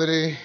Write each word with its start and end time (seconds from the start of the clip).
Padre, 0.00 0.38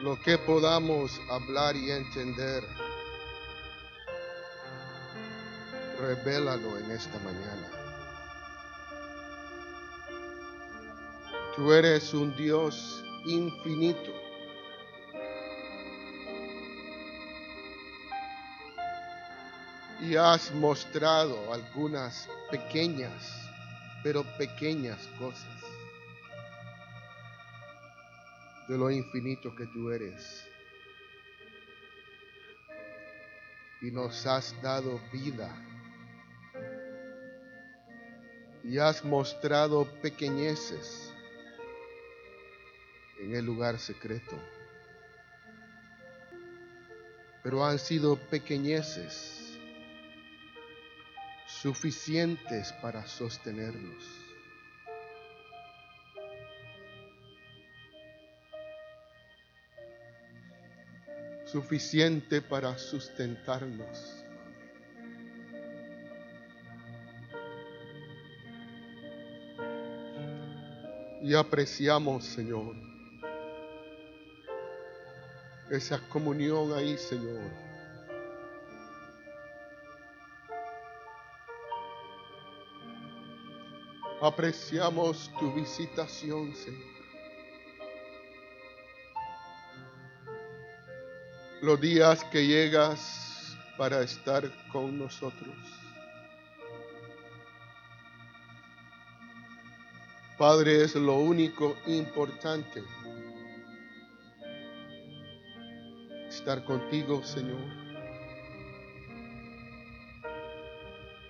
lo 0.00 0.16
que 0.22 0.38
podamos 0.38 1.20
hablar 1.28 1.74
y 1.74 1.90
entender, 1.90 2.62
revélalo 5.98 6.78
en 6.78 6.88
esta 6.92 7.18
mañana. 7.18 7.68
Tú 11.56 11.72
eres 11.72 12.14
un 12.14 12.36
Dios 12.36 13.02
infinito. 13.26 14.12
Y 20.00 20.14
has 20.14 20.52
mostrado 20.52 21.52
algunas 21.52 22.28
pequeñas, 22.52 23.43
pero 24.04 24.22
pequeñas 24.36 25.08
cosas 25.18 25.62
de 28.68 28.76
lo 28.76 28.90
infinito 28.90 29.56
que 29.56 29.66
tú 29.66 29.90
eres. 29.90 30.46
Y 33.80 33.90
nos 33.90 34.26
has 34.26 34.60
dado 34.60 35.00
vida. 35.10 35.50
Y 38.62 38.78
has 38.78 39.02
mostrado 39.04 39.86
pequeñeces 40.02 41.10
en 43.20 43.34
el 43.34 43.44
lugar 43.46 43.78
secreto. 43.78 44.38
Pero 47.42 47.64
han 47.64 47.78
sido 47.78 48.16
pequeñeces 48.16 49.33
suficientes 51.64 52.74
para 52.82 53.06
sostenernos. 53.06 54.04
Suficiente 61.46 62.42
para 62.42 62.76
sustentarnos. 62.76 64.22
Y 71.22 71.34
apreciamos, 71.34 72.26
Señor, 72.26 72.76
esa 75.70 75.98
comunión 76.10 76.74
ahí, 76.74 76.98
Señor. 76.98 77.73
Apreciamos 84.24 85.30
tu 85.38 85.52
visitación, 85.52 86.54
Señor. 86.54 86.80
Los 91.60 91.78
días 91.78 92.24
que 92.32 92.46
llegas 92.46 93.54
para 93.76 94.00
estar 94.00 94.50
con 94.72 94.98
nosotros. 94.98 95.54
Padre, 100.38 100.84
es 100.84 100.94
lo 100.94 101.16
único 101.16 101.76
importante. 101.86 102.82
Estar 106.30 106.64
contigo, 106.64 107.22
Señor. 107.22 107.60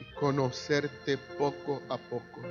Y 0.00 0.14
conocerte 0.14 1.18
poco 1.18 1.82
a 1.88 1.98
poco. 1.98 2.42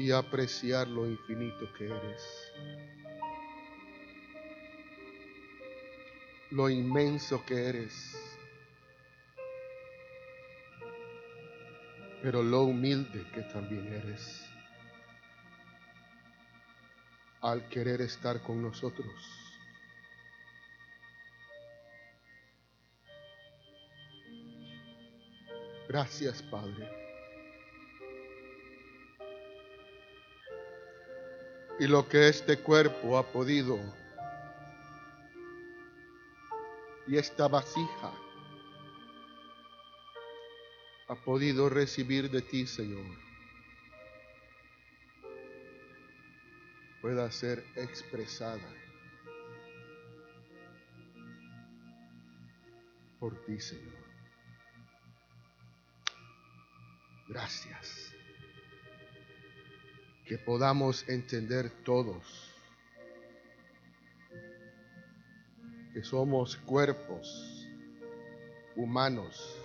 Y 0.00 0.10
apreciar 0.12 0.88
lo 0.88 1.06
infinito 1.06 1.70
que 1.74 1.84
eres. 1.84 2.52
Lo 6.50 6.68
inmenso 6.70 7.44
que 7.44 7.68
eres. 7.68 8.30
pero 12.22 12.42
lo 12.42 12.64
humilde 12.64 13.26
que 13.32 13.42
también 13.42 13.86
eres 13.92 14.46
al 17.40 17.66
querer 17.68 18.02
estar 18.02 18.42
con 18.42 18.60
nosotros. 18.62 19.14
Gracias, 25.88 26.42
Padre. 26.42 27.09
Y 31.80 31.86
lo 31.86 32.06
que 32.06 32.28
este 32.28 32.58
cuerpo 32.58 33.16
ha 33.16 33.32
podido 33.32 33.80
y 37.06 37.16
esta 37.16 37.48
vasija 37.48 38.12
ha 41.08 41.14
podido 41.24 41.70
recibir 41.70 42.30
de 42.30 42.42
ti, 42.42 42.66
Señor, 42.66 43.06
pueda 47.00 47.32
ser 47.32 47.64
expresada 47.74 48.68
por 53.18 53.42
ti, 53.46 53.58
Señor. 53.58 54.04
Gracias. 57.26 58.09
Que 60.30 60.38
podamos 60.38 61.08
entender 61.08 61.68
todos 61.82 62.54
que 65.92 66.04
somos 66.04 66.56
cuerpos 66.56 67.66
humanos 68.76 69.58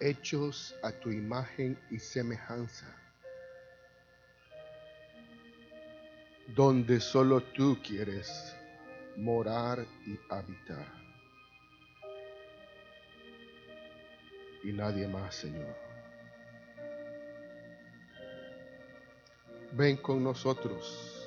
hechos 0.00 0.74
a 0.82 0.90
tu 0.90 1.10
imagen 1.10 1.78
y 1.90 1.98
semejanza, 1.98 2.96
donde 6.56 6.98
solo 6.98 7.42
tú 7.42 7.78
quieres 7.86 8.56
morar 9.18 9.86
y 10.06 10.18
habitar. 10.30 10.90
Y 14.64 14.72
nadie 14.72 15.06
más, 15.06 15.34
Señor. 15.34 15.89
Ven 19.72 19.96
con 19.98 20.22
nosotros 20.22 21.20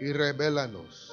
y 0.00 0.12
revélanos 0.12 1.12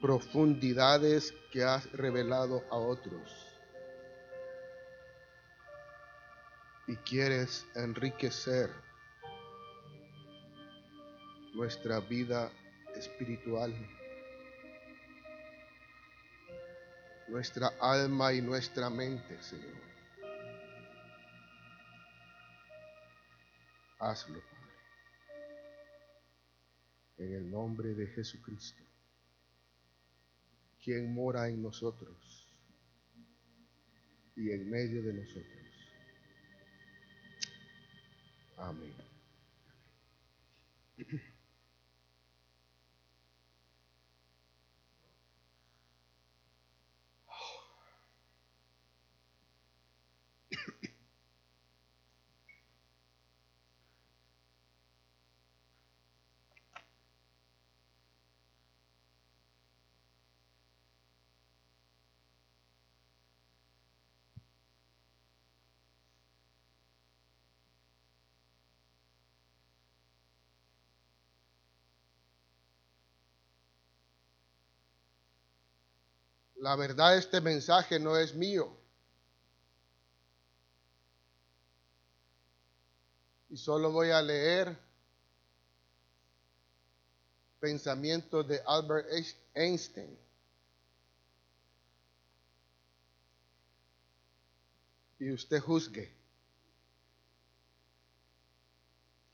profundidades 0.00 1.34
que 1.52 1.64
has 1.64 1.90
revelado 1.92 2.64
a 2.70 2.76
otros. 2.76 3.46
Y 6.86 6.96
quieres 6.96 7.66
enriquecer 7.74 8.70
nuestra 11.54 12.00
vida 12.00 12.50
espiritual, 12.96 13.74
nuestra 17.28 17.72
alma 17.80 18.32
y 18.32 18.40
nuestra 18.40 18.88
mente, 18.88 19.42
Señor. 19.42 19.97
Hazlo, 23.98 24.40
Padre. 24.40 24.58
En 27.18 27.34
el 27.34 27.50
nombre 27.50 27.94
de 27.94 28.06
Jesucristo 28.06 28.88
quien 30.88 31.12
mora 31.12 31.48
en 31.48 31.60
nosotros 31.60 32.48
y 34.36 34.50
en 34.52 34.70
medio 34.70 35.02
de 35.02 35.12
nosotros. 35.12 35.66
Amén. 38.56 39.07
La 76.68 76.76
verdad 76.76 77.16
este 77.16 77.40
mensaje 77.40 77.98
no 77.98 78.14
es 78.18 78.34
mío. 78.34 78.70
Y 83.48 83.56
solo 83.56 83.90
voy 83.90 84.10
a 84.10 84.20
leer 84.20 84.76
pensamientos 87.58 88.46
de 88.46 88.60
Albert 88.66 89.08
Einstein. 89.54 90.14
Y 95.20 95.32
usted 95.32 95.60
juzgue 95.60 96.12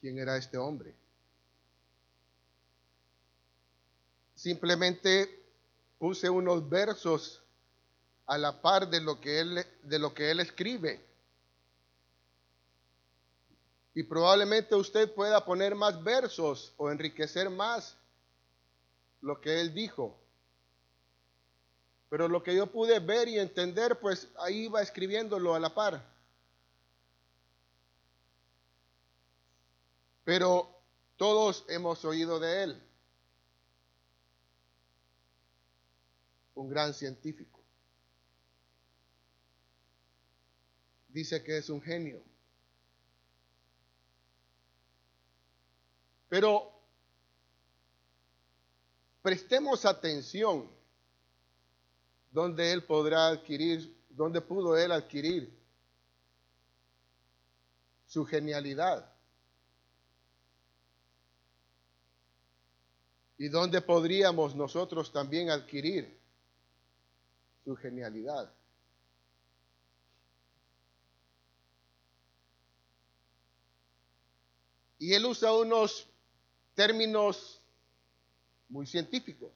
quién 0.01 0.21
era 0.21 0.37
este 0.37 0.57
hombre. 0.57 0.95
Simplemente 4.37 5.44
puse 6.05 6.29
unos 6.29 6.69
versos 6.69 7.43
a 8.27 8.37
la 8.37 8.61
par 8.61 8.91
de 8.91 9.01
lo 9.01 9.19
que 9.23 9.41
él, 9.41 9.67
de 9.85 9.99
lo 9.99 10.12
que 10.12 10.31
él 10.31 10.41
escribe. 10.41 11.03
Y 13.95 14.03
probablemente 14.03 14.75
usted 14.75 15.15
pueda 15.15 15.43
poner 15.47 15.75
más 15.75 16.05
versos 16.05 16.75
o 16.77 16.91
enriquecer 16.91 17.49
más 17.49 17.97
lo 19.23 19.41
que 19.41 19.62
él 19.62 19.73
dijo. 19.73 20.15
Pero 22.11 22.29
lo 22.29 22.43
que 22.43 22.55
yo 22.55 22.67
pude 22.67 22.99
ver 22.99 23.27
y 23.29 23.39
entender, 23.39 23.99
pues 23.99 24.29
ahí 24.41 24.67
iba 24.67 24.83
escribiéndolo 24.83 25.55
a 25.55 25.59
la 25.59 25.73
par. 25.73 26.05
Pero 30.23 30.69
todos 31.17 31.65
hemos 31.67 32.05
oído 32.05 32.39
de 32.39 32.65
él. 32.65 32.83
Un 36.55 36.69
gran 36.69 36.95
científico. 36.95 37.61
Dice 41.09 41.43
que 41.43 41.59
es 41.59 41.69
un 41.69 41.81
genio. 41.81 42.23
Pero 46.29 46.73
prestemos 49.23 49.85
atención 49.85 50.69
donde 52.33 52.73
él 52.73 52.83
podrá 52.83 53.29
adquirir, 53.29 53.97
donde 54.11 54.41
pudo 54.41 54.77
él 54.77 54.91
adquirir 54.91 55.56
su 58.06 58.25
genialidad. 58.25 59.09
¿Y 63.39 63.49
dónde 63.49 63.81
podríamos 63.81 64.55
nosotros 64.56 65.12
también 65.12 65.51
adquirir 65.51 66.14
su 67.65 67.75
genialidad? 67.77 68.53
Y 74.99 75.13
él 75.13 75.27
usa 75.27 75.53
unos 75.53 76.09
términos 76.75 77.61
muy 78.69 78.87
científicos. 78.87 79.53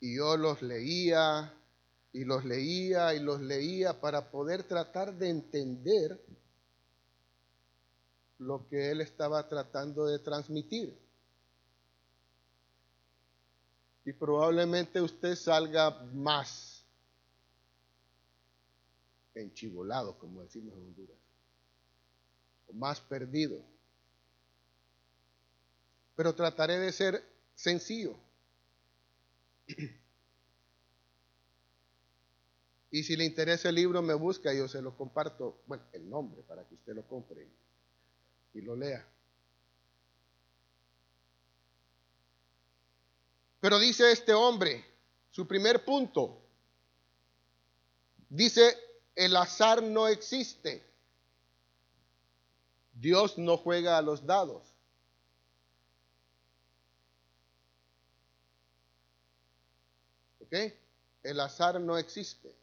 Y 0.00 0.16
yo 0.16 0.36
los 0.36 0.62
leía 0.62 1.52
y 2.12 2.24
los 2.24 2.44
leía 2.44 3.14
y 3.14 3.20
los 3.20 3.40
leía 3.40 4.00
para 4.00 4.30
poder 4.30 4.64
tratar 4.64 5.14
de 5.14 5.30
entender 5.30 6.20
lo 8.38 8.68
que 8.68 8.90
él 8.90 9.00
estaba 9.00 9.48
tratando 9.48 10.06
de 10.06 10.18
transmitir. 10.18 11.03
Y 14.04 14.12
probablemente 14.12 15.00
usted 15.00 15.34
salga 15.34 15.90
más 16.12 16.84
enchivolado, 19.34 20.16
como 20.18 20.42
decimos 20.42 20.74
en 20.74 20.84
Honduras, 20.84 21.18
o 22.68 22.72
más 22.74 23.00
perdido. 23.00 23.60
Pero 26.16 26.34
trataré 26.34 26.78
de 26.78 26.92
ser 26.92 27.24
sencillo. 27.54 28.16
Y 32.90 33.02
si 33.02 33.16
le 33.16 33.24
interesa 33.24 33.70
el 33.70 33.74
libro, 33.74 34.02
me 34.02 34.14
busca 34.14 34.54
y 34.54 34.58
yo 34.58 34.68
se 34.68 34.80
lo 34.80 34.96
comparto, 34.96 35.62
bueno, 35.66 35.82
el 35.92 36.08
nombre 36.08 36.42
para 36.42 36.64
que 36.68 36.74
usted 36.74 36.94
lo 36.94 37.02
compre 37.08 37.48
y 38.52 38.60
lo 38.60 38.76
lea. 38.76 39.04
Pero 43.64 43.78
dice 43.78 44.12
este 44.12 44.34
hombre, 44.34 44.84
su 45.30 45.48
primer 45.48 45.86
punto, 45.86 46.38
dice, 48.28 48.76
el 49.14 49.34
azar 49.34 49.82
no 49.82 50.06
existe. 50.06 50.86
Dios 52.92 53.38
no 53.38 53.56
juega 53.56 53.96
a 53.96 54.02
los 54.02 54.26
dados. 54.26 54.74
¿Ok? 60.40 60.52
El 61.22 61.40
azar 61.40 61.80
no 61.80 61.96
existe. 61.96 62.54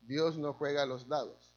Dios 0.00 0.36
no 0.36 0.54
juega 0.54 0.82
a 0.82 0.86
los 0.86 1.06
dados. 1.06 1.52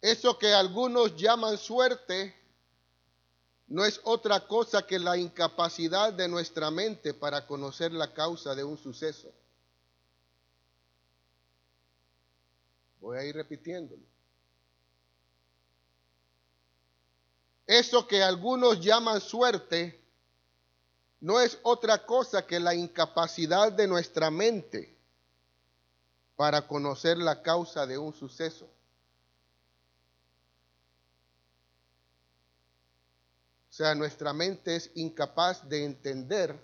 Eso 0.00 0.36
que 0.36 0.52
algunos 0.52 1.14
llaman 1.14 1.56
suerte 1.56 2.37
no 3.68 3.84
es 3.84 4.00
otra 4.04 4.46
cosa 4.46 4.86
que 4.86 4.98
la 4.98 5.16
incapacidad 5.16 6.12
de 6.12 6.26
nuestra 6.26 6.70
mente 6.70 7.12
para 7.12 7.46
conocer 7.46 7.92
la 7.92 8.12
causa 8.14 8.54
de 8.54 8.64
un 8.64 8.78
suceso. 8.78 9.30
Voy 13.00 13.18
a 13.18 13.24
ir 13.24 13.34
repitiéndolo. 13.34 14.02
Eso 17.66 18.06
que 18.06 18.22
algunos 18.22 18.80
llaman 18.80 19.20
suerte 19.20 20.02
no 21.20 21.38
es 21.38 21.58
otra 21.62 22.06
cosa 22.06 22.46
que 22.46 22.58
la 22.58 22.74
incapacidad 22.74 23.70
de 23.72 23.86
nuestra 23.86 24.30
mente 24.30 24.96
para 26.36 26.66
conocer 26.66 27.18
la 27.18 27.42
causa 27.42 27.86
de 27.86 27.98
un 27.98 28.14
suceso. 28.14 28.70
O 33.67 33.67
sea, 33.78 33.94
nuestra 33.94 34.32
mente 34.32 34.74
es 34.74 34.90
incapaz 34.96 35.68
de 35.68 35.84
entender 35.84 36.58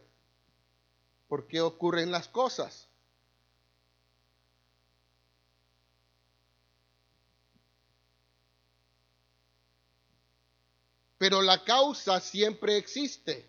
por 1.28 1.46
qué 1.46 1.60
ocurren 1.60 2.10
las 2.10 2.26
cosas. 2.26 2.88
Pero 11.16 11.40
la 11.40 11.62
causa 11.62 12.18
siempre 12.18 12.76
existe. 12.78 13.48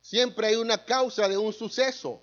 Siempre 0.00 0.46
hay 0.46 0.54
una 0.54 0.84
causa 0.84 1.26
de 1.26 1.36
un 1.36 1.52
suceso. 1.52 2.22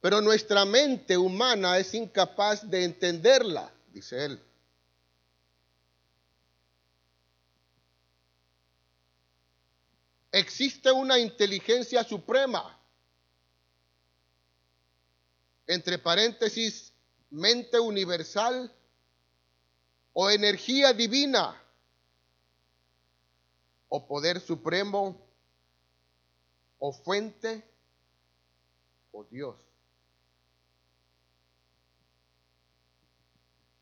Pero 0.00 0.20
nuestra 0.20 0.64
mente 0.64 1.18
humana 1.18 1.78
es 1.78 1.94
incapaz 1.94 2.70
de 2.70 2.84
entenderla, 2.84 3.72
dice 3.92 4.24
él. 4.24 4.51
Existe 10.32 10.90
una 10.90 11.18
inteligencia 11.18 12.02
suprema, 12.02 12.78
entre 15.66 15.98
paréntesis, 15.98 16.92
mente 17.30 17.78
universal 17.78 18.74
o 20.14 20.30
energía 20.30 20.92
divina 20.92 21.58
o 23.88 24.06
poder 24.06 24.40
supremo 24.40 25.20
o 26.78 26.92
fuente 26.92 27.62
o 29.12 29.24
Dios. 29.24 29.56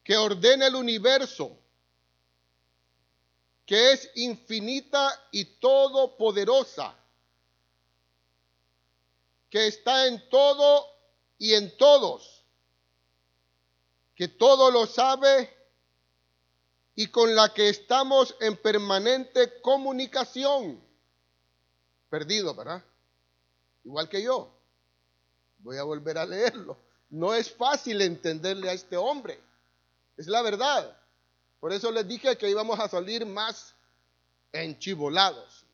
Que 0.03 0.17
ordena 0.17 0.67
el 0.67 0.75
universo 0.75 1.60
que 3.71 3.93
es 3.93 4.11
infinita 4.17 5.29
y 5.31 5.45
todopoderosa, 5.45 6.93
que 9.49 9.69
está 9.69 10.09
en 10.09 10.29
todo 10.29 10.87
y 11.39 11.55
en 11.55 11.77
todos, 11.77 12.43
que 14.17 14.27
todo 14.27 14.73
lo 14.73 14.89
sabe 14.89 15.57
y 16.97 17.07
con 17.07 17.37
la 17.37 17.55
que 17.55 17.69
estamos 17.69 18.35
en 18.41 18.57
permanente 18.57 19.61
comunicación. 19.61 20.83
Perdido, 22.09 22.57
¿verdad? 22.57 22.83
Igual 23.85 24.09
que 24.09 24.21
yo. 24.21 24.53
Voy 25.59 25.77
a 25.77 25.85
volver 25.85 26.19
a 26.19 26.27
leerlo. 26.27 26.77
No 27.09 27.35
es 27.35 27.49
fácil 27.53 28.03
entenderle 28.03 28.69
a 28.69 28.73
este 28.73 28.97
hombre. 28.97 29.41
Es 30.17 30.27
la 30.27 30.43
verdad. 30.43 31.00
Por 31.61 31.73
eso 31.73 31.93
les 31.93 32.09
dije 32.09 32.37
que 32.37 32.51
íbamos 32.51 32.81
a 32.81 32.89
salir 32.89 33.25
más 33.27 33.75
enchivolados. 34.53 35.67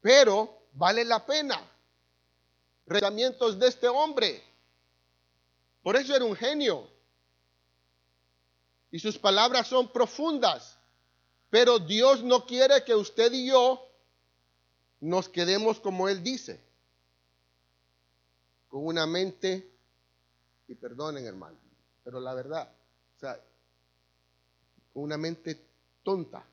pero 0.00 0.56
vale 0.74 1.04
la 1.04 1.24
pena. 1.26 1.60
Regamientos 2.86 3.58
de 3.58 3.66
este 3.66 3.88
hombre. 3.88 4.40
Por 5.82 5.96
eso 5.96 6.14
era 6.14 6.24
un 6.24 6.36
genio. 6.36 6.88
Y 8.92 9.00
sus 9.00 9.18
palabras 9.18 9.66
son 9.66 9.88
profundas. 9.88 10.78
Pero 11.50 11.80
Dios 11.80 12.22
no 12.22 12.46
quiere 12.46 12.84
que 12.84 12.94
usted 12.94 13.32
y 13.32 13.48
yo 13.48 13.84
nos 15.00 15.28
quedemos 15.28 15.80
como 15.80 16.08
Él 16.08 16.22
dice. 16.22 16.60
Con 18.68 18.86
una 18.86 19.06
mente, 19.06 19.68
y 20.68 20.74
perdonen 20.74 21.26
hermano, 21.26 21.56
pero 22.04 22.20
la 22.20 22.34
verdad, 22.34 22.70
o 23.16 23.20
sea, 23.20 23.40
una 25.00 25.16
mente 25.16 25.60
tonta. 26.02 26.44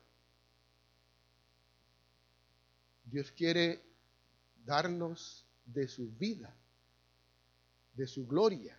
Dios 3.04 3.30
quiere 3.30 3.80
darnos 4.64 5.44
de 5.64 5.88
su 5.88 6.10
vida, 6.18 6.54
de 7.94 8.06
su 8.06 8.26
gloria, 8.26 8.76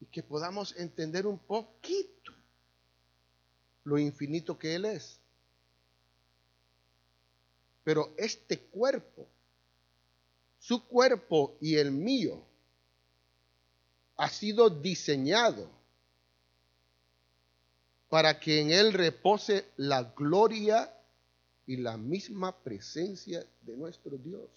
y 0.00 0.06
que 0.06 0.22
podamos 0.22 0.76
entender 0.76 1.26
un 1.26 1.38
poquito 1.38 2.32
lo 3.84 3.98
infinito 3.98 4.58
que 4.58 4.74
Él 4.74 4.84
es. 4.84 5.18
Pero 7.82 8.14
este 8.16 8.58
cuerpo, 8.58 9.26
su 10.58 10.86
cuerpo 10.86 11.56
y 11.60 11.76
el 11.76 11.90
mío, 11.90 12.42
ha 14.16 14.28
sido 14.30 14.70
diseñado 14.70 15.68
para 18.14 18.38
que 18.38 18.60
en 18.60 18.70
él 18.70 18.92
repose 18.92 19.72
la 19.76 20.04
gloria 20.04 20.88
y 21.66 21.78
la 21.78 21.96
misma 21.96 22.56
presencia 22.56 23.44
de 23.62 23.76
nuestro 23.76 24.16
Dios. 24.16 24.48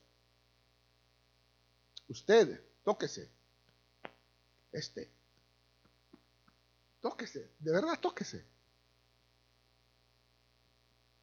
Usted, 2.07 2.63
tóquese. 2.83 3.31
Este. 4.71 5.09
Tóquese, 7.01 7.49
de 7.57 7.71
verdad 7.71 7.99
tóquese. 7.99 8.45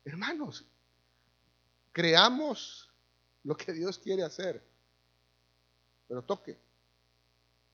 Hermanos, 0.04 0.66
creamos 1.92 2.90
lo 3.44 3.56
que 3.56 3.72
Dios 3.72 3.96
quiere 3.96 4.24
hacer. 4.24 4.60
Pero 6.08 6.24
toque. 6.24 6.58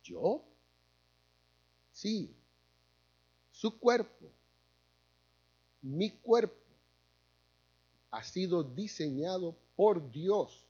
¿Yo? 0.02 0.44
Sí. 1.92 2.36
Su 3.50 3.78
cuerpo, 3.78 4.30
mi 5.82 6.10
cuerpo, 6.10 6.54
ha 8.10 8.22
sido 8.24 8.64
diseñado 8.64 9.54
por 9.76 10.10
Dios 10.10 10.64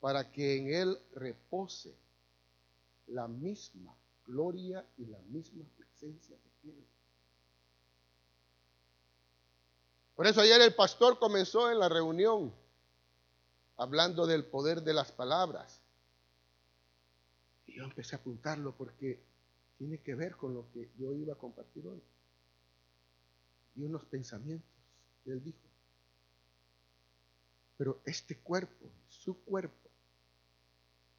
para 0.00 0.30
que 0.30 0.56
en 0.56 0.72
Él 0.72 0.98
repose 1.14 1.94
la 3.08 3.28
misma 3.28 3.94
gloria 4.26 4.84
y 4.96 5.06
la 5.06 5.18
misma 5.28 5.64
presencia 5.76 6.36
de 6.62 6.70
Él. 6.70 6.84
Por 10.14 10.26
eso 10.26 10.40
ayer 10.40 10.60
el 10.60 10.74
pastor 10.74 11.18
comenzó 11.18 11.70
en 11.70 11.78
la 11.78 11.88
reunión 11.88 12.52
hablando 13.76 14.26
del 14.26 14.44
poder 14.44 14.82
de 14.82 14.92
las 14.92 15.10
palabras. 15.10 15.80
Y 17.66 17.76
yo 17.76 17.84
empecé 17.84 18.14
a 18.14 18.18
apuntarlo 18.18 18.74
porque 18.76 19.18
tiene 19.78 19.98
que 19.98 20.14
ver 20.14 20.36
con 20.36 20.52
lo 20.52 20.70
que 20.72 20.90
yo 20.98 21.14
iba 21.14 21.32
a 21.32 21.38
compartir 21.38 21.86
hoy. 21.86 22.02
Y 23.76 23.84
unos 23.84 24.04
pensamientos 24.04 24.68
que 25.24 25.32
él 25.32 25.42
dijo. 25.42 25.58
Pero 27.76 28.00
este 28.04 28.36
cuerpo, 28.36 28.90
su 29.08 29.38
cuerpo, 29.44 29.88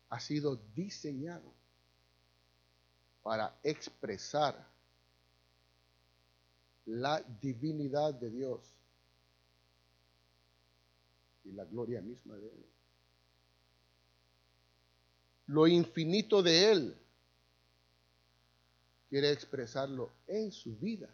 ha 0.10 0.20
sido 0.20 0.58
diseñado 0.76 1.52
para 3.24 3.58
expresar 3.64 4.68
la 6.86 7.22
divinidad 7.42 8.14
de 8.14 8.30
Dios 8.30 8.60
y 11.46 11.52
la 11.52 11.66
gloria 11.66 12.02
misma 12.02 12.36
de 12.36 12.48
Él. 12.48 12.66
Lo 15.48 15.68
infinito 15.68 16.42
de 16.44 16.72
Él 16.72 16.98
quiere 19.10 19.32
expresarlo 19.32 20.12
en 20.28 20.52
su 20.52 20.76
vida, 20.78 21.10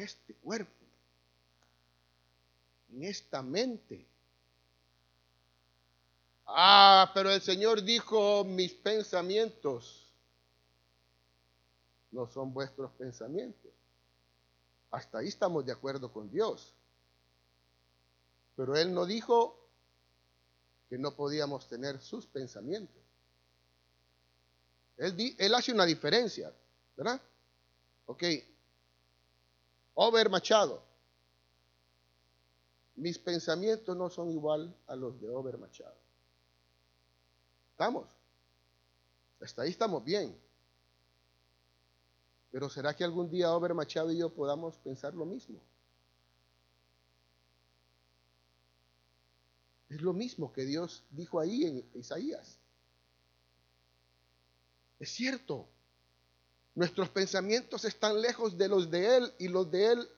este 0.00 0.34
cuerpo, 0.34 0.84
en 2.92 3.04
esta 3.04 3.42
mente. 3.42 4.06
Ah, 6.46 7.10
pero 7.14 7.30
el 7.30 7.42
Señor 7.42 7.82
dijo, 7.82 8.44
mis 8.44 8.72
pensamientos 8.72 10.06
no 12.10 12.26
son 12.26 12.52
vuestros 12.52 12.90
pensamientos. 12.92 13.70
Hasta 14.90 15.18
ahí 15.18 15.28
estamos 15.28 15.66
de 15.66 15.72
acuerdo 15.72 16.10
con 16.12 16.30
Dios. 16.30 16.74
Pero 18.56 18.76
Él 18.76 18.92
no 18.92 19.04
dijo 19.04 19.68
que 20.88 20.98
no 20.98 21.14
podíamos 21.14 21.68
tener 21.68 22.00
sus 22.00 22.26
pensamientos. 22.26 23.02
Él, 24.96 25.54
hace 25.54 25.72
una 25.72 25.84
diferencia, 25.84 26.52
¿verdad? 26.96 27.20
Ok. 28.06 28.24
Over 30.00 30.30
Machado. 30.30 30.80
Mis 32.94 33.18
pensamientos 33.18 33.96
no 33.96 34.08
son 34.08 34.30
igual 34.30 34.72
a 34.86 34.94
los 34.94 35.20
de 35.20 35.28
Over 35.28 35.58
Machado. 35.58 35.96
¿Estamos? 37.72 38.06
Hasta 39.40 39.62
ahí 39.62 39.70
estamos 39.70 40.04
bien. 40.04 40.38
Pero 42.52 42.70
¿será 42.70 42.94
que 42.94 43.02
algún 43.02 43.28
día 43.28 43.52
Over 43.52 43.74
Machado 43.74 44.12
y 44.12 44.18
yo 44.18 44.32
podamos 44.32 44.76
pensar 44.78 45.14
lo 45.14 45.26
mismo? 45.26 45.58
Es 49.88 50.00
lo 50.00 50.12
mismo 50.12 50.52
que 50.52 50.64
Dios 50.64 51.02
dijo 51.10 51.40
ahí 51.40 51.64
en 51.64 51.90
Isaías. 51.94 52.56
Es 55.00 55.10
cierto, 55.10 55.68
nuestros 56.74 57.08
pensamientos 57.08 57.84
están 57.84 58.20
lejos 58.20 58.56
de 58.56 58.68
los 58.68 58.90
de 58.90 59.16
Él 59.16 59.32
y 59.38 59.48
los 59.48 59.70
de 59.70 59.92
Él 59.92 60.08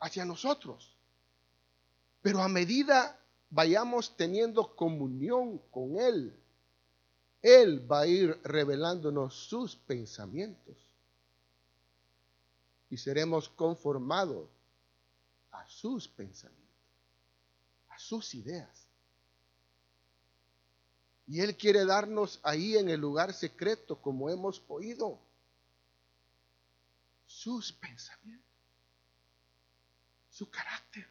hacia 0.00 0.24
nosotros. 0.24 0.96
Pero 2.22 2.42
a 2.42 2.48
medida 2.48 3.18
vayamos 3.50 4.16
teniendo 4.16 4.74
comunión 4.74 5.58
con 5.70 5.98
Él, 5.98 6.38
Él 7.42 7.90
va 7.90 8.00
a 8.00 8.06
ir 8.06 8.38
revelándonos 8.42 9.34
sus 9.48 9.76
pensamientos. 9.76 10.76
Y 12.90 12.96
seremos 12.96 13.48
conformados 13.48 14.48
a 15.50 15.66
sus 15.68 16.06
pensamientos, 16.06 16.66
a 17.88 17.98
sus 17.98 18.34
ideas. 18.34 18.86
Y 21.26 21.40
Él 21.40 21.56
quiere 21.56 21.84
darnos 21.84 22.38
ahí 22.42 22.76
en 22.76 22.88
el 22.88 23.00
lugar 23.00 23.32
secreto, 23.32 24.00
como 24.00 24.30
hemos 24.30 24.62
oído, 24.68 25.18
sus 27.46 27.70
pensamientos, 27.70 28.44
su 30.30 30.50
carácter. 30.50 31.06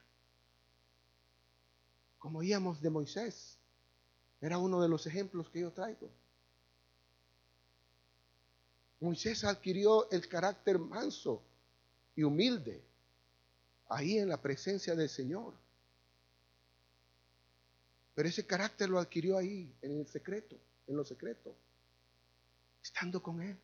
Como 2.19 2.39
oíamos 2.39 2.81
de 2.81 2.89
Moisés, 2.89 3.57
era 4.41 4.57
uno 4.57 4.81
de 4.81 4.89
los 4.89 5.07
ejemplos 5.07 5.49
que 5.49 5.61
yo 5.61 5.71
traigo. 5.71 6.11
Moisés 8.99 9.45
adquirió 9.45 10.11
el 10.11 10.27
carácter 10.27 10.77
manso 10.77 11.41
y 12.17 12.23
humilde 12.23 12.83
ahí 13.87 14.17
en 14.17 14.27
la 14.27 14.41
presencia 14.41 14.93
del 14.93 15.07
Señor. 15.07 15.53
Pero 18.13 18.27
ese 18.27 18.45
carácter 18.45 18.89
lo 18.89 18.99
adquirió 18.99 19.37
ahí, 19.37 19.73
en 19.81 19.99
el 19.99 20.07
secreto, 20.09 20.57
en 20.87 20.97
lo 20.97 21.05
secreto, 21.05 21.55
estando 22.83 23.23
con 23.23 23.41
Él. 23.41 23.57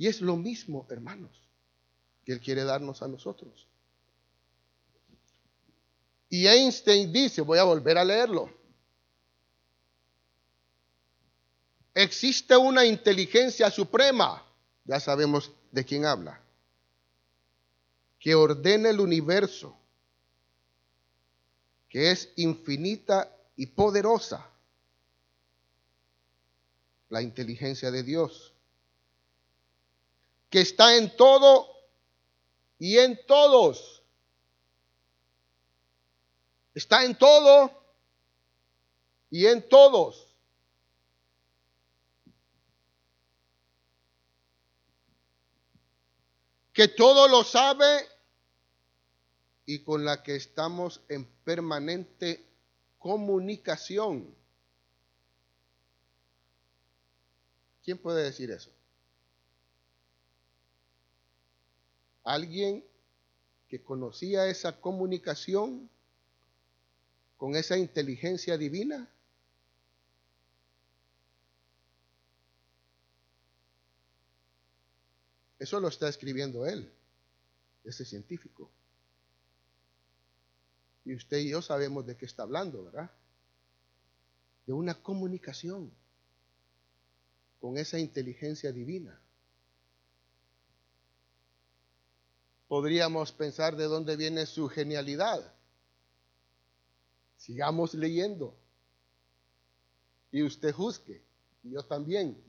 Y 0.00 0.06
es 0.06 0.22
lo 0.22 0.34
mismo, 0.34 0.86
hermanos, 0.88 1.30
que 2.24 2.32
Él 2.32 2.40
quiere 2.40 2.64
darnos 2.64 3.02
a 3.02 3.06
nosotros. 3.06 3.66
Y 6.30 6.46
Einstein 6.46 7.12
dice, 7.12 7.42
voy 7.42 7.58
a 7.58 7.64
volver 7.64 7.98
a 7.98 8.04
leerlo, 8.04 8.50
existe 11.92 12.56
una 12.56 12.86
inteligencia 12.86 13.70
suprema, 13.70 14.42
ya 14.86 15.00
sabemos 15.00 15.52
de 15.70 15.84
quién 15.84 16.06
habla, 16.06 16.40
que 18.18 18.34
ordena 18.34 18.88
el 18.88 19.00
universo 19.00 19.76
que 21.90 22.10
es 22.10 22.32
infinita 22.36 23.36
y 23.54 23.66
poderosa, 23.66 24.48
la 27.10 27.20
inteligencia 27.20 27.90
de 27.90 28.02
Dios, 28.02 28.54
que 30.50 30.60
está 30.60 30.96
en 30.96 31.16
todo 31.16 31.68
y 32.78 32.98
en 32.98 33.24
todos. 33.26 34.02
Está 36.74 37.04
en 37.04 37.16
todo 37.16 37.70
y 39.30 39.46
en 39.46 39.68
todos. 39.68 40.26
Que 46.72 46.88
todo 46.88 47.28
lo 47.28 47.44
sabe 47.44 48.08
y 49.66 49.84
con 49.84 50.04
la 50.04 50.22
que 50.22 50.34
estamos 50.34 51.00
en 51.08 51.26
permanente 51.44 52.44
comunicación. 52.98 54.34
¿Quién 57.84 57.98
puede 57.98 58.24
decir 58.24 58.50
eso? 58.50 58.79
Alguien 62.24 62.84
que 63.68 63.82
conocía 63.82 64.46
esa 64.48 64.80
comunicación 64.80 65.88
con 67.36 67.54
esa 67.54 67.78
inteligencia 67.78 68.58
divina. 68.58 69.08
Eso 75.58 75.78
lo 75.78 75.88
está 75.88 76.08
escribiendo 76.08 76.66
él, 76.66 76.92
ese 77.84 78.04
científico. 78.04 78.70
Y 81.04 81.14
usted 81.14 81.38
y 81.38 81.50
yo 81.50 81.62
sabemos 81.62 82.06
de 82.06 82.16
qué 82.16 82.26
está 82.26 82.42
hablando, 82.42 82.84
¿verdad? 82.84 83.10
De 84.66 84.72
una 84.72 84.94
comunicación 84.94 85.92
con 87.60 87.78
esa 87.78 87.98
inteligencia 87.98 88.72
divina. 88.72 89.20
Podríamos 92.70 93.32
pensar 93.32 93.74
de 93.74 93.86
dónde 93.86 94.14
viene 94.14 94.46
su 94.46 94.68
genialidad. 94.68 95.42
Sigamos 97.36 97.94
leyendo. 97.94 98.54
Y 100.30 100.44
usted 100.44 100.72
juzgue. 100.72 101.20
Y 101.64 101.72
yo 101.72 101.82
también. 101.82 102.40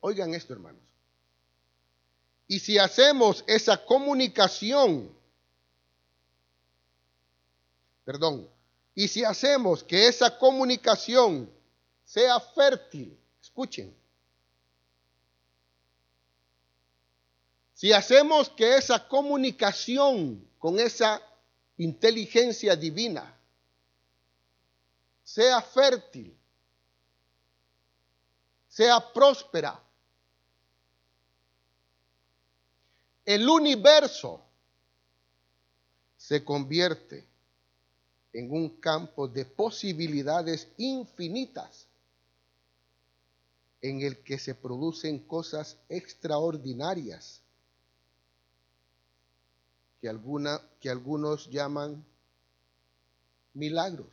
Oigan 0.00 0.34
esto, 0.34 0.52
hermanos. 0.52 0.82
Y 2.46 2.58
si 2.58 2.76
hacemos 2.76 3.42
esa 3.46 3.82
comunicación, 3.86 5.10
perdón, 8.04 8.50
y 8.94 9.08
si 9.08 9.24
hacemos 9.24 9.82
que 9.82 10.08
esa 10.08 10.36
comunicación 10.36 11.50
sea 12.04 12.38
fértil, 12.38 13.18
escuchen, 13.40 13.96
si 17.76 17.92
hacemos 17.92 18.48
que 18.48 18.78
esa 18.78 19.06
comunicación 19.06 20.48
con 20.58 20.80
esa 20.80 21.20
inteligencia 21.76 22.74
divina 22.74 23.38
sea 25.22 25.60
fértil, 25.60 26.34
sea 28.66 29.12
próspera, 29.12 29.78
el 33.26 33.46
universo 33.46 34.42
se 36.16 36.42
convierte 36.42 37.28
en 38.32 38.52
un 38.52 38.80
campo 38.80 39.28
de 39.28 39.44
posibilidades 39.44 40.66
infinitas 40.78 41.86
en 43.82 44.00
el 44.00 44.22
que 44.24 44.38
se 44.38 44.54
producen 44.54 45.18
cosas 45.26 45.76
extraordinarias 45.90 47.42
que, 50.06 50.10
alguna, 50.10 50.62
que 50.78 50.88
algunos 50.88 51.50
llaman 51.50 52.06
milagros. 53.54 54.06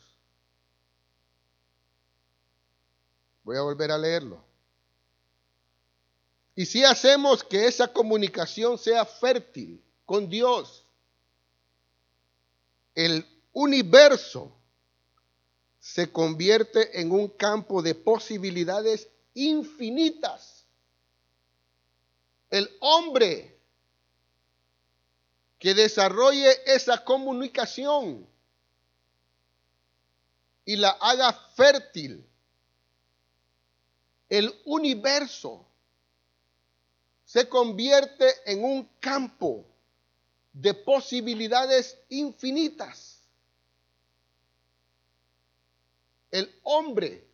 Voy 3.43 3.58
a 3.58 3.62
volver 3.62 3.91
a 3.91 3.97
leerlo. 3.99 4.43
Y 6.56 6.65
si 6.65 6.84
hacemos 6.84 7.43
que 7.43 7.67
esa 7.67 7.93
comunicación 7.93 8.79
sea 8.79 9.06
fértil 9.06 9.84
con 10.03 10.27
Dios, 10.27 10.84
el 12.95 13.23
universo 13.51 14.51
se 15.79 16.12
convierte 16.12 16.99
en 16.99 17.12
un 17.12 17.27
campo 17.27 17.84
de 17.84 17.93
posibilidades 17.93 19.10
infinitas. 19.36 20.65
El 22.49 22.67
hombre 22.79 23.52
que 25.63 25.73
desarrolle 25.73 26.52
esa 26.65 27.06
comunicación 27.06 28.28
y 30.65 30.76
la 30.76 30.89
haga 30.89 31.32
fértil, 31.56 32.28
el 34.28 34.54
universo 34.65 35.65
se 37.23 37.47
convierte 37.47 38.30
en 38.45 38.65
un 38.65 38.89
campo 38.99 39.65
de 40.52 40.73
posibilidades 40.73 41.97
infinitas. 42.10 43.21
El 46.30 46.54
hombre 46.63 47.26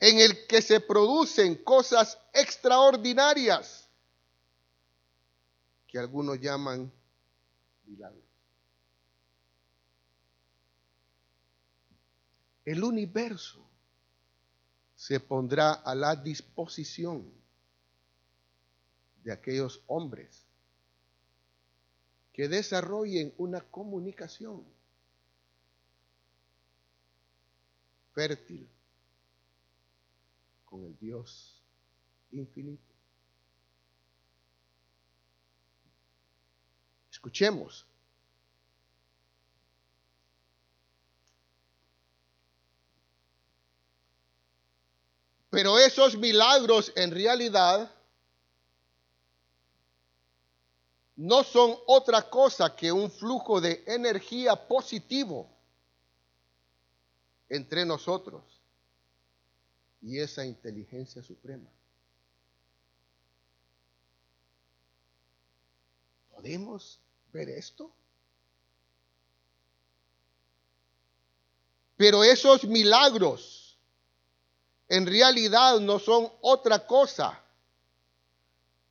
en 0.00 0.20
el 0.20 0.46
que 0.46 0.60
se 0.60 0.80
producen 0.80 1.54
cosas 1.64 2.18
extraordinarias 2.34 3.85
que 5.96 6.00
algunos 6.00 6.38
llaman 6.38 6.92
milagros. 7.86 8.22
El 12.66 12.84
universo 12.84 13.66
se 14.94 15.20
pondrá 15.20 15.72
a 15.72 15.94
la 15.94 16.14
disposición 16.14 17.32
de 19.24 19.32
aquellos 19.32 19.82
hombres 19.86 20.44
que 22.34 22.46
desarrollen 22.46 23.32
una 23.38 23.62
comunicación 23.62 24.66
fértil 28.12 28.68
con 30.66 30.84
el 30.84 30.98
Dios 30.98 31.62
infinito. 32.32 32.95
Escuchemos. 37.26 37.84
Pero 45.50 45.76
esos 45.76 46.16
milagros 46.16 46.92
en 46.94 47.10
realidad 47.10 47.90
no 51.16 51.42
son 51.42 51.76
otra 51.88 52.30
cosa 52.30 52.76
que 52.76 52.92
un 52.92 53.10
flujo 53.10 53.60
de 53.60 53.82
energía 53.88 54.54
positivo 54.68 55.50
entre 57.48 57.84
nosotros 57.84 58.44
y 60.00 60.20
esa 60.20 60.46
inteligencia 60.46 61.24
suprema. 61.24 61.68
¿Podemos 66.30 67.00
ver 67.36 67.50
esto? 67.50 67.92
Pero 71.96 72.24
esos 72.24 72.64
milagros 72.64 73.78
en 74.88 75.06
realidad 75.06 75.80
no 75.80 75.98
son 75.98 76.30
otra 76.40 76.86
cosa 76.86 77.42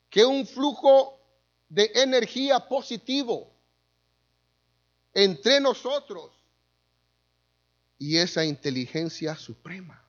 que 0.10 0.26
un 0.26 0.46
flujo 0.46 1.20
de 1.70 1.92
energía 1.96 2.60
positivo 2.68 3.52
entre 5.14 5.60
nosotros 5.60 6.32
y 7.98 8.18
esa 8.18 8.44
inteligencia 8.46 9.36
suprema. 9.36 10.02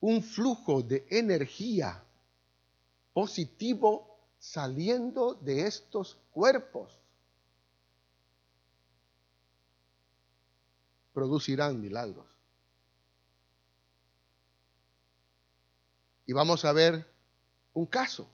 Un 0.00 0.22
flujo 0.22 0.82
de 0.82 1.06
energía 1.08 2.02
positivo 3.12 4.13
saliendo 4.44 5.34
de 5.34 5.66
estos 5.66 6.18
cuerpos 6.30 7.00
producirán 11.14 11.80
milagros. 11.80 12.26
Y 16.26 16.34
vamos 16.34 16.62
a 16.66 16.72
ver 16.72 17.10
un 17.72 17.86
caso. 17.86 18.28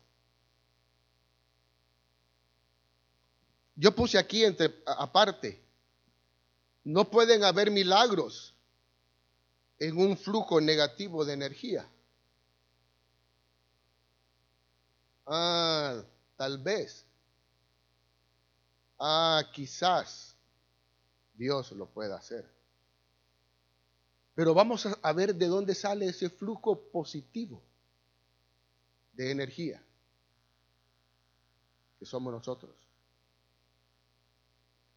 Yo 3.76 3.94
puse 3.94 4.18
aquí 4.18 4.44
entre 4.44 4.82
aparte, 4.84 5.62
no 6.82 7.08
pueden 7.08 7.44
haber 7.44 7.70
milagros 7.70 8.52
en 9.78 9.96
un 9.96 10.16
flujo 10.18 10.60
negativo 10.60 11.24
de 11.24 11.34
energía? 11.34 11.88
Ah, 15.32 16.02
tal 16.36 16.58
vez. 16.58 17.06
Ah, 18.98 19.44
quizás 19.54 20.34
Dios 21.34 21.70
lo 21.70 21.86
pueda 21.86 22.16
hacer. 22.16 22.50
Pero 24.34 24.54
vamos 24.54 24.88
a 25.00 25.12
ver 25.12 25.36
de 25.36 25.46
dónde 25.46 25.76
sale 25.76 26.06
ese 26.06 26.30
flujo 26.30 26.90
positivo 26.90 27.62
de 29.12 29.30
energía 29.30 29.80
que 32.00 32.06
somos 32.06 32.32
nosotros. 32.32 32.74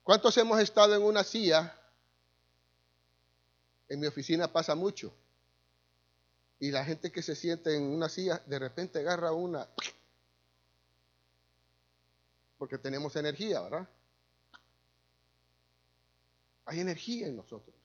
¿Cuántos 0.02 0.36
hemos 0.38 0.60
estado 0.60 0.96
en 0.96 1.04
una 1.04 1.24
silla? 1.24 1.80
En 3.88 4.00
mi 4.00 4.08
oficina 4.08 4.52
pasa 4.52 4.74
mucho. 4.74 5.13
Y 6.60 6.72
la 6.72 6.84
gente 6.84 7.12
que 7.12 7.22
se 7.22 7.36
siente 7.36 7.76
en 7.76 7.84
una 7.84 8.10
silla, 8.10 8.41
de 8.48 8.58
repente 8.58 8.98
agarra 9.00 9.32
una 9.32 9.67
porque 12.63 12.78
tenemos 12.78 13.13
energía, 13.17 13.60
¿verdad? 13.60 13.86
Hay 16.63 16.80
energía 16.80 17.28
en 17.28 17.36
nosotros. 17.36 17.76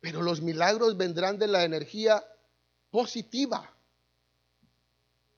Pero 0.00 0.22
los 0.22 0.40
milagros 0.40 0.96
vendrán 0.96 1.38
de 1.38 1.46
la 1.46 1.62
energía 1.62 2.20
positiva, 2.90 3.72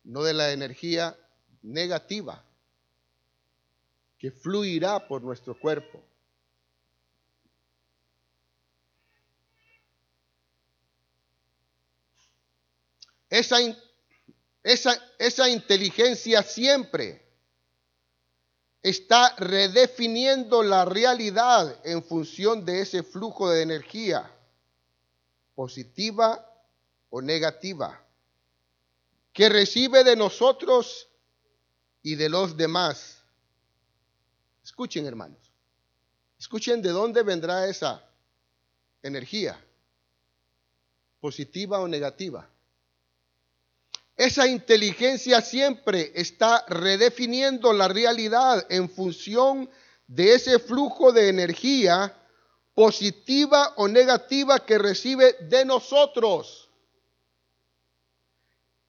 no 0.04 0.22
de 0.22 0.32
la 0.32 0.52
energía 0.52 1.14
negativa 1.60 2.42
que 4.18 4.30
fluirá 4.30 5.06
por 5.06 5.20
nuestro 5.20 5.54
cuerpo. 5.60 6.02
Esa, 13.28 13.58
esa, 14.62 14.98
esa 15.18 15.50
inteligencia 15.50 16.42
siempre 16.42 17.22
está 18.82 19.34
redefiniendo 19.36 20.62
la 20.62 20.84
realidad 20.84 21.80
en 21.84 22.02
función 22.02 22.64
de 22.64 22.80
ese 22.80 23.02
flujo 23.02 23.48
de 23.48 23.62
energía, 23.62 24.28
positiva 25.54 26.44
o 27.10 27.22
negativa, 27.22 28.04
que 29.32 29.48
recibe 29.48 30.02
de 30.02 30.16
nosotros 30.16 31.08
y 32.02 32.16
de 32.16 32.28
los 32.28 32.56
demás. 32.56 33.22
Escuchen, 34.64 35.06
hermanos. 35.06 35.38
Escuchen 36.38 36.82
de 36.82 36.88
dónde 36.88 37.22
vendrá 37.22 37.68
esa 37.68 38.04
energía, 39.00 39.64
positiva 41.20 41.78
o 41.78 41.86
negativa. 41.86 42.51
Esa 44.16 44.46
inteligencia 44.46 45.40
siempre 45.40 46.12
está 46.14 46.64
redefiniendo 46.68 47.72
la 47.72 47.88
realidad 47.88 48.66
en 48.68 48.90
función 48.90 49.70
de 50.06 50.34
ese 50.34 50.58
flujo 50.58 51.12
de 51.12 51.28
energía 51.28 52.14
positiva 52.74 53.74
o 53.76 53.88
negativa 53.88 54.64
que 54.64 54.78
recibe 54.78 55.34
de 55.40 55.64
nosotros 55.64 56.68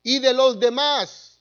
y 0.02 0.20
de 0.20 0.34
los 0.34 0.60
demás. 0.60 1.40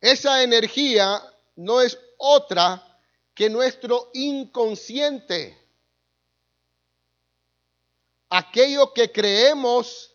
Esa 0.00 0.42
energía 0.42 1.22
no 1.56 1.80
es 1.80 1.98
otra 2.16 2.84
que 3.34 3.50
nuestro 3.50 4.10
inconsciente 4.14 5.67
aquello 8.28 8.92
que 8.92 9.10
creemos 9.10 10.14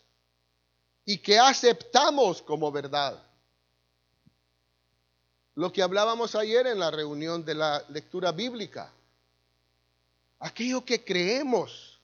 y 1.04 1.18
que 1.18 1.38
aceptamos 1.38 2.40
como 2.42 2.70
verdad. 2.70 3.22
Lo 5.54 5.72
que 5.72 5.82
hablábamos 5.82 6.34
ayer 6.34 6.66
en 6.66 6.78
la 6.78 6.90
reunión 6.90 7.44
de 7.44 7.54
la 7.54 7.84
lectura 7.88 8.32
bíblica. 8.32 8.92
Aquello 10.40 10.84
que 10.84 11.04
creemos, 11.04 12.00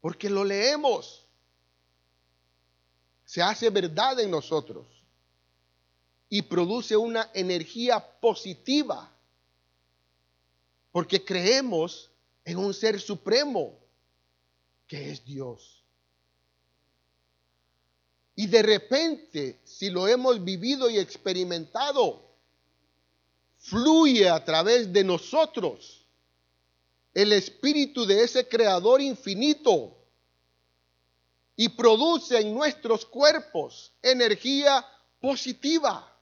porque 0.00 0.30
lo 0.30 0.44
leemos, 0.44 1.26
se 3.24 3.42
hace 3.42 3.70
verdad 3.70 4.18
en 4.18 4.30
nosotros 4.30 4.86
y 6.28 6.42
produce 6.42 6.96
una 6.96 7.30
energía 7.34 8.00
positiva, 8.20 9.10
porque 10.90 11.24
creemos 11.24 12.10
en 12.44 12.58
un 12.58 12.72
ser 12.72 13.00
supremo 13.00 13.79
que 14.90 15.12
es 15.12 15.24
Dios. 15.24 15.84
Y 18.34 18.48
de 18.48 18.60
repente, 18.60 19.60
si 19.62 19.88
lo 19.88 20.08
hemos 20.08 20.42
vivido 20.42 20.90
y 20.90 20.98
experimentado, 20.98 22.28
fluye 23.58 24.28
a 24.28 24.44
través 24.44 24.92
de 24.92 25.04
nosotros 25.04 26.04
el 27.14 27.32
espíritu 27.32 28.04
de 28.04 28.24
ese 28.24 28.48
creador 28.48 29.00
infinito 29.00 29.96
y 31.54 31.68
produce 31.68 32.40
en 32.40 32.52
nuestros 32.52 33.06
cuerpos 33.06 33.92
energía 34.02 34.84
positiva, 35.20 36.20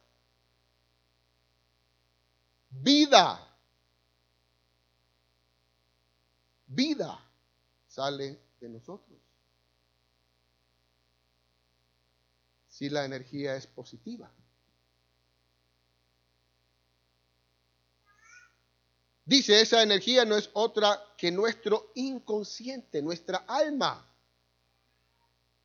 vida, 2.69 3.57
vida 6.67 7.25
sale 7.87 8.48
de 8.61 8.69
nosotros. 8.69 9.19
Si 12.69 12.89
la 12.89 13.05
energía 13.05 13.57
es 13.57 13.67
positiva. 13.67 14.31
Dice, 19.25 19.61
esa 19.61 19.83
energía 19.83 20.25
no 20.25 20.37
es 20.37 20.49
otra 20.55 21.03
que 21.19 21.31
nuestro 21.31 21.93
inconsciente, 21.95 23.03
nuestra 23.03 23.45
alma, 23.47 24.11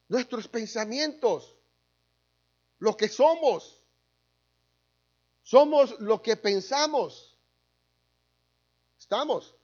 nuestros 0.09 0.49
pensamientos, 0.49 1.55
lo 2.79 2.97
que 2.97 3.07
somos. 3.07 3.79
Somos 5.43 5.97
lo 6.01 6.21
que 6.21 6.35
pensamos. 6.35 7.37
Estamos. 8.99 9.55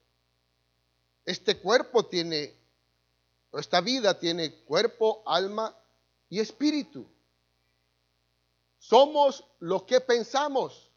Este 1.25 1.57
cuerpo 1.57 2.05
tiene 2.05 2.58
esta 3.53 3.81
vida 3.81 4.19
tiene 4.19 4.63
cuerpo, 4.63 5.23
alma 5.25 5.75
y 6.29 6.39
espíritu. 6.39 7.09
Somos 8.77 9.43
lo 9.59 9.85
que 9.85 9.99
pensamos 10.01 10.89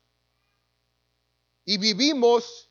y 1.64 1.78
vivimos 1.78 2.68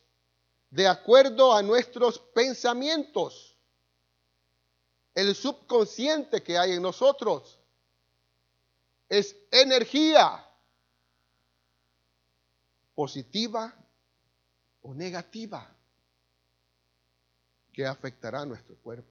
de 0.69 0.87
acuerdo 0.87 1.53
a 1.53 1.61
nuestros 1.61 2.19
pensamientos. 2.19 3.57
El 5.13 5.35
subconsciente 5.35 6.41
que 6.41 6.57
hay 6.57 6.73
en 6.73 6.81
nosotros 6.81 7.59
es 9.09 9.35
energía 9.51 10.47
positiva 12.95 13.75
o 14.81 14.93
negativa 14.93 15.75
que 17.73 17.85
afectará 17.85 18.41
a 18.41 18.45
nuestro 18.45 18.75
cuerpo. 18.77 19.10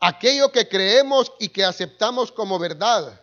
Aquello 0.00 0.50
que 0.50 0.66
creemos 0.66 1.30
y 1.38 1.50
que 1.50 1.62
aceptamos 1.62 2.32
como 2.32 2.58
verdad, 2.58 3.20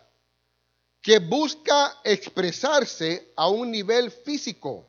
que 1.02 1.18
busca 1.18 1.98
expresarse 2.04 3.32
a 3.36 3.48
un 3.48 3.70
nivel 3.70 4.10
físico, 4.12 4.86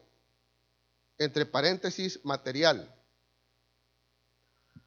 entre 1.18 1.46
paréntesis 1.46 2.24
material. 2.24 2.96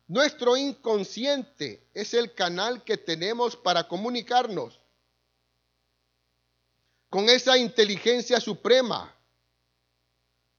Nuestro 0.06 0.56
inconsciente 0.56 1.88
es 1.92 2.14
el 2.14 2.34
canal 2.34 2.84
que 2.84 2.96
tenemos 2.96 3.56
para 3.56 3.88
comunicarnos 3.88 4.78
con 7.10 7.28
esa 7.28 7.58
inteligencia 7.58 8.40
suprema 8.40 9.14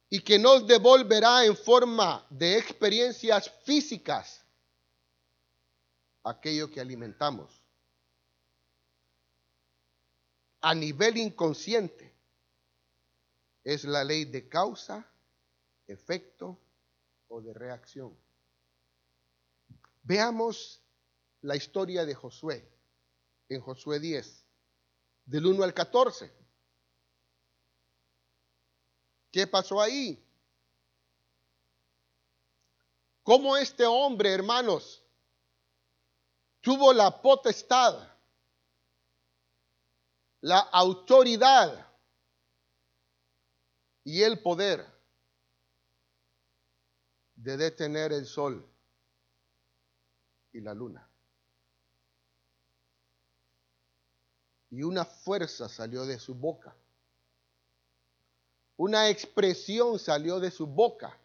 y 0.10 0.20
que 0.20 0.38
nos 0.38 0.68
devolverá 0.68 1.46
en 1.46 1.58
forma 1.58 2.26
de 2.30 2.58
experiencias 2.58 3.50
físicas 3.64 4.43
aquello 6.24 6.70
que 6.70 6.80
alimentamos. 6.80 7.62
A 10.62 10.74
nivel 10.74 11.18
inconsciente 11.18 12.14
es 13.64 13.84
la 13.84 14.04
ley 14.04 14.26
de 14.26 14.48
causa, 14.48 15.06
efecto 15.88 16.58
o 17.28 17.42
de 17.42 17.54
reacción. 17.54 18.18
Veamos 20.04 20.82
la 21.42 21.56
historia 21.56 22.06
de 22.06 22.16
Josué. 22.16 22.70
en 23.50 23.62
Josué 23.62 24.00
10, 24.00 24.46
del 25.26 25.46
1 25.46 25.64
al 25.64 25.74
14. 25.74 26.32
¿Qué 29.32 29.46
pasó 29.46 29.82
ahí? 29.82 30.24
¿Cómo 33.22 33.56
este 33.58 33.86
hombre, 33.86 34.32
hermanos, 34.32 35.03
tuvo 36.64 36.94
la 36.94 37.22
potestad, 37.22 38.10
la 40.40 40.60
autoridad 40.60 41.92
y 44.06 44.24
el 44.24 44.42
poder 44.42 44.86
de 47.36 47.58
detener 47.58 48.14
el 48.14 48.26
sol 48.26 48.66
y 50.54 50.62
la 50.62 50.74
luna. 50.74 51.06
Y 54.70 54.84
una 54.84 55.04
fuerza 55.04 55.68
salió 55.68 56.06
de 56.06 56.18
su 56.18 56.34
boca. 56.34 56.74
Una 58.78 59.10
expresión 59.10 60.00
salió 60.00 60.40
de 60.40 60.50
su 60.50 60.66
boca. 60.66 61.20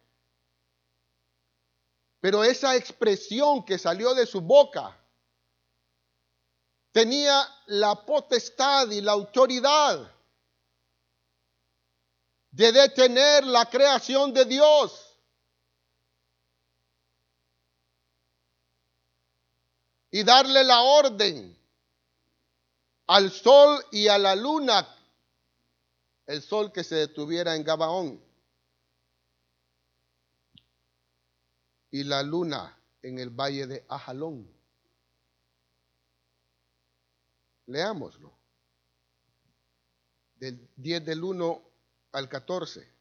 Pero 2.19 2.43
esa 2.43 2.75
expresión 2.75 3.63
que 3.63 3.77
salió 3.77 4.13
de 4.13 4.25
su 4.25 4.41
boca 4.41 4.98
tenía 6.91 7.47
la 7.67 7.95
potestad 8.05 8.89
y 8.89 9.01
la 9.01 9.11
autoridad 9.13 10.11
de 12.51 12.71
detener 12.71 13.45
la 13.45 13.69
creación 13.69 14.33
de 14.33 14.45
Dios. 14.45 15.05
Y 20.11 20.23
darle 20.23 20.63
la 20.63 20.81
orden 20.81 21.55
al 23.05 23.31
sol 23.31 23.85
y 23.91 24.07
a 24.07 24.17
la 24.17 24.35
luna, 24.35 24.87
el 26.25 26.41
sol 26.41 26.71
que 26.71 26.83
se 26.83 26.95
detuviera 26.95 27.55
en 27.55 27.63
Gabaón 27.63 28.29
y 31.91 32.03
la 32.03 32.23
luna 32.23 32.77
en 33.01 33.19
el 33.19 33.29
valle 33.29 33.67
de 33.67 33.85
Ajalón. 33.87 34.58
Leámoslo. 37.69 38.35
Del 40.35 40.69
10 40.75 41.05
del 41.05 41.23
1 41.23 41.61
al 42.13 42.27
14. 42.27 42.91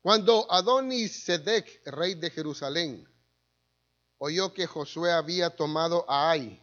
Cuando 0.00 0.50
Adonis 0.50 1.24
Sedec, 1.24 1.84
rey 1.84 2.14
de 2.14 2.30
Jerusalén, 2.30 3.08
oyó 4.18 4.54
que 4.54 4.68
Josué 4.68 5.10
había 5.10 5.50
tomado 5.50 6.08
a 6.08 6.30
Ai 6.30 6.62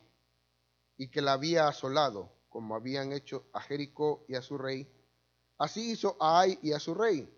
y 0.98 1.10
que 1.10 1.22
la 1.22 1.34
había 1.34 1.68
asolado, 1.68 2.32
como 2.48 2.76
habían 2.76 3.12
hecho 3.12 3.46
a 3.52 3.60
Jericó 3.60 4.24
y 4.30 4.36
a 4.36 4.42
su 4.42 4.58
rey, 4.58 4.90
así 5.58 5.92
hizo 5.92 6.16
a 6.22 6.40
Ai 6.40 6.58
y 6.62 6.72
a 6.72 6.80
su 6.80 6.94
rey. 6.94 7.30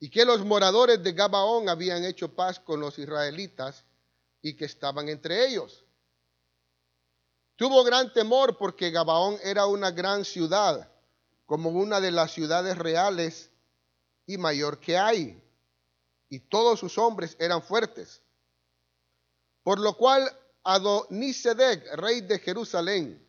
Y 0.00 0.10
que 0.10 0.24
los 0.24 0.44
moradores 0.44 1.00
de 1.00 1.12
Gabaón 1.12 1.68
habían 1.68 2.04
hecho 2.04 2.34
paz 2.34 2.58
con 2.58 2.80
los 2.80 2.98
israelitas 2.98 3.84
y 4.40 4.56
que 4.56 4.64
estaban 4.64 5.08
entre 5.08 5.46
ellos. 5.46 5.81
Tuvo 7.56 7.84
gran 7.84 8.12
temor 8.12 8.56
porque 8.56 8.90
Gabaón 8.90 9.38
era 9.42 9.66
una 9.66 9.90
gran 9.90 10.24
ciudad, 10.24 10.90
como 11.46 11.70
una 11.70 12.00
de 12.00 12.10
las 12.10 12.32
ciudades 12.32 12.78
reales 12.78 13.50
y 14.26 14.38
mayor 14.38 14.80
que 14.80 14.96
hay, 14.96 15.42
y 16.28 16.40
todos 16.40 16.80
sus 16.80 16.96
hombres 16.98 17.36
eran 17.38 17.62
fuertes. 17.62 18.22
Por 19.62 19.78
lo 19.78 19.96
cual 19.96 20.30
Adonisedec, 20.64 21.94
rey 21.96 22.22
de 22.22 22.38
Jerusalén, 22.38 23.28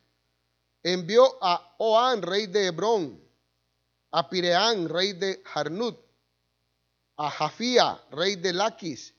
envió 0.83 1.37
a 1.41 1.75
Oán, 1.79 2.21
rey 2.21 2.47
de 2.47 2.67
Hebrón, 2.67 3.21
a 4.11 4.29
Pireán, 4.29 4.87
rey 4.87 5.13
de 5.13 5.41
Jarnut, 5.43 5.99
a 7.17 7.29
Jafía, 7.29 8.01
rey 8.11 8.35
de 8.35 8.53
Laquis, 8.53 9.13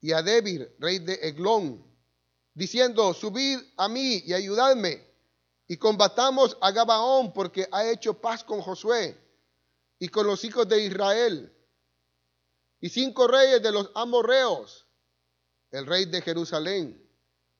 y 0.00 0.12
a 0.12 0.22
Debir, 0.22 0.74
rey 0.78 0.98
de 0.98 1.14
Eglón, 1.14 1.84
diciendo, 2.54 3.14
subid 3.14 3.60
a 3.76 3.88
mí 3.88 4.22
y 4.26 4.32
ayudadme, 4.32 5.06
y 5.66 5.76
combatamos 5.76 6.56
a 6.60 6.72
Gabaón, 6.72 7.32
porque 7.32 7.68
ha 7.70 7.88
hecho 7.88 8.14
paz 8.14 8.42
con 8.42 8.60
Josué 8.60 9.16
y 9.98 10.08
con 10.08 10.26
los 10.26 10.44
hijos 10.44 10.68
de 10.68 10.84
Israel, 10.84 11.52
y 12.80 12.88
cinco 12.88 13.28
reyes 13.28 13.62
de 13.62 13.70
los 13.70 13.90
amorreos, 13.94 14.86
el 15.70 15.86
rey 15.86 16.06
de 16.06 16.22
Jerusalén, 16.22 17.00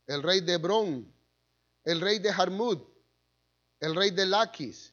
el 0.07 0.23
rey 0.23 0.41
de 0.41 0.55
Hebrón, 0.55 1.13
el 1.85 2.01
rey 2.01 2.19
de 2.19 2.33
Jarmud, 2.33 2.79
el 3.79 3.95
rey 3.95 4.11
de 4.11 4.27
Laquis 4.27 4.93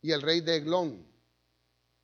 y 0.00 0.12
el 0.12 0.22
rey 0.22 0.40
de 0.40 0.56
Eglón. 0.56 1.06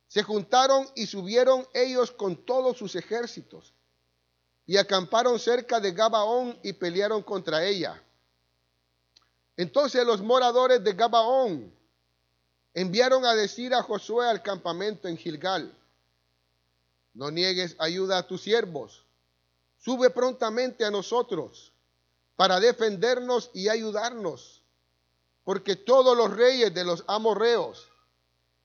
Se 0.07 0.23
juntaron 0.23 0.89
y 0.95 1.05
subieron 1.05 1.67
ellos 1.73 2.11
con 2.11 2.35
todos 2.45 2.77
sus 2.77 2.95
ejércitos 2.95 3.73
y 4.69 4.77
acamparon 4.77 5.39
cerca 5.39 5.79
de 5.79 5.93
Gabaón 5.93 6.55
y 6.61 6.73
pelearon 6.73 7.23
contra 7.23 7.65
ella. 7.65 7.99
Entonces 9.57 10.05
los 10.05 10.21
moradores 10.21 10.83
de 10.83 10.93
Gabaón 10.93 11.73
enviaron 12.75 13.25
a 13.25 13.33
decir 13.33 13.73
a 13.73 13.81
Josué 13.81 14.27
al 14.27 14.43
campamento 14.43 15.07
en 15.07 15.17
Gilgal, 15.17 15.75
no 17.15 17.31
niegues 17.31 17.77
ayuda 17.79 18.19
a 18.19 18.27
tus 18.27 18.43
siervos, 18.43 19.03
sube 19.79 20.11
prontamente 20.11 20.85
a 20.85 20.91
nosotros 20.91 21.73
para 22.35 22.59
defendernos 22.59 23.49
y 23.55 23.69
ayudarnos, 23.69 24.61
porque 25.45 25.77
todos 25.77 26.15
los 26.15 26.31
reyes 26.37 26.71
de 26.75 26.83
los 26.83 27.03
amorreos 27.07 27.89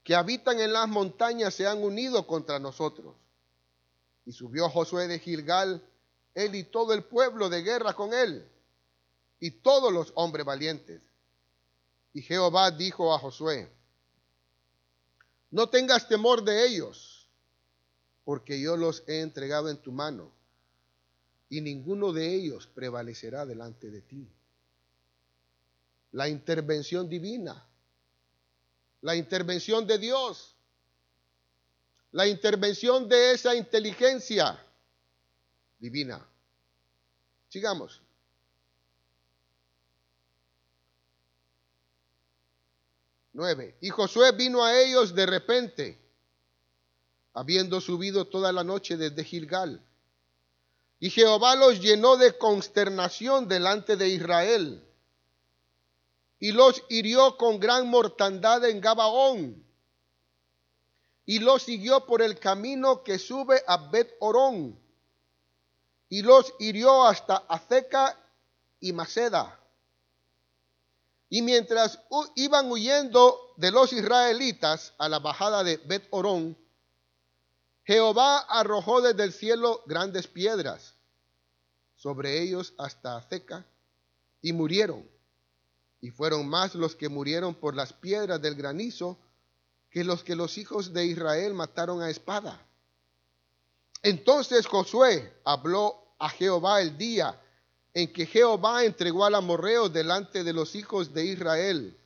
que 0.03 0.15
habitan 0.15 0.61
en 0.61 0.75
las 0.75 0.87
montañas 0.87 1.55
se 1.55 1.67
han 1.67 1.83
unido 1.83 2.27
contra 2.27 2.59
nosotros. 2.59 3.15
Y 4.27 4.33
subió 4.33 4.69
Josué 4.69 5.07
de 5.09 5.19
Gilgal 5.19 5.83
él 6.35 6.55
y 6.55 6.65
todo 6.65 6.93
el 6.93 7.05
pueblo 7.05 7.49
de 7.49 7.63
guerra 7.63 7.95
con 7.95 8.13
él, 8.13 8.49
y 9.41 9.51
todos 9.51 9.93
los 9.93 10.13
hombres 10.15 10.45
valientes. 10.45 11.03
Y 12.13 12.23
Jehová 12.23 12.71
dijo 12.71 13.15
a 13.15 13.19
Josué, 13.19 13.71
no 15.51 15.69
tengas 15.69 16.09
temor 16.09 16.43
de 16.43 16.67
ellos, 16.67 17.29
porque 18.25 18.61
yo 18.61 18.77
los 18.77 19.05
he 19.07 19.21
entregado 19.21 19.69
en 19.69 19.79
tu 19.79 19.93
mano, 19.93 20.33
y 21.49 21.61
ninguno 21.61 22.13
de 22.13 22.35
ellos 22.35 22.67
prevalecerá 22.67 23.47
delante 23.47 23.91
de 23.91 24.01
ti. 24.01 24.29
La 26.13 26.29
intervención 26.29 27.09
divina, 27.09 27.67
la 29.03 29.15
intervención 29.15 29.87
de 29.87 29.99
Dios, 29.99 30.57
la 32.13 32.27
intervención 32.27 33.09
de 33.09 33.33
esa 33.33 33.55
inteligencia 33.55 34.59
divina. 35.79 36.27
Sigamos. 37.49 38.01
Nueve. 43.33 43.77
Y 43.81 43.91
Josué 43.91 44.33
vino 44.33 44.65
a 44.65 44.81
ellos 44.81 45.15
de 45.15 45.27
repente, 45.27 45.99
habiendo 47.33 47.81
subido 47.81 48.27
toda 48.27 48.53
la 48.53 48.65
noche 48.65 48.97
desde 48.97 49.25
Gilgal. 49.25 49.85
Y 51.01 51.11
Jehová 51.11 51.57
los 51.57 51.81
llenó 51.81 52.17
de 52.17 52.39
consternación 52.39 53.49
delante 53.49 53.97
de 53.97 54.09
Israel. 54.09 54.83
Y 56.39 56.53
los 56.53 56.83
hirió 56.89 57.37
con 57.37 57.59
gran 57.59 57.89
mortandad 57.89 58.65
en 58.65 58.81
Gabaón. 58.81 59.65
Y 61.27 61.41
los 61.41 61.63
siguió 61.63 62.07
por 62.07 62.23
el 62.23 62.39
camino 62.39 63.03
que 63.03 63.19
sube 63.19 63.63
a 63.67 63.89
Bet 63.89 64.15
Orón 64.21 64.84
y 66.15 66.23
los 66.23 66.55
hirió 66.61 67.09
hasta 67.09 67.39
Azeca 67.49 68.17
y 68.79 68.93
Maceda. 68.93 69.59
Y 71.29 71.43
mientras 71.43 71.99
iban 72.37 72.71
huyendo 72.71 73.53
de 73.57 73.73
los 73.73 73.93
israelitas 73.93 74.95
a 74.99 75.09
la 75.09 75.19
bajada 75.19 75.65
de 75.65 75.77
Bet 75.79 76.07
Orón, 76.11 76.57
Jehová 77.83 78.39
arrojó 78.49 79.01
desde 79.01 79.25
el 79.25 79.33
cielo 79.33 79.83
grandes 79.87 80.29
piedras 80.29 80.95
sobre 81.97 82.41
ellos 82.41 82.75
hasta 82.79 83.17
Azeca 83.17 83.67
y 84.41 84.53
murieron. 84.53 85.05
Y 86.01 86.13
fueron 86.13 86.49
más 86.49 86.77
los 86.77 86.95
que 86.95 87.09
murieron 87.09 87.57
por 87.57 87.75
las 87.75 87.93
piedras 87.93 88.41
del 88.41 88.55
granizo 88.55 89.19
que 89.91 90.05
los 90.05 90.23
que 90.23 90.37
los 90.37 90.59
hijos 90.59 90.93
de 90.93 91.07
Israel 91.07 91.55
mataron 91.55 92.03
a 92.03 92.09
espada. 92.09 92.65
Entonces 94.05 94.69
Josué 94.69 95.41
habló 95.45 96.04
a 96.19 96.29
Jehová 96.29 96.81
el 96.81 96.97
día 96.97 97.41
en 97.93 98.13
que 98.13 98.27
Jehová 98.27 98.85
entregó 98.85 99.25
al 99.25 99.35
amorreo 99.35 99.89
delante 99.89 100.43
de 100.43 100.53
los 100.53 100.75
hijos 100.75 101.15
de 101.15 101.27
Israel 101.27 101.97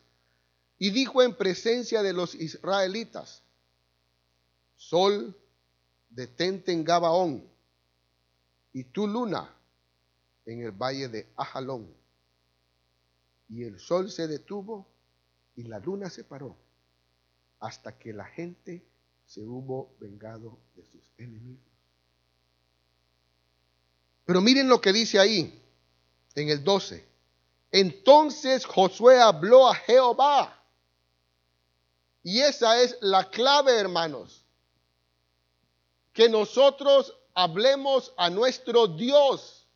y 0.79 0.91
dijo 0.91 1.23
en 1.23 1.35
presencia 1.35 2.03
de 2.03 2.13
los 2.13 2.35
israelitas, 2.35 3.43
Sol, 4.77 5.37
detente 6.11 6.73
en 6.73 6.85
Gabaón 6.85 7.45
y 8.73 8.85
tu 8.85 9.07
luna 9.07 9.53
en 10.47 10.63
el 10.63 10.71
valle 10.71 11.09
de 11.09 11.27
Ajalón. 11.37 11.93
Y 13.49 13.65
el 13.65 13.81
sol 13.81 14.11
se 14.11 14.29
detuvo 14.29 14.87
y 15.57 15.65
la 15.65 15.79
luna 15.79 16.11
se 16.11 16.23
paró 16.23 16.57
hasta 17.61 17.99
que 17.99 18.13
la 18.13 18.25
gente 18.25 18.85
se 19.27 19.43
hubo 19.43 19.97
vengado 19.99 20.59
de 20.77 20.85
sus 20.85 21.03
enemigos. 21.19 21.68
Pero 24.29 24.43
miren 24.43 24.69
lo 24.69 24.79
que 24.79 24.93
dice 24.93 25.19
ahí 25.19 25.59
en 26.35 26.51
el 26.51 26.63
12. 26.63 27.03
Entonces 27.73 28.67
Josué 28.67 29.19
habló 29.19 29.67
a 29.67 29.75
Jehová. 29.75 30.63
Y 32.23 32.41
esa 32.41 32.79
es 32.79 32.99
la 33.01 33.31
clave, 33.31 33.75
hermanos. 33.75 34.45
Que 36.13 36.29
nosotros 36.29 37.15
hablemos 37.33 38.13
a 38.19 38.29
nuestro 38.29 38.87
Dios. 38.87 39.67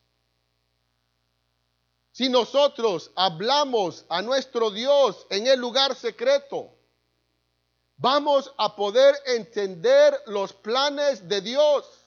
Si 2.10 2.28
nosotros 2.28 3.10
hablamos 3.14 4.04
a 4.10 4.20
nuestro 4.20 4.70
Dios 4.70 5.26
en 5.30 5.46
el 5.46 5.58
lugar 5.58 5.96
secreto, 5.96 6.76
vamos 7.96 8.52
a 8.58 8.76
poder 8.76 9.16
entender 9.28 10.14
los 10.26 10.52
planes 10.52 11.26
de 11.26 11.40
Dios. 11.40 12.01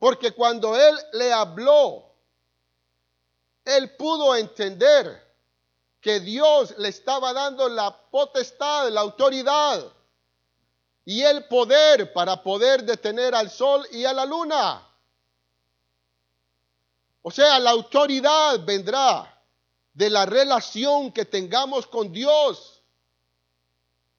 Porque 0.00 0.32
cuando 0.32 0.74
Él 0.74 0.98
le 1.12 1.30
habló, 1.30 2.10
Él 3.66 3.94
pudo 3.96 4.34
entender 4.34 5.22
que 6.00 6.20
Dios 6.20 6.74
le 6.78 6.88
estaba 6.88 7.34
dando 7.34 7.68
la 7.68 7.94
potestad, 8.10 8.88
la 8.88 9.02
autoridad 9.02 9.84
y 11.04 11.20
el 11.20 11.44
poder 11.48 12.14
para 12.14 12.42
poder 12.42 12.82
detener 12.82 13.34
al 13.34 13.50
sol 13.50 13.86
y 13.92 14.06
a 14.06 14.14
la 14.14 14.24
luna. 14.24 14.88
O 17.20 17.30
sea, 17.30 17.58
la 17.58 17.70
autoridad 17.70 18.58
vendrá 18.64 19.44
de 19.92 20.08
la 20.08 20.24
relación 20.24 21.12
que 21.12 21.26
tengamos 21.26 21.86
con 21.86 22.10
Dios. 22.10 22.82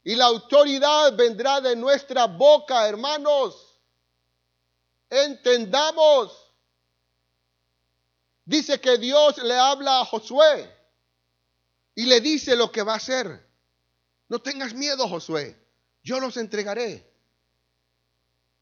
Y 0.04 0.16
la 0.16 0.26
autoridad 0.26 1.16
vendrá 1.16 1.60
de 1.60 1.76
nuestra 1.76 2.28
boca, 2.28 2.88
hermanos. 2.88 3.71
Entendamos. 5.12 6.52
Dice 8.46 8.80
que 8.80 8.98
Dios 8.98 9.38
le 9.44 9.58
habla 9.58 10.00
a 10.00 10.06
Josué 10.06 10.74
y 11.94 12.06
le 12.06 12.22
dice 12.22 12.56
lo 12.56 12.72
que 12.72 12.82
va 12.82 12.94
a 12.94 12.98
hacer. 12.98 13.46
No 14.30 14.42
tengas 14.42 14.74
miedo, 14.74 15.08
Josué. 15.10 15.58
Yo 16.02 16.20
los 16.22 16.38
entregaré. 16.38 17.06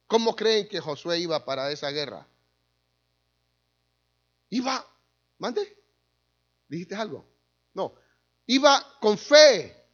¿Cómo 0.07 0.35
creen 0.35 0.67
que 0.67 0.79
Josué 0.79 1.19
iba 1.19 1.45
para 1.45 1.71
esa 1.71 1.91
guerra? 1.91 2.27
Iba, 4.49 4.83
mande, 5.37 5.77
dijiste 6.67 6.95
algo. 6.95 7.23
No, 7.75 7.93
iba 8.47 8.97
con 8.99 9.19
fe, 9.19 9.87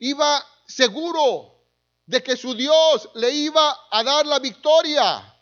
iba 0.00 0.44
seguro 0.66 1.62
de 2.04 2.20
que 2.20 2.36
su 2.36 2.52
Dios 2.54 3.08
le 3.14 3.30
iba 3.30 3.78
a 3.92 4.02
dar 4.02 4.26
la 4.26 4.40
victoria. 4.40 5.33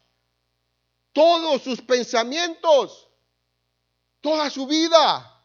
Todos 1.13 1.63
sus 1.63 1.81
pensamientos, 1.83 3.09
toda 4.21 4.49
su 4.51 4.67
vida, 4.67 5.45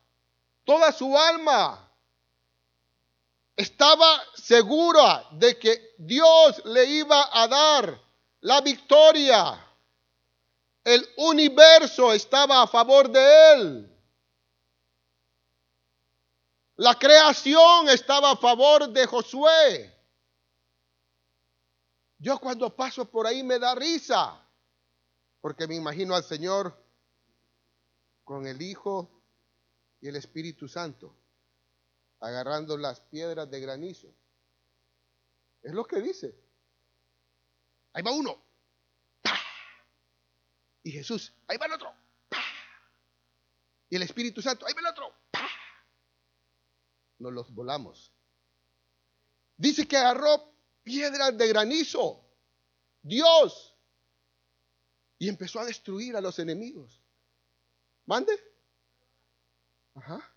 toda 0.64 0.92
su 0.92 1.18
alma, 1.18 1.88
estaba 3.56 4.24
segura 4.36 5.28
de 5.32 5.58
que 5.58 5.96
Dios 5.98 6.64
le 6.66 6.86
iba 6.86 7.30
a 7.34 7.48
dar 7.48 8.00
la 8.42 8.62
victoria. 8.62 9.64
El 10.84 11.06
universo 11.18 12.14
estaba 12.14 12.62
a 12.62 12.68
favor 12.68 13.10
de 13.10 13.54
él. 13.54 13.98
La 16.78 16.94
creación 16.94 17.90
estaba 17.90 18.32
a 18.32 18.38
favor 18.38 18.88
de 18.90 19.08
Josué. 19.08 19.94
Yo 22.20 22.40
cuando 22.40 22.74
paso 22.74 23.06
por 23.06 23.26
ahí 23.26 23.44
me 23.44 23.58
da 23.58 23.74
risa, 23.74 24.40
porque 25.48 25.66
me 25.66 25.76
imagino 25.76 26.14
al 26.14 26.26
Señor 26.26 26.78
con 28.26 28.46
el 28.48 28.62
Hijo 28.62 29.10
y 30.02 30.10
el 30.10 30.18
Espíritu 30.18 30.68
Santo, 30.68 31.16
agarrando 32.20 32.78
las 32.78 33.00
piedras 33.00 33.50
de 33.50 33.62
granizo. 33.62 34.14
Es 35.64 35.72
lo 35.72 35.86
que 35.86 36.02
dice. 36.02 36.36
Ahí 37.94 38.04
va 38.04 38.12
uno, 38.12 38.44
y 40.84 40.92
Jesús, 40.92 41.32
ahí 41.48 41.56
va 41.56 41.68
el 41.68 41.72
otro. 41.72 41.94
Y 43.90 43.96
el 43.96 44.02
Espíritu 44.02 44.42
Santo, 44.42 44.66
ahí 44.68 44.74
va 44.74 44.82
el 44.82 44.88
otro. 44.88 45.16
Nos 47.20 47.32
los 47.32 47.56
volamos. 47.56 48.12
Dice 49.56 49.88
que 49.88 49.96
agarró 49.96 50.52
piedras 50.84 51.38
de 51.38 51.48
granizo. 51.48 52.22
Dios. 53.02 53.77
Y 55.20 55.30
empezó 55.30 55.60
a 55.60 55.66
destruir 55.66 56.16
a 56.16 56.22
los 56.22 56.38
enemigos. 56.40 57.02
¿Mande? 58.06 58.34
Ajá. 59.96 60.34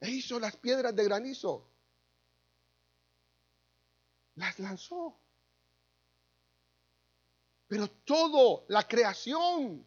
E 0.00 0.10
hizo 0.10 0.38
las 0.38 0.56
piedras 0.56 0.94
de 0.94 1.04
granizo. 1.04 1.68
Las 4.36 4.58
lanzó. 4.58 5.18
Pero 7.66 7.88
todo, 8.04 8.64
la 8.68 8.86
creación, 8.86 9.84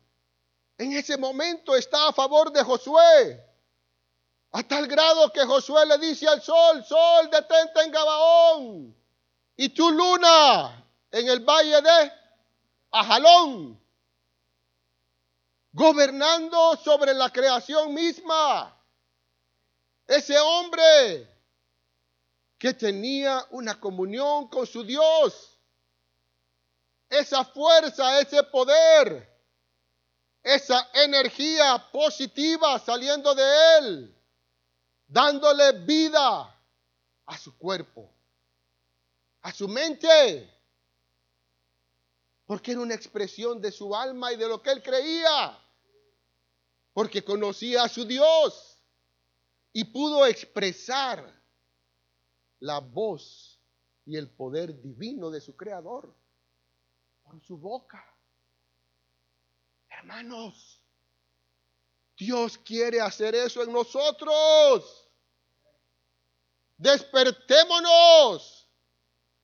en 0.78 0.92
ese 0.94 1.18
momento 1.18 1.76
está 1.76 2.08
a 2.08 2.14
favor 2.14 2.52
de 2.52 2.64
Josué. 2.64 3.44
A 4.52 4.64
tal 4.64 4.88
grado 4.88 5.32
que 5.32 5.46
Josué 5.46 5.86
le 5.86 5.98
dice 5.98 6.28
al 6.28 6.42
sol, 6.42 6.84
sol, 6.86 7.30
detente 7.32 7.82
en 7.84 7.92
Gabaón. 7.92 8.96
Y 9.56 9.70
tu 9.70 9.90
luna 9.90 10.86
en 11.10 11.28
el 11.28 11.40
valle 11.40 11.82
de 11.82 12.21
Ajalón. 12.92 13.80
Gobernando 15.74 16.76
sobre 16.84 17.14
la 17.14 17.30
creación 17.30 17.94
misma. 17.94 18.78
Ese 20.06 20.38
hombre 20.38 21.28
que 22.58 22.74
tenía 22.74 23.46
una 23.52 23.80
comunión 23.80 24.48
con 24.48 24.68
su 24.68 24.84
Dios 24.84 25.52
esa 27.12 27.44
fuerza, 27.44 28.22
ese 28.22 28.42
poder, 28.44 29.30
esa 30.42 30.90
energía 30.94 31.86
positiva 31.92 32.80
saliendo 32.80 33.36
de 33.36 33.78
él, 33.78 34.16
dándole 35.08 35.74
vida 35.74 36.58
a 37.26 37.38
su 37.38 37.56
cuerpo, 37.58 38.10
a 39.42 39.52
su 39.52 39.68
mente, 39.68 40.50
porque 42.52 42.74
era 42.74 42.82
una 42.82 42.96
expresión 42.96 43.62
de 43.62 43.72
su 43.72 43.96
alma 43.96 44.34
y 44.34 44.36
de 44.36 44.46
lo 44.46 44.62
que 44.62 44.72
él 44.72 44.84
creía, 44.84 45.58
porque 46.92 47.24
conocía 47.24 47.84
a 47.84 47.88
su 47.88 48.04
Dios 48.04 48.78
y 49.72 49.86
pudo 49.86 50.26
expresar 50.26 51.34
la 52.60 52.80
voz 52.80 53.58
y 54.06 54.18
el 54.18 54.30
poder 54.30 54.82
divino 54.82 55.30
de 55.30 55.40
su 55.40 55.56
creador 55.56 56.14
su 57.48 57.58
boca. 57.58 58.04
Hermanos, 59.90 60.84
Dios 62.18 62.58
quiere 62.58 63.00
hacer 63.00 63.34
eso 63.34 63.64
en 63.64 63.72
nosotros. 63.72 65.10
Despertémonos. 66.76 68.68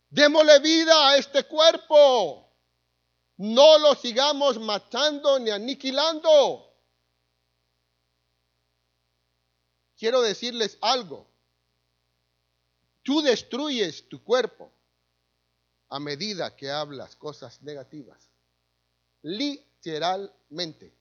Démosle 0.10 0.60
vida 0.60 1.12
a 1.12 1.16
este 1.16 1.46
cuerpo. 1.46 2.47
No 3.38 3.78
lo 3.78 3.94
sigamos 3.96 4.60
matando 4.60 5.40
ni 5.40 5.52
aniquilando. 5.52 6.68
Quiero 9.98 10.22
decirles 10.22 10.78
algo. 10.82 11.28
Tú 13.04 13.22
destruyes 13.22 14.10
tu 14.10 14.24
cuerpo 14.24 14.72
a 15.90 16.00
medida 16.00 16.56
que 16.56 16.70
hablas 16.70 17.16
cosas 17.16 17.62
negativas. 17.62 18.30
Literalmente. 19.22 20.94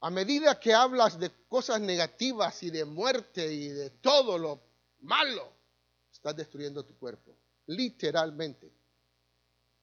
A 0.00 0.10
medida 0.10 0.60
que 0.60 0.74
hablas 0.74 1.18
de 1.18 1.30
cosas 1.48 1.80
negativas 1.80 2.62
y 2.62 2.70
de 2.70 2.84
muerte 2.84 3.52
y 3.52 3.68
de 3.68 3.90
todo 3.90 4.36
lo 4.36 4.60
malo, 5.00 5.52
estás 6.12 6.36
destruyendo 6.36 6.84
tu 6.84 6.96
cuerpo. 6.98 7.34
Literalmente. 7.66 8.75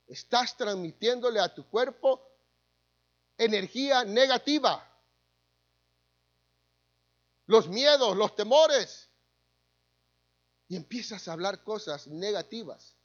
Estás 0.08 0.56
transmitiéndole 0.58 1.40
a 1.40 1.54
tu 1.54 1.68
cuerpo 1.70 2.22
energía 3.38 4.04
negativa. 4.04 4.90
Los 7.46 7.68
miedos, 7.68 8.16
los 8.16 8.36
temores, 8.36 9.10
y 10.70 10.76
empiezas 10.76 11.28
a 11.28 11.34
hablar 11.34 11.64
cosas 11.64 12.08
negativas, 12.08 12.96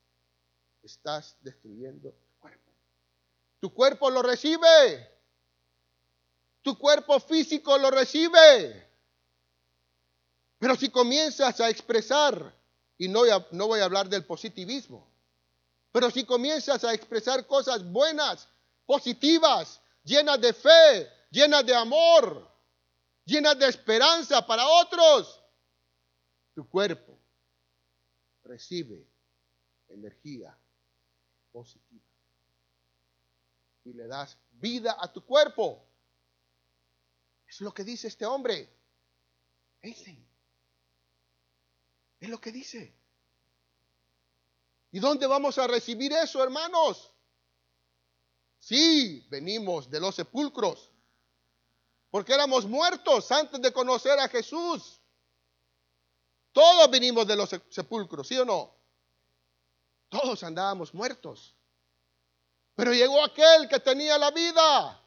estás 0.82 1.36
destruyendo 1.40 2.12
tu 2.12 2.40
cuerpo. 2.40 2.72
Tu 3.60 3.74
cuerpo 3.74 4.10
lo 4.10 4.22
recibe. 4.22 5.18
Tu 6.62 6.78
cuerpo 6.78 7.18
físico 7.20 7.76
lo 7.78 7.90
recibe. 7.90 8.88
Pero 10.58 10.76
si 10.76 10.88
comienzas 10.88 11.60
a 11.60 11.68
expresar, 11.68 12.54
y 12.96 13.08
no, 13.08 13.22
no 13.52 13.66
voy 13.66 13.80
a 13.80 13.84
hablar 13.84 14.08
del 14.08 14.24
positivismo, 14.24 15.08
pero 15.92 16.10
si 16.10 16.24
comienzas 16.24 16.84
a 16.84 16.92
expresar 16.92 17.46
cosas 17.46 17.84
buenas, 17.84 18.48
positivas, 18.86 19.80
llenas 20.04 20.40
de 20.40 20.52
fe, 20.52 21.08
llenas 21.30 21.64
de 21.64 21.74
amor, 21.74 22.50
llenas 23.24 23.58
de 23.58 23.68
esperanza 23.68 24.46
para 24.46 24.66
otros, 24.66 25.42
tu 26.54 26.68
cuerpo 26.68 27.18
recibe 28.44 29.06
energía 29.88 30.56
positiva 31.52 32.04
y 33.84 33.92
le 33.92 34.06
das 34.06 34.38
vida 34.52 34.96
a 34.98 35.12
tu 35.12 35.24
cuerpo. 35.24 35.84
Es 37.46 37.60
lo 37.60 37.72
que 37.72 37.84
dice 37.84 38.08
este 38.08 38.26
hombre. 38.26 38.68
Es 42.20 42.28
lo 42.28 42.40
que 42.40 42.52
dice. 42.52 42.94
¿Y 44.90 45.00
dónde 45.00 45.26
vamos 45.26 45.58
a 45.58 45.66
recibir 45.66 46.12
eso, 46.12 46.42
hermanos? 46.42 47.12
Sí, 48.58 49.26
venimos 49.28 49.90
de 49.90 50.00
los 50.00 50.14
sepulcros, 50.14 50.90
porque 52.10 52.32
éramos 52.32 52.66
muertos 52.66 53.30
antes 53.30 53.60
de 53.60 53.72
conocer 53.72 54.18
a 54.18 54.28
Jesús. 54.28 55.00
Todos 56.52 56.90
venimos 56.90 57.26
de 57.26 57.36
los 57.36 57.50
sepulcros, 57.70 58.26
¿sí 58.26 58.38
o 58.38 58.44
no? 58.44 58.74
Todos 60.08 60.42
andábamos 60.42 60.94
muertos. 60.94 61.54
Pero 62.74 62.92
llegó 62.92 63.22
aquel 63.22 63.68
que 63.68 63.80
tenía 63.80 64.16
la 64.18 64.30
vida 64.30 65.00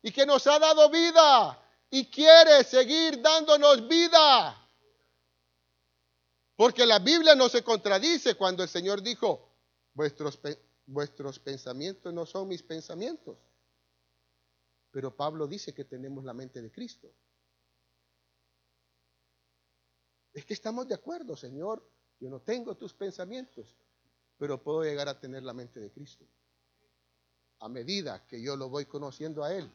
y 0.00 0.10
que 0.12 0.24
nos 0.24 0.46
ha 0.46 0.58
dado 0.58 0.88
vida 0.90 1.60
y 1.90 2.06
quiere 2.06 2.64
seguir 2.64 3.20
dándonos 3.20 3.86
vida. 3.86 4.65
Porque 6.56 6.86
la 6.86 6.98
Biblia 6.98 7.34
no 7.34 7.48
se 7.50 7.62
contradice 7.62 8.34
cuando 8.34 8.62
el 8.62 8.68
Señor 8.68 9.02
dijo, 9.02 9.52
vuestros, 9.92 10.40
vuestros 10.86 11.38
pensamientos 11.38 12.12
no 12.14 12.24
son 12.24 12.48
mis 12.48 12.62
pensamientos. 12.62 13.36
Pero 14.90 15.14
Pablo 15.14 15.46
dice 15.46 15.74
que 15.74 15.84
tenemos 15.84 16.24
la 16.24 16.32
mente 16.32 16.62
de 16.62 16.72
Cristo. 16.72 17.12
Es 20.32 20.46
que 20.46 20.54
estamos 20.54 20.88
de 20.88 20.94
acuerdo, 20.94 21.36
Señor. 21.36 21.86
Yo 22.18 22.30
no 22.30 22.40
tengo 22.40 22.74
tus 22.74 22.94
pensamientos, 22.94 23.76
pero 24.38 24.62
puedo 24.62 24.82
llegar 24.82 25.08
a 25.08 25.20
tener 25.20 25.42
la 25.42 25.52
mente 25.52 25.80
de 25.80 25.90
Cristo. 25.90 26.24
A 27.58 27.68
medida 27.68 28.26
que 28.26 28.40
yo 28.40 28.56
lo 28.56 28.70
voy 28.70 28.86
conociendo 28.86 29.44
a 29.44 29.52
Él, 29.52 29.70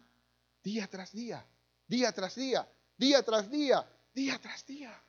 día 0.64 0.88
tras 0.88 1.12
día, 1.12 1.46
día 1.88 2.12
tras 2.12 2.36
día, 2.36 2.68
día 2.98 3.22
tras 3.22 3.52
día, 3.52 3.88
día 4.14 4.40
tras 4.42 4.66
día. 4.66 5.04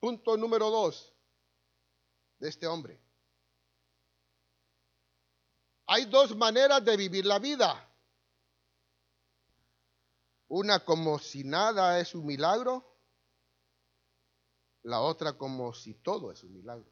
Punto 0.00 0.36
número 0.36 0.70
dos 0.70 1.14
de 2.38 2.48
este 2.48 2.66
hombre. 2.66 2.98
Hay 5.86 6.06
dos 6.06 6.34
maneras 6.34 6.82
de 6.84 6.96
vivir 6.96 7.26
la 7.26 7.38
vida. 7.38 7.86
Una 10.48 10.84
como 10.84 11.18
si 11.18 11.44
nada 11.44 12.00
es 12.00 12.14
un 12.14 12.24
milagro, 12.26 12.90
la 14.82 15.00
otra 15.00 15.36
como 15.36 15.74
si 15.74 15.94
todo 15.94 16.32
es 16.32 16.42
un 16.42 16.54
milagro. 16.54 16.90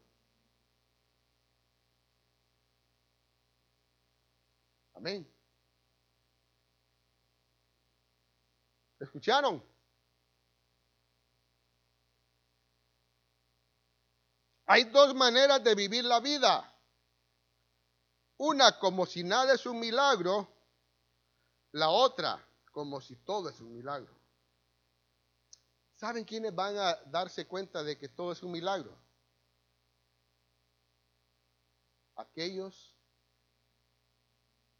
Amén. 4.93 5.27
¿Escucharon? 8.99 9.63
Hay 14.71 14.83
dos 14.83 15.15
maneras 15.15 15.63
de 15.63 15.73
vivir 15.73 16.05
la 16.05 16.19
vida. 16.19 16.71
Una 18.37 18.77
como 18.77 19.07
si 19.07 19.23
nada 19.23 19.55
es 19.55 19.65
un 19.65 19.79
milagro, 19.79 20.47
la 21.71 21.89
otra 21.89 22.47
como 22.71 23.01
si 23.01 23.15
todo 23.15 23.49
es 23.49 23.59
un 23.61 23.73
milagro. 23.73 24.15
¿Saben 25.95 26.23
quiénes 26.23 26.53
van 26.53 26.77
a 26.77 26.93
darse 27.07 27.47
cuenta 27.47 27.81
de 27.81 27.97
que 27.97 28.09
todo 28.09 28.31
es 28.31 28.43
un 28.43 28.51
milagro? 28.51 28.95
Aquellos 32.15 32.95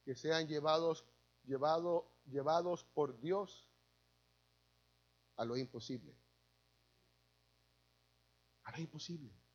que 0.06 0.14
sean 0.14 0.48
llevados, 0.48 1.04
llevado, 1.46 2.12
llevados 2.28 2.84
por 2.94 3.20
Dios 3.20 3.68
a 5.36 5.46
lo 5.46 5.58
imposible. 5.58 6.16
A 8.66 8.72
lo 8.72 8.82
imposible 8.82 9.49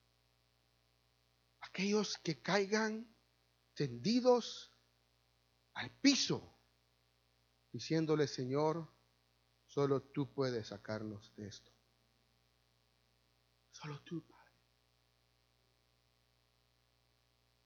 aquellos 1.74 2.18
que 2.18 2.40
caigan 2.40 3.04
tendidos 3.74 4.72
al 5.72 5.90
piso, 5.90 6.56
diciéndole, 7.72 8.28
Señor, 8.28 8.88
solo 9.66 10.00
tú 10.00 10.32
puedes 10.32 10.68
sacarnos 10.68 11.34
de 11.34 11.48
esto. 11.48 11.72
Solo 13.72 14.00
tú, 14.04 14.24
Padre. 14.24 14.52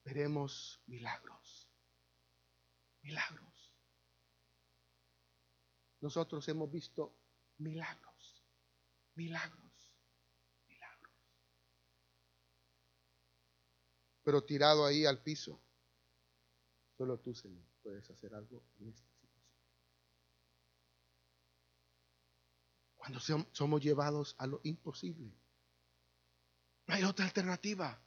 Veremos 0.04 0.80
milagros. 0.86 1.70
Milagros. 3.02 3.74
Nosotros 6.00 6.48
hemos 6.48 6.70
visto 6.70 7.14
milagros. 7.58 8.42
Milagros. 9.16 9.67
Pero 14.28 14.44
tirado 14.44 14.84
ahí 14.84 15.06
al 15.06 15.22
piso. 15.22 15.58
Solo 16.98 17.18
tú, 17.18 17.34
Señor, 17.34 17.64
puedes 17.82 18.10
hacer 18.10 18.34
algo 18.34 18.62
en 18.78 18.90
esta 18.90 19.02
situación. 19.06 19.42
Cuando 22.94 23.20
somos 23.52 23.80
llevados 23.80 24.34
a 24.36 24.46
lo 24.46 24.60
imposible, 24.64 25.32
no 26.86 26.94
hay 26.94 27.04
otra 27.04 27.24
alternativa. 27.24 27.98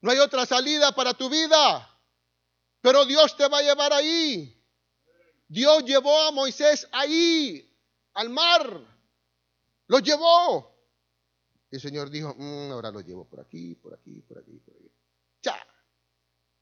No 0.00 0.12
hay 0.12 0.18
otra 0.20 0.46
salida 0.46 0.94
para 0.94 1.12
tu 1.12 1.28
vida. 1.28 2.00
Pero 2.80 3.04
Dios 3.04 3.36
te 3.36 3.48
va 3.48 3.58
a 3.58 3.62
llevar 3.62 3.94
ahí. 3.94 4.64
Dios 5.48 5.82
llevó 5.84 6.16
a 6.20 6.30
Moisés 6.30 6.86
ahí, 6.92 7.76
al 8.14 8.30
mar. 8.30 8.80
Lo 9.88 9.98
llevó. 9.98 10.72
El 11.68 11.80
Señor 11.80 12.10
dijo, 12.10 12.32
mm, 12.32 12.70
ahora 12.70 12.92
lo 12.92 13.00
llevo 13.00 13.28
por 13.28 13.40
aquí, 13.40 13.74
por 13.74 13.92
aquí, 13.92 14.20
por 14.20 14.38
aquí, 14.38 14.60
por 14.60 14.76
aquí. 14.76 14.86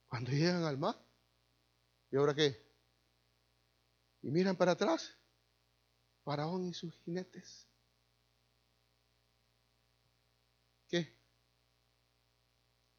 Cuando 0.09 0.31
llegan 0.31 0.65
al 0.65 0.79
mar, 0.79 0.97
¿y 2.11 2.17
ahora 2.17 2.35
qué? 2.35 2.57
Y 4.23 4.31
miran 4.31 4.57
para 4.57 4.73
atrás, 4.73 5.17
Faraón 6.23 6.67
y 6.67 6.73
sus 6.75 6.95
jinetes. 7.01 7.67
¿Qué? 10.89 11.15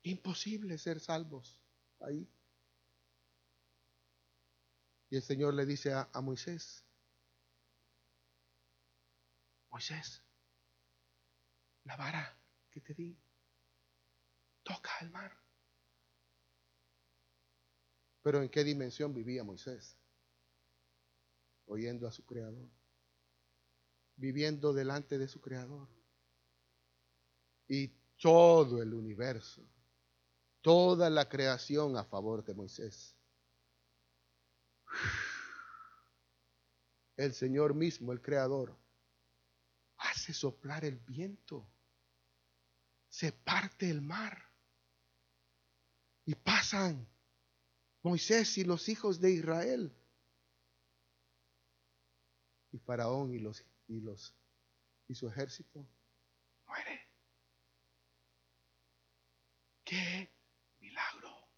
Imposible 0.03 0.77
ser 0.77 0.99
salvos 0.99 1.61
ahí. 2.01 2.29
Y 5.09 5.15
el 5.15 5.23
Señor 5.23 5.53
le 5.53 5.65
dice 5.65 5.93
a, 5.93 6.09
a 6.11 6.21
Moisés, 6.21 6.83
Moisés, 9.69 10.21
la 11.85 11.95
vara 11.95 12.37
que 12.71 12.81
te 12.81 12.93
di, 12.93 13.17
toca 14.63 14.91
el 15.01 15.11
mar. 15.11 15.44
Pero 18.25 18.41
¿en 18.41 18.49
qué 18.49 18.63
dimensión 18.63 19.13
vivía 19.13 19.43
Moisés? 19.43 19.95
Oyendo 21.67 22.07
a 22.07 22.11
su 22.11 22.25
Creador, 22.25 22.67
viviendo 24.15 24.73
delante 24.73 25.19
de 25.19 25.27
su 25.27 25.39
Creador. 25.39 25.87
Y 27.67 27.89
todo 28.19 28.81
el 28.81 28.95
universo, 28.95 29.61
toda 30.61 31.07
la 31.11 31.29
creación 31.29 31.97
a 31.97 32.03
favor 32.03 32.43
de 32.43 32.55
Moisés. 32.55 33.15
El 37.17 37.31
Señor 37.35 37.75
mismo, 37.75 38.11
el 38.11 38.23
Creador, 38.23 38.75
hace 39.97 40.33
soplar 40.33 40.83
el 40.83 40.97
viento, 40.97 41.69
se 43.07 43.31
parte 43.31 43.87
el 43.87 44.01
mar 44.01 44.51
y 46.25 46.33
pasan 46.33 47.07
Moisés 48.05 48.59
y 48.59 48.63
los 48.63 48.87
hijos 48.87 49.19
de 49.19 49.31
Israel. 49.31 49.91
Y 52.71 52.77
Faraón 52.77 53.33
y 53.33 53.39
los 53.39 53.65
y 53.87 53.99
los 53.99 54.35
y 55.07 55.15
su 55.15 55.27
ejército 55.27 55.83
muere. 56.67 57.09
¡Qué 59.83 60.31
milagro! 60.79 61.49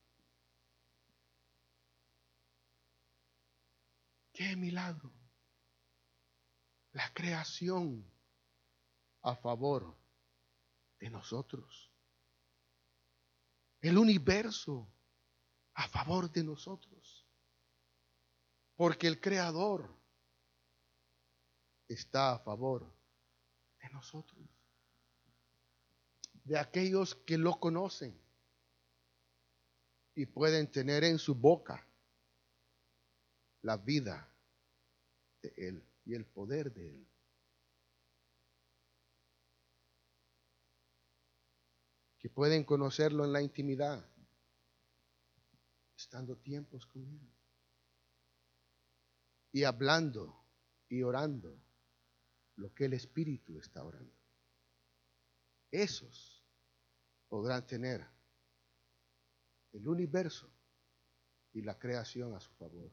¡Qué 4.32 4.56
milagro! 4.56 5.12
La 6.94 7.14
creación 7.14 8.10
a 9.22 9.36
favor 9.36 9.98
de 10.98 11.10
nosotros. 11.10 11.92
El 13.82 13.98
universo 13.98 14.88
a 15.78 15.88
favor 15.88 16.32
de 16.32 16.44
nosotros. 16.44 17.26
Porque 18.76 19.08
el 19.08 19.22
Creador 19.22 19.96
está 21.88 22.34
a 22.34 22.40
favor 22.40 22.92
de 23.80 23.90
nosotros. 23.90 24.44
De 26.44 26.58
aquellos 26.58 27.16
que 27.16 27.38
lo 27.38 27.60
conocen 27.60 28.20
y 30.16 30.26
pueden 30.26 30.72
tener 30.72 31.04
en 31.04 31.20
su 31.20 31.36
boca 31.36 31.88
la 33.62 33.78
vida 33.78 34.28
de 35.44 35.54
Él 35.58 35.84
y 36.06 36.16
el 36.16 36.26
poder 36.26 36.74
de 36.74 36.90
Él. 36.90 37.08
Que 42.18 42.30
pueden 42.32 42.64
conocerlo 42.64 43.26
en 43.26 43.34
la 43.34 43.44
intimidad, 43.44 44.10
estando 45.98 46.38
tiempos 46.38 46.86
con 46.86 47.04
Él 47.04 47.38
y 49.52 49.64
hablando 49.64 50.46
y 50.88 51.02
orando 51.02 51.60
lo 52.58 52.74
que 52.74 52.86
el 52.86 52.94
Espíritu 52.94 53.58
está 53.58 53.84
orando. 53.84 54.14
Esos 55.72 56.46
podrán 57.28 57.66
tener 57.66 58.06
el 59.74 59.88
universo 59.88 60.50
y 61.54 61.62
la 61.62 61.78
creación 61.78 62.36
a 62.36 62.40
su 62.40 62.52
favor. 62.54 62.92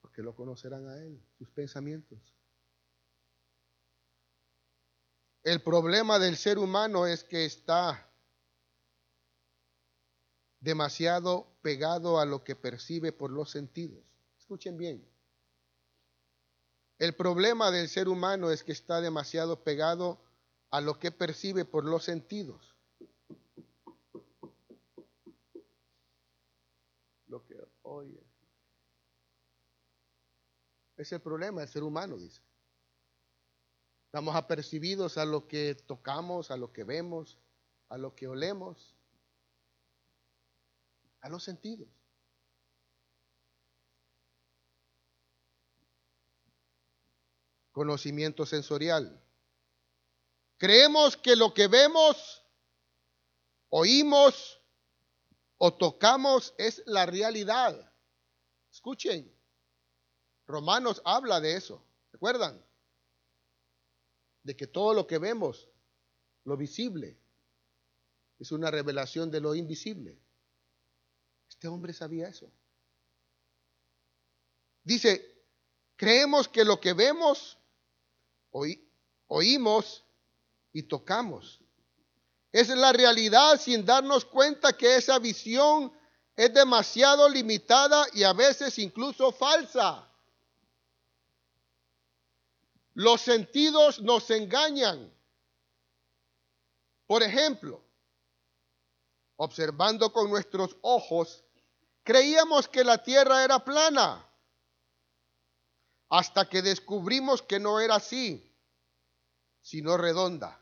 Porque 0.00 0.22
lo 0.22 0.34
conocerán 0.34 0.88
a 0.88 0.98
Él, 0.98 1.22
sus 1.36 1.50
pensamientos. 1.50 2.35
El 5.46 5.62
problema 5.62 6.18
del 6.18 6.36
ser 6.36 6.58
humano 6.58 7.06
es 7.06 7.22
que 7.22 7.44
está 7.44 8.10
demasiado 10.58 11.46
pegado 11.62 12.18
a 12.18 12.24
lo 12.26 12.42
que 12.42 12.56
percibe 12.56 13.12
por 13.12 13.30
los 13.30 13.52
sentidos. 13.52 14.04
Escuchen 14.40 14.76
bien. 14.76 15.08
El 16.98 17.14
problema 17.14 17.70
del 17.70 17.88
ser 17.88 18.08
humano 18.08 18.50
es 18.50 18.64
que 18.64 18.72
está 18.72 19.00
demasiado 19.00 19.62
pegado 19.62 20.20
a 20.70 20.80
lo 20.80 20.98
que 20.98 21.12
percibe 21.12 21.64
por 21.64 21.84
los 21.84 22.02
sentidos. 22.02 22.74
Lo 27.28 27.46
que 27.46 27.54
oye. 27.82 28.20
Es 30.96 31.12
el 31.12 31.20
problema 31.20 31.60
del 31.60 31.70
ser 31.70 31.84
humano, 31.84 32.16
dice. 32.16 32.42
Estamos 34.16 34.34
apercibidos 34.34 35.18
a 35.18 35.26
lo 35.26 35.46
que 35.46 35.74
tocamos, 35.74 36.50
a 36.50 36.56
lo 36.56 36.72
que 36.72 36.84
vemos, 36.84 37.36
a 37.90 37.98
lo 37.98 38.16
que 38.16 38.26
olemos 38.26 38.96
a 41.20 41.28
los 41.28 41.44
sentidos. 41.44 41.86
Conocimiento 47.72 48.46
sensorial. 48.46 49.22
Creemos 50.56 51.18
que 51.18 51.36
lo 51.36 51.52
que 51.52 51.68
vemos, 51.68 52.42
oímos 53.68 54.62
o 55.58 55.74
tocamos 55.74 56.54
es 56.56 56.82
la 56.86 57.04
realidad. 57.04 57.92
Escuchen, 58.72 59.30
Romanos 60.46 61.02
habla 61.04 61.38
de 61.38 61.56
eso. 61.56 61.84
¿Recuerdan? 62.12 62.64
De 64.46 64.56
que 64.56 64.68
todo 64.68 64.94
lo 64.94 65.06
que 65.06 65.18
vemos, 65.18 65.68
lo 66.44 66.56
visible, 66.56 67.18
es 68.38 68.52
una 68.52 68.70
revelación 68.70 69.30
de 69.30 69.40
lo 69.40 69.54
invisible. 69.56 70.16
Este 71.48 71.66
hombre 71.66 71.92
sabía 71.92 72.28
eso. 72.28 72.50
Dice, 74.84 75.44
creemos 75.96 76.48
que 76.48 76.64
lo 76.64 76.80
que 76.80 76.92
vemos, 76.92 77.58
oímos 79.26 80.04
y 80.72 80.84
tocamos 80.84 81.60
es 82.52 82.68
la 82.68 82.90
realidad 82.90 83.60
sin 83.60 83.84
darnos 83.84 84.24
cuenta 84.24 84.74
que 84.74 84.96
esa 84.96 85.18
visión 85.18 85.92
es 86.34 86.54
demasiado 86.54 87.28
limitada 87.28 88.06
y 88.14 88.22
a 88.22 88.32
veces 88.32 88.78
incluso 88.78 89.30
falsa. 89.32 90.08
Los 92.96 93.20
sentidos 93.20 94.00
nos 94.00 94.30
engañan. 94.30 95.12
Por 97.06 97.22
ejemplo, 97.22 97.84
observando 99.36 100.14
con 100.14 100.30
nuestros 100.30 100.78
ojos, 100.80 101.44
creíamos 102.02 102.68
que 102.68 102.84
la 102.84 103.02
tierra 103.02 103.44
era 103.44 103.62
plana, 103.62 104.26
hasta 106.08 106.48
que 106.48 106.62
descubrimos 106.62 107.42
que 107.42 107.60
no 107.60 107.80
era 107.80 107.96
así, 107.96 108.50
sino 109.60 109.98
redonda. 109.98 110.58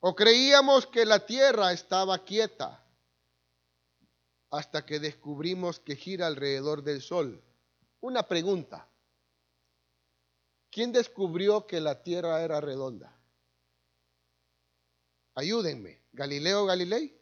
O 0.00 0.14
creíamos 0.14 0.86
que 0.86 1.04
la 1.04 1.26
tierra 1.26 1.74
estaba 1.74 2.24
quieta, 2.24 2.82
hasta 4.50 4.86
que 4.86 5.00
descubrimos 5.00 5.80
que 5.80 5.96
gira 5.96 6.28
alrededor 6.28 6.82
del 6.82 7.02
sol. 7.02 7.44
Una 8.00 8.22
pregunta. 8.22 8.88
¿Quién 10.72 10.90
descubrió 10.90 11.66
que 11.66 11.80
la 11.80 12.02
tierra 12.02 12.42
era 12.42 12.58
redonda? 12.60 13.14
Ayúdenme. 15.34 16.02
¿Galileo 16.12 16.64
Galilei? 16.64 17.14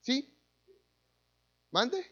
¿Sí? 0.00 0.34
¿Mande? 1.70 2.02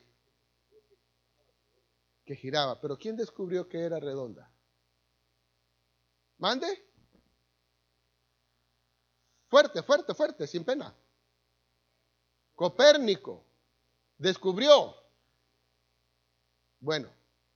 Que 2.26 2.36
giraba. 2.36 2.78
Pero 2.78 2.98
¿quién 2.98 3.16
descubrió 3.16 3.66
que 3.66 3.80
era 3.80 3.98
redonda? 3.98 4.50
¿Mande? 6.36 6.68
Fuerte, 9.48 9.82
fuerte, 9.82 10.14
fuerte, 10.14 10.46
sin 10.46 10.62
pena. 10.62 10.94
Copérnico 12.54 13.46
descubrió. 14.18 14.94
Bueno, 16.80 17.08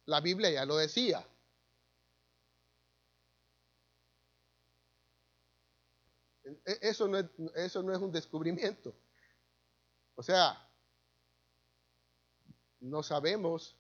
la 0.07 0.21
Biblia 0.21 0.51
ya 0.51 0.65
lo 0.65 0.77
decía. 0.79 1.27
E, 6.45 6.52
eso 6.65 7.09
no 7.09 7.19
es, 7.19 7.27
eso 7.55 7.83
no 7.83 7.93
es 7.93 7.99
un 7.99 8.13
descubrimiento. 8.13 8.95
O 10.15 10.23
sea, 10.23 10.69
no 12.81 13.03
sabemos 13.03 13.77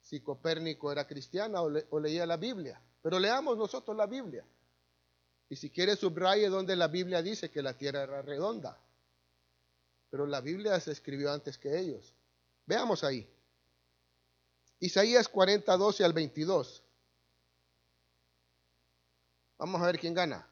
si 0.00 0.20
Copérnico 0.20 0.92
era 0.92 1.06
cristiano 1.06 1.62
o, 1.90 2.00
leía 2.00 2.26
la 2.26 2.36
Biblia, 2.36 2.80
pero 3.02 3.18
leamos 3.18 3.56
nosotros 3.56 3.96
la 3.96 4.06
Biblia. 4.06 4.44
Y 5.48 5.56
si 5.56 5.70
quiere 5.70 5.96
subraye 5.96 6.48
donde 6.48 6.76
la 6.76 6.88
Biblia 6.88 7.22
dice 7.22 7.50
que 7.50 7.62
la 7.62 7.76
tierra 7.76 8.02
era 8.02 8.22
redonda. 8.22 8.80
Pero 10.10 10.26
la 10.26 10.40
Biblia 10.40 10.78
se 10.80 10.92
escribió 10.92 11.32
antes 11.32 11.58
que 11.58 11.78
ellos. 11.78 12.14
Veamos 12.66 13.04
ahí. 13.04 13.28
Isaías 14.80 15.28
40, 15.28 15.76
12 15.76 16.04
al 16.04 16.12
22. 16.12 16.82
Vamos 19.58 19.80
a 19.80 19.86
ver 19.86 19.98
quién 19.98 20.14
gana. 20.14 20.48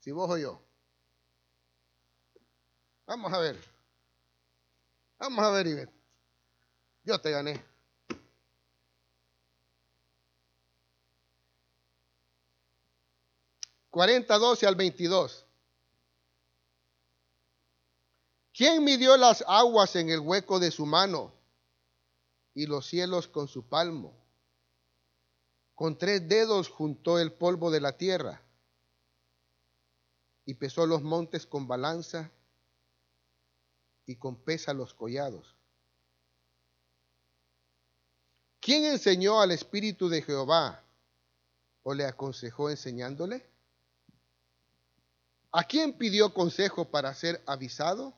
Si 0.00 0.10
vos 0.12 0.30
o 0.30 0.38
yo. 0.38 0.60
Vamos 3.06 3.32
a 3.32 3.38
ver. 3.38 3.56
Vamos 5.18 5.44
a 5.44 5.50
ver, 5.50 5.66
Ivette. 5.66 5.92
Yo 7.04 7.20
te 7.20 7.30
gané. 7.30 7.62
Cuarenta, 13.90 14.38
doce 14.38 14.66
al 14.66 14.76
veintidós. 14.76 15.44
¿Quién 18.54 18.84
midió 18.84 19.16
las 19.16 19.44
aguas 19.46 19.96
en 19.96 20.08
el 20.08 20.20
hueco 20.20 20.58
de 20.58 20.70
su 20.70 20.86
mano 20.86 21.32
y 22.54 22.66
los 22.66 22.86
cielos 22.86 23.26
con 23.28 23.48
su 23.48 23.68
palmo? 23.68 24.16
Con 25.74 25.98
tres 25.98 26.26
dedos 26.28 26.68
juntó 26.68 27.18
el 27.18 27.32
polvo 27.32 27.70
de 27.70 27.80
la 27.80 27.96
tierra 27.96 28.42
y 30.44 30.54
pesó 30.54 30.86
los 30.86 31.02
montes 31.02 31.46
con 31.46 31.68
balanza 31.68 32.30
y 34.06 34.16
con 34.16 34.36
pesa 34.36 34.72
los 34.74 34.94
collados. 34.94 35.56
¿Quién 38.60 38.84
enseñó 38.84 39.40
al 39.40 39.52
Espíritu 39.52 40.08
de 40.08 40.22
Jehová 40.22 40.84
o 41.82 41.94
le 41.94 42.04
aconsejó 42.04 42.70
enseñándole? 42.70 43.46
¿A 45.52 45.64
quién 45.64 45.96
pidió 45.96 46.32
consejo 46.32 46.84
para 46.90 47.12
ser 47.14 47.42
avisado? 47.46 48.14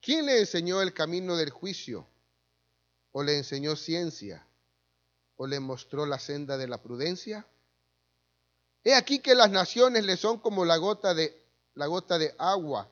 ¿Quién 0.00 0.26
le 0.26 0.38
enseñó 0.38 0.80
el 0.80 0.94
camino 0.94 1.36
del 1.36 1.50
juicio? 1.50 2.06
¿O 3.12 3.22
le 3.22 3.36
enseñó 3.36 3.74
ciencia? 3.76 4.46
¿O 5.36 5.46
le 5.46 5.60
mostró 5.60 6.06
la 6.06 6.18
senda 6.18 6.56
de 6.56 6.68
la 6.68 6.80
prudencia? 6.80 7.46
He 8.84 8.94
aquí 8.94 9.18
que 9.18 9.34
las 9.34 9.50
naciones 9.50 10.04
le 10.04 10.16
son 10.16 10.38
como 10.38 10.64
la 10.64 10.76
gota 10.76 11.14
de, 11.14 11.36
la 11.74 11.86
gota 11.86 12.18
de 12.18 12.34
agua 12.38 12.88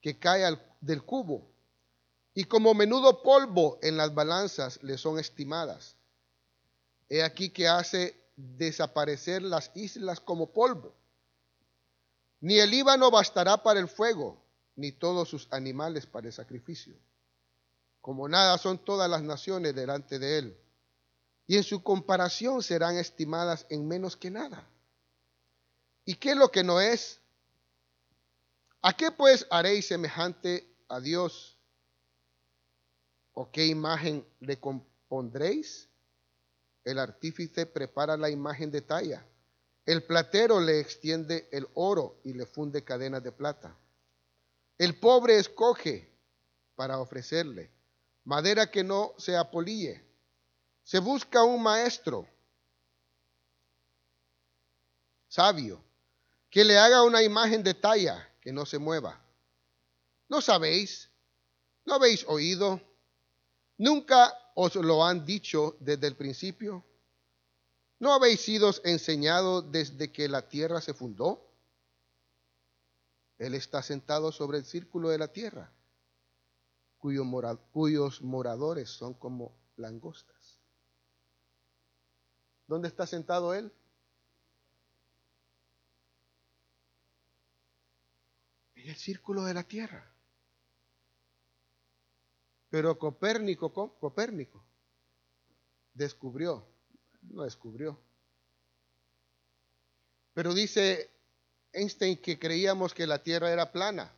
que 0.00 0.18
cae 0.18 0.58
del 0.80 1.02
cubo, 1.02 1.46
y 2.34 2.44
como 2.44 2.74
menudo 2.74 3.22
polvo 3.22 3.78
en 3.82 3.96
las 3.96 4.14
balanzas 4.14 4.82
le 4.82 4.98
son 4.98 5.18
estimadas. 5.18 5.96
He 7.08 7.22
aquí 7.22 7.50
que 7.50 7.68
hace 7.68 8.16
desaparecer 8.36 9.42
las 9.42 9.70
islas 9.74 10.20
como 10.20 10.50
polvo. 10.52 10.94
Ni 12.40 12.58
el 12.58 12.70
Líbano 12.70 13.10
bastará 13.10 13.62
para 13.62 13.80
el 13.80 13.88
fuego, 13.88 14.42
ni 14.76 14.92
todos 14.92 15.28
sus 15.28 15.46
animales 15.50 16.06
para 16.06 16.26
el 16.26 16.32
sacrificio. 16.32 16.94
Como 18.00 18.28
nada 18.28 18.58
son 18.58 18.78
todas 18.78 19.08
las 19.08 19.22
naciones 19.22 19.74
delante 19.74 20.18
de 20.18 20.38
él, 20.38 20.58
y 21.46 21.56
en 21.56 21.62
su 21.62 21.82
comparación 21.82 22.62
serán 22.62 22.96
estimadas 22.96 23.66
en 23.70 23.86
menos 23.86 24.16
que 24.16 24.30
nada. 24.30 24.68
¿Y 26.04 26.16
qué 26.16 26.30
es 26.30 26.36
lo 26.36 26.50
que 26.50 26.62
no 26.62 26.80
es? 26.80 27.20
¿A 28.82 28.92
qué 28.92 29.10
pues 29.10 29.46
haréis 29.50 29.86
semejante 29.86 30.68
a 30.88 31.00
Dios? 31.00 31.56
¿O 33.32 33.50
qué 33.50 33.66
imagen 33.66 34.26
le 34.40 34.60
compondréis? 34.60 35.88
El 36.84 36.98
artífice 36.98 37.64
prepara 37.64 38.16
la 38.16 38.28
imagen 38.28 38.70
de 38.70 38.82
talla. 38.82 39.26
El 39.86 40.02
platero 40.02 40.60
le 40.60 40.80
extiende 40.80 41.48
el 41.50 41.66
oro 41.74 42.20
y 42.24 42.34
le 42.34 42.46
funde 42.46 42.84
cadenas 42.84 43.22
de 43.22 43.32
plata. 43.32 43.74
El 44.76 44.98
pobre 44.98 45.38
escoge 45.38 46.10
para 46.74 46.98
ofrecerle 46.98 47.70
madera 48.24 48.70
que 48.70 48.82
no 48.82 49.14
se 49.18 49.36
apolille. 49.36 50.02
Se 50.82 50.98
busca 50.98 51.44
un 51.44 51.62
maestro 51.62 52.26
sabio 55.28 55.82
que 56.54 56.64
le 56.64 56.78
haga 56.78 57.02
una 57.02 57.20
imagen 57.20 57.64
de 57.64 57.74
talla 57.74 58.32
que 58.40 58.52
no 58.52 58.64
se 58.64 58.78
mueva. 58.78 59.20
¿No 60.28 60.40
sabéis? 60.40 61.10
¿No 61.84 61.94
habéis 61.94 62.24
oído? 62.28 62.80
¿Nunca 63.76 64.32
os 64.54 64.76
lo 64.76 65.04
han 65.04 65.26
dicho 65.26 65.76
desde 65.80 66.06
el 66.06 66.14
principio? 66.14 66.84
¿No 67.98 68.12
habéis 68.14 68.40
sido 68.42 68.70
enseñados 68.84 69.72
desde 69.72 70.12
que 70.12 70.28
la 70.28 70.48
tierra 70.48 70.80
se 70.80 70.94
fundó? 70.94 71.44
Él 73.36 73.56
está 73.56 73.82
sentado 73.82 74.30
sobre 74.30 74.58
el 74.58 74.64
círculo 74.64 75.08
de 75.08 75.18
la 75.18 75.32
tierra, 75.32 75.72
cuyos 76.98 78.22
moradores 78.22 78.90
son 78.90 79.14
como 79.14 79.56
langostas. 79.74 80.60
¿Dónde 82.68 82.86
está 82.86 83.08
sentado 83.08 83.54
Él? 83.54 83.72
El 88.84 88.96
círculo 88.96 89.44
de 89.44 89.54
la 89.54 89.62
tierra. 89.62 90.14
Pero 92.68 92.98
Copérnico, 92.98 93.72
Copérnico, 93.72 94.62
descubrió, 95.94 96.68
no 97.22 97.44
descubrió. 97.44 97.98
Pero 100.34 100.52
dice 100.52 101.10
Einstein 101.72 102.18
que 102.18 102.38
creíamos 102.38 102.92
que 102.92 103.06
la 103.06 103.22
Tierra 103.22 103.50
era 103.50 103.72
plana. 103.72 104.12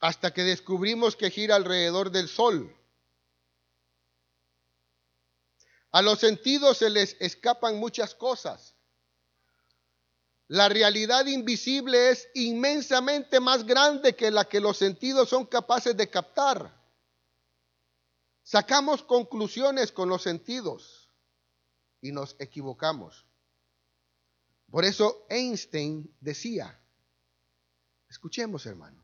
Hasta 0.00 0.34
que 0.34 0.42
descubrimos 0.42 1.14
que 1.14 1.30
gira 1.30 1.54
alrededor 1.54 2.10
del 2.10 2.28
Sol. 2.28 2.74
A 5.96 6.02
los 6.02 6.18
sentidos 6.18 6.76
se 6.76 6.90
les 6.90 7.16
escapan 7.20 7.78
muchas 7.78 8.14
cosas. 8.14 8.76
La 10.46 10.68
realidad 10.68 11.24
invisible 11.24 12.10
es 12.10 12.28
inmensamente 12.34 13.40
más 13.40 13.64
grande 13.64 14.14
que 14.14 14.30
la 14.30 14.44
que 14.44 14.60
los 14.60 14.76
sentidos 14.76 15.30
son 15.30 15.46
capaces 15.46 15.96
de 15.96 16.10
captar. 16.10 16.70
Sacamos 18.42 19.02
conclusiones 19.04 19.90
con 19.90 20.10
los 20.10 20.22
sentidos 20.22 21.08
y 22.02 22.12
nos 22.12 22.36
equivocamos. 22.40 23.24
Por 24.70 24.84
eso 24.84 25.24
Einstein 25.30 26.14
decía, 26.20 26.78
escuchemos 28.10 28.66
hermano, 28.66 29.02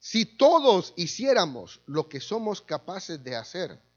si 0.00 0.24
todos 0.24 0.94
hiciéramos 0.96 1.80
lo 1.86 2.08
que 2.08 2.20
somos 2.20 2.60
capaces 2.60 3.22
de 3.22 3.36
hacer, 3.36 3.87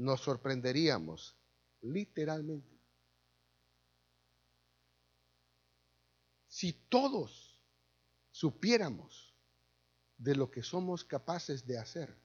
nos 0.00 0.22
sorprenderíamos, 0.22 1.36
literalmente. 1.82 2.80
Si 6.48 6.72
todos 6.72 7.60
supiéramos 8.30 9.34
de 10.16 10.36
lo 10.36 10.50
que 10.50 10.62
somos 10.62 11.04
capaces 11.04 11.66
de 11.66 11.78
hacer, 11.78 12.16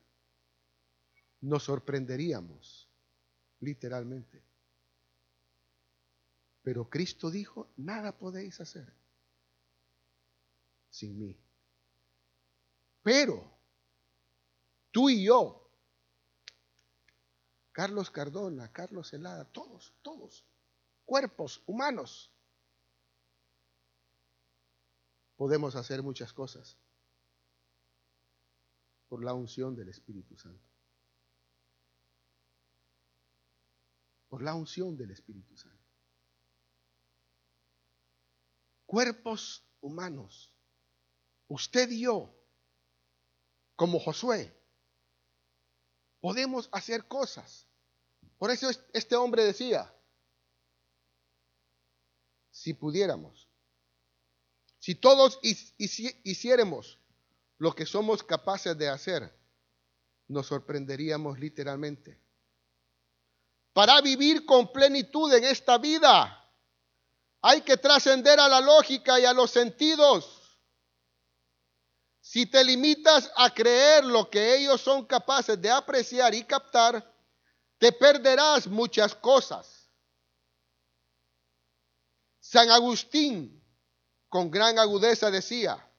nos 1.41 1.63
sorprenderíamos, 1.63 2.89
literalmente. 3.59 4.41
Pero 6.61 6.89
Cristo 6.89 7.29
dijo, 7.29 7.73
nada 7.75 8.17
podéis 8.17 8.61
hacer 8.61 8.91
sin 10.89 11.19
mí. 11.19 11.37
Pero 13.03 13.51
tú 14.91 15.09
y 15.09 15.25
yo 15.25 15.64
Carlos 17.75 18.09
Cardona, 18.09 18.71
Carlos 18.71 19.11
Helada, 19.11 19.43
todos, 19.51 19.93
todos, 20.01 20.45
cuerpos 21.03 21.61
humanos. 21.65 22.31
Podemos 25.35 25.75
hacer 25.75 26.01
muchas 26.01 26.31
cosas 26.31 26.77
por 29.09 29.21
la 29.21 29.33
unción 29.33 29.75
del 29.75 29.89
Espíritu 29.89 30.37
Santo. 30.37 30.63
Por 34.29 34.41
la 34.41 34.55
unción 34.55 34.95
del 34.95 35.11
Espíritu 35.11 35.57
Santo. 35.57 35.83
Cuerpos 38.85 39.67
humanos. 39.81 40.49
Usted 41.49 41.91
y 41.91 42.03
yo, 42.03 42.33
como 43.75 43.99
Josué, 43.99 44.57
podemos 46.21 46.69
hacer 46.71 47.05
cosas. 47.09 47.64
Por 48.37 48.51
eso 48.51 48.69
este 48.93 49.15
hombre 49.15 49.43
decía, 49.43 49.93
si 52.51 52.73
pudiéramos, 52.73 53.49
si 54.79 54.95
todos 54.95 55.39
hiciéramos 55.41 56.99
lo 57.57 57.73
que 57.73 57.85
somos 57.85 58.23
capaces 58.23 58.77
de 58.77 58.89
hacer, 58.89 59.33
nos 60.27 60.47
sorprenderíamos 60.47 61.39
literalmente. 61.39 62.19
Para 63.73 64.01
vivir 64.01 64.45
con 64.45 64.71
plenitud 64.71 65.33
en 65.33 65.43
esta 65.43 65.77
vida, 65.77 66.41
hay 67.41 67.61
que 67.61 67.77
trascender 67.77 68.39
a 68.39 68.47
la 68.47 68.61
lógica 68.61 69.19
y 69.19 69.25
a 69.25 69.33
los 69.33 69.51
sentidos. 69.51 70.59
Si 72.21 72.45
te 72.47 72.63
limitas 72.63 73.31
a 73.35 73.53
creer 73.53 74.03
lo 74.03 74.29
que 74.29 74.55
ellos 74.57 74.81
son 74.81 75.05
capaces 75.05 75.61
de 75.61 75.69
apreciar 75.69 76.33
y 76.33 76.43
captar, 76.43 77.14
te 77.77 77.91
perderás 77.91 78.67
muchas 78.67 79.15
cosas. 79.15 79.89
San 82.39 82.69
Agustín, 82.69 83.63
con 84.29 84.51
gran 84.51 84.77
agudeza, 84.79 85.31
decía, 85.31 85.91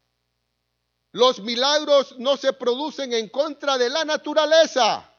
los 1.12 1.40
milagros 1.40 2.16
no 2.18 2.36
se 2.36 2.52
producen 2.52 3.12
en 3.12 3.28
contra 3.28 3.78
de 3.78 3.90
la 3.90 4.04
naturaleza, 4.04 5.12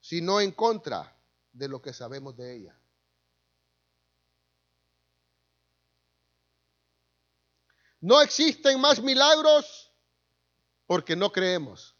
sino 0.00 0.40
en 0.40 0.52
contra 0.52 1.16
de 1.52 1.68
lo 1.68 1.80
que 1.80 1.92
sabemos 1.92 2.36
de 2.36 2.56
ella. 2.56 2.80
No 8.00 8.20
existen 8.20 8.80
más 8.80 9.00
milagros 9.00 9.92
porque 10.86 11.16
no 11.16 11.32
creemos. 11.32 11.95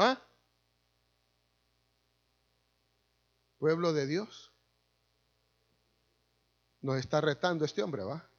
¿Ah? 0.00 0.24
Pueblo 3.58 3.92
de 3.92 4.06
Dios. 4.06 4.52
Nos 6.80 6.98
está 6.98 7.20
retando 7.20 7.64
este 7.64 7.82
hombre, 7.82 8.04
¿va? 8.04 8.30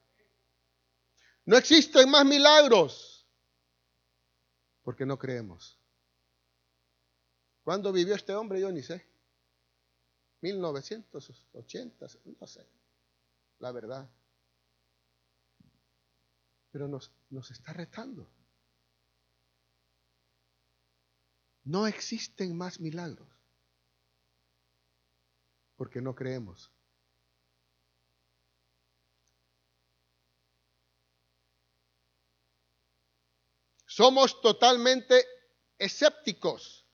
No 1.44 1.58
existen 1.58 2.10
más 2.10 2.24
milagros 2.24 3.28
porque 4.82 5.04
no 5.04 5.18
creemos. 5.18 5.78
¿Cuándo 7.62 7.92
vivió 7.92 8.14
este 8.14 8.34
hombre? 8.34 8.62
Yo 8.62 8.72
ni 8.72 8.82
sé. 8.82 9.06
1980, 10.40 12.06
no 12.40 12.46
sé. 12.46 12.66
La 13.58 13.70
verdad. 13.70 14.08
Pero 16.70 16.88
nos, 16.88 17.12
nos 17.28 17.50
está 17.50 17.74
retando. 17.74 18.39
No 21.64 21.86
existen 21.86 22.56
más 22.56 22.80
milagros 22.80 23.28
porque 25.80 26.02
no 26.02 26.14
creemos. 26.14 26.70
Somos 33.86 34.40
totalmente 34.42 35.24
escépticos 35.78 36.86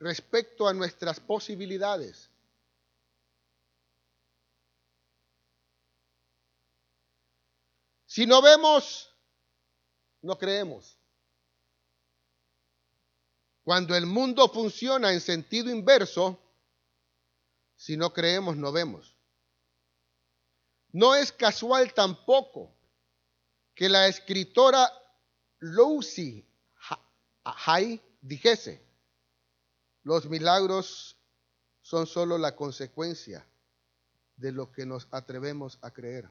respecto 0.00 0.66
a 0.66 0.74
nuestras 0.74 1.20
posibilidades. 1.20 2.30
Si 8.06 8.26
no 8.26 8.42
vemos, 8.42 9.14
no 10.20 10.36
creemos. 10.36 10.99
Cuando 13.70 13.94
el 13.94 14.04
mundo 14.04 14.48
funciona 14.48 15.12
en 15.12 15.20
sentido 15.20 15.70
inverso, 15.70 16.40
si 17.76 17.96
no 17.96 18.12
creemos, 18.12 18.56
no 18.56 18.72
vemos. 18.72 19.16
No 20.90 21.14
es 21.14 21.30
casual 21.30 21.94
tampoco 21.94 22.74
que 23.72 23.88
la 23.88 24.08
escritora 24.08 24.90
Lucy 25.60 26.44
Hay 27.44 28.02
dijese, 28.20 28.84
los 30.02 30.28
milagros 30.28 31.16
son 31.80 32.08
solo 32.08 32.38
la 32.38 32.56
consecuencia 32.56 33.46
de 34.34 34.50
lo 34.50 34.72
que 34.72 34.84
nos 34.84 35.06
atrevemos 35.12 35.78
a 35.80 35.92
creer. 35.92 36.28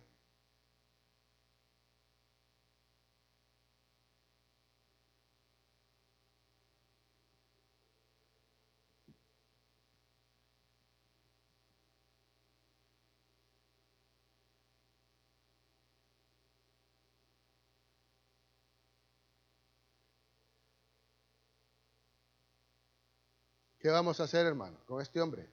¿Qué 23.90 23.94
vamos 23.94 24.20
a 24.20 24.26
hacer, 24.26 24.46
hermano, 24.46 24.78
con 24.86 25.02
este 25.02 25.20
hombre? 25.20 25.50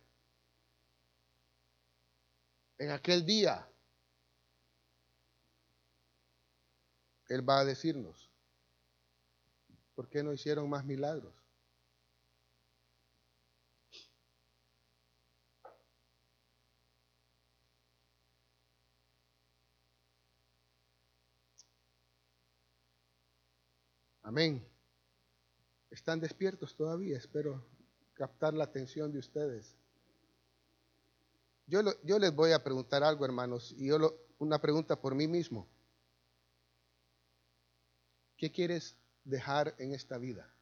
En 2.77 2.91
aquel 2.91 3.25
día, 3.25 3.67
Él 7.31 7.49
va 7.49 7.61
a 7.61 7.65
decirnos, 7.65 8.31
¿por 9.95 10.11
qué 10.11 10.23
no 10.23 10.35
hicieron 10.35 10.69
más 10.69 10.85
milagros? 10.85 11.33
Amén. 24.21 24.63
¿Están 25.89 26.21
despiertos 26.21 26.77
todavía? 26.77 27.17
Espero 27.17 27.76
captar 28.17 28.55
la 28.55 28.65
atención 28.65 29.13
de 29.13 29.19
ustedes. 29.19 29.77
Yo, 31.67 31.81
yo 32.03 32.19
les 32.19 32.35
voy 32.35 32.53
a 32.53 32.65
preguntar 32.65 33.05
algo, 33.05 33.25
hermanos, 33.25 33.75
y 33.77 33.89
yo 33.89 33.99
una 34.39 34.61
pregunta 34.61 35.01
por 35.01 35.15
mí 35.15 35.27
mismo. 35.27 35.69
¿Qué 38.37 38.51
quieres 38.51 38.97
dejar 39.25 39.75
en 39.79 39.93
esta 39.93 40.19
vida? 40.19 40.53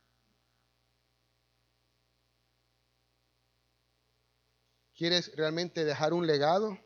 ¿Quieres 4.96 5.34
realmente 5.34 5.84
dejar 5.84 6.12
un 6.12 6.26
legado? 6.26 6.78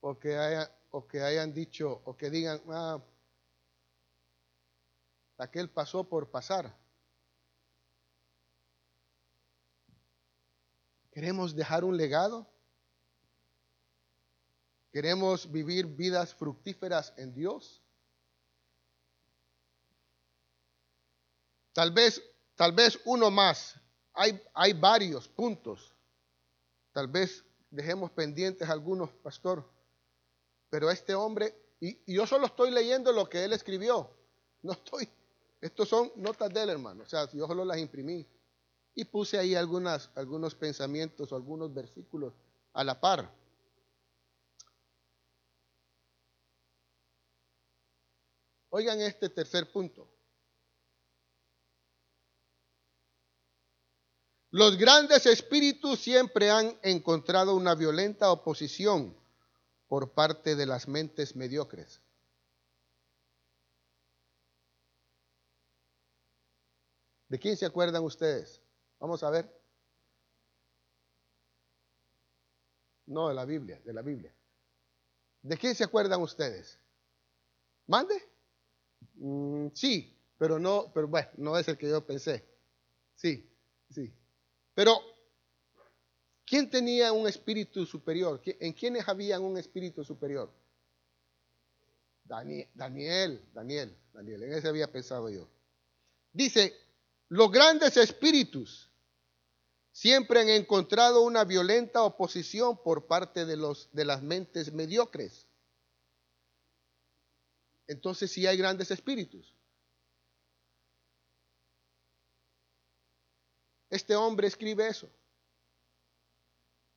O 0.00 0.18
que, 0.18 0.36
haya, 0.36 0.72
o 0.90 1.06
que 1.06 1.20
hayan 1.20 1.52
dicho, 1.52 2.00
o 2.04 2.16
que 2.16 2.30
digan, 2.30 2.62
ah, 2.68 3.02
aquel 5.36 5.68
pasó 5.68 6.04
por 6.04 6.30
pasar. 6.30 6.79
¿Queremos 11.10 11.54
dejar 11.54 11.84
un 11.84 11.96
legado? 11.96 12.46
¿Queremos 14.92 15.50
vivir 15.50 15.86
vidas 15.86 16.34
fructíferas 16.34 17.12
en 17.16 17.32
Dios? 17.32 17.82
Tal 21.72 21.92
vez, 21.92 22.22
tal 22.54 22.72
vez 22.72 22.98
uno 23.04 23.30
más. 23.30 23.74
Hay, 24.12 24.40
hay 24.54 24.72
varios 24.72 25.28
puntos. 25.28 25.92
Tal 26.92 27.06
vez 27.06 27.44
dejemos 27.70 28.10
pendientes 28.10 28.68
algunos, 28.68 29.10
pastor. 29.10 29.68
Pero 30.68 30.90
este 30.90 31.14
hombre, 31.14 31.54
y, 31.80 31.98
y, 32.06 32.14
yo 32.14 32.26
solo 32.26 32.46
estoy 32.46 32.70
leyendo 32.70 33.12
lo 33.12 33.28
que 33.28 33.44
él 33.44 33.52
escribió. 33.52 34.10
No 34.62 34.72
estoy, 34.72 35.08
estos 35.60 35.88
son 35.88 36.12
notas 36.16 36.52
de 36.52 36.62
él, 36.62 36.70
hermano. 36.70 37.02
O 37.02 37.06
sea, 37.06 37.30
yo 37.32 37.46
solo 37.46 37.64
las 37.64 37.78
imprimí 37.78 38.26
y 39.00 39.04
puse 39.06 39.38
ahí 39.38 39.54
algunos 39.54 40.54
pensamientos 40.54 41.32
o 41.32 41.36
algunos 41.36 41.72
versículos 41.72 42.34
a 42.74 42.84
la 42.84 43.00
par. 43.00 43.32
Oigan 48.68 49.00
este 49.00 49.30
tercer 49.30 49.72
punto. 49.72 50.06
Los 54.50 54.76
grandes 54.76 55.24
espíritus 55.24 56.00
siempre 56.00 56.50
han 56.50 56.78
encontrado 56.82 57.54
una 57.54 57.74
violenta 57.74 58.30
oposición 58.30 59.16
por 59.88 60.10
parte 60.10 60.56
de 60.56 60.66
las 60.66 60.88
mentes 60.88 61.34
mediocres. 61.36 62.02
¿De 67.28 67.38
quién 67.38 67.56
se 67.56 67.64
acuerdan 67.64 68.04
ustedes? 68.04 68.60
Vamos 69.00 69.22
a 69.22 69.30
ver. 69.30 69.60
No 73.06 73.28
de 73.28 73.34
la 73.34 73.44
Biblia, 73.44 73.80
de 73.84 73.92
la 73.92 74.02
Biblia. 74.02 74.32
¿De 75.42 75.56
quién 75.56 75.74
se 75.74 75.84
acuerdan 75.84 76.20
ustedes? 76.20 76.78
¿Mande? 77.86 78.14
Mm, 79.14 79.68
sí, 79.74 80.16
pero 80.38 80.58
no, 80.58 80.92
pero 80.94 81.08
bueno, 81.08 81.28
no 81.38 81.58
es 81.58 81.66
el 81.66 81.76
que 81.76 81.88
yo 81.88 82.06
pensé. 82.06 82.44
Sí, 83.16 83.50
sí. 83.90 84.12
Pero, 84.74 85.00
¿quién 86.46 86.70
tenía 86.70 87.12
un 87.12 87.26
espíritu 87.26 87.84
superior? 87.86 88.40
¿En 88.44 88.72
quiénes 88.74 89.08
había 89.08 89.40
un 89.40 89.56
espíritu 89.56 90.04
superior? 90.04 90.52
Daniel, 92.24 92.68
Daniel, 92.74 93.44
Daniel, 93.52 93.96
Daniel, 94.12 94.42
en 94.44 94.52
ese 94.52 94.68
había 94.68 94.92
pensado 94.92 95.28
yo. 95.30 95.48
Dice, 96.32 96.72
los 97.28 97.50
grandes 97.50 97.96
espíritus 97.96 98.89
siempre 99.92 100.40
han 100.40 100.48
encontrado 100.48 101.22
una 101.22 101.44
violenta 101.44 102.02
oposición 102.02 102.82
por 102.82 103.06
parte 103.06 103.44
de, 103.44 103.56
los, 103.56 103.88
de 103.92 104.04
las 104.04 104.22
mentes 104.22 104.72
mediocres. 104.72 105.46
Entonces 107.86 108.30
sí 108.30 108.46
hay 108.46 108.56
grandes 108.56 108.90
espíritus. 108.90 109.54
Este 113.88 114.14
hombre 114.14 114.46
escribe 114.46 114.86
eso. 114.86 115.10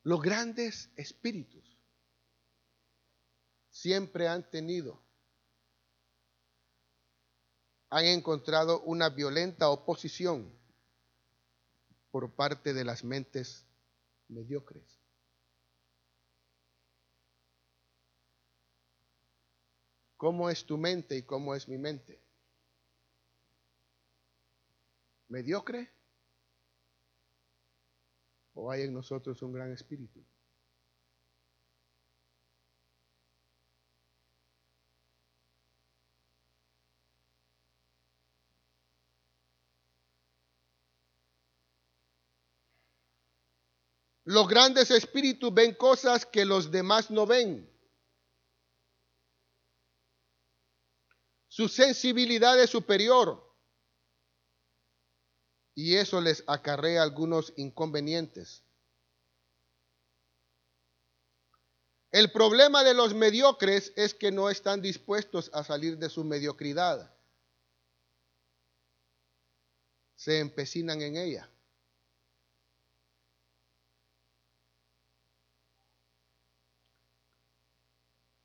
Los 0.04 0.22
grandes 0.22 0.90
espíritus 0.96 1.64
siempre 3.72 4.28
han 4.28 4.48
tenido, 4.50 5.02
han 7.90 8.06
encontrado 8.06 8.82
una 8.82 9.10
violenta 9.10 9.70
oposición 9.70 10.63
por 12.14 12.30
parte 12.30 12.76
de 12.76 12.86
las 12.86 13.04
mentes 13.04 13.66
mediocres. 14.28 14.84
¿Cómo 20.16 20.52
es 20.52 20.64
tu 20.64 20.78
mente 20.78 21.18
y 21.18 21.24
cómo 21.24 21.56
es 21.56 21.68
mi 21.68 21.80
mente? 21.80 22.22
¿Mediocre 25.28 25.90
o 28.54 28.70
hay 28.70 28.84
en 28.84 28.94
nosotros 28.94 29.42
un 29.42 29.52
gran 29.52 29.72
espíritu. 29.72 30.24
Los 44.34 44.48
grandes 44.48 44.90
espíritus 44.90 45.54
ven 45.54 45.76
cosas 45.76 46.26
que 46.26 46.44
los 46.44 46.72
demás 46.72 47.12
no 47.12 47.28
ven. 47.28 47.70
Su 51.48 51.70
sensibilidad 51.70 52.60
es 52.60 52.72
superior 52.72 53.48
y 55.76 55.98
eso 55.98 56.20
les 56.20 56.44
acarrea 56.48 57.04
algunos 57.04 57.54
inconvenientes. 57.58 58.64
El 62.10 62.32
problema 62.32 62.84
de 62.84 62.96
los 62.96 63.14
mediocres 63.14 63.94
es 63.96 64.16
que 64.16 64.32
no 64.32 64.50
están 64.50 64.82
dispuestos 64.82 65.52
a 65.54 65.64
salir 65.64 66.00
de 66.00 66.10
su 66.10 66.24
mediocridad. 66.24 67.16
Se 70.16 70.40
empecinan 70.40 71.04
en 71.04 71.18
ella. 71.18 71.53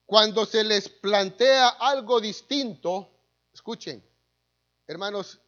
Cuando 0.09 0.47
se 0.47 0.65
les 0.65 0.89
plantea 0.89 1.69
algo 1.69 2.19
distinto, 2.19 3.11
escuchen, 3.53 4.03
hermanos, 4.87 5.39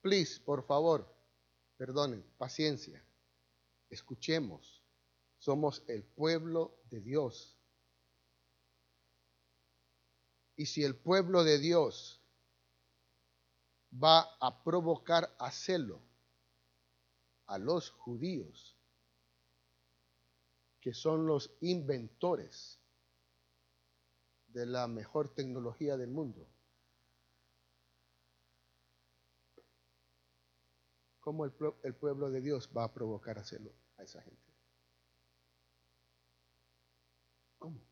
please, 0.00 0.40
por 0.40 0.64
favor, 0.64 1.06
perdonen, 1.76 2.24
paciencia, 2.38 3.04
escuchemos, 3.90 4.82
somos 5.36 5.82
el 5.88 6.04
pueblo 6.04 6.80
de 6.88 7.02
Dios. 7.02 7.54
Y 10.56 10.64
si 10.64 10.82
el 10.82 10.96
pueblo 10.96 11.44
de 11.44 11.58
Dios 11.58 12.22
va 13.92 14.20
a 14.40 14.64
provocar 14.64 15.36
a 15.38 15.50
celo 15.50 16.00
a 17.44 17.58
los 17.58 17.90
judíos, 17.90 18.74
que 20.80 20.94
son 20.94 21.26
los 21.26 21.50
inventores 21.60 22.75
de 24.56 24.64
la 24.64 24.88
mejor 24.88 25.28
tecnología 25.34 25.98
del 25.98 26.08
mundo. 26.08 26.48
¿Cómo 31.20 31.44
el, 31.44 31.94
pueblo 31.94 32.30
de 32.30 32.40
Dios 32.40 32.70
va 32.74 32.84
a 32.84 32.94
provocar 32.94 33.38
hacerlo 33.38 33.74
a 33.98 34.02
esa 34.04 34.22
gente? 34.22 34.54
¿Cómo? 37.58 37.82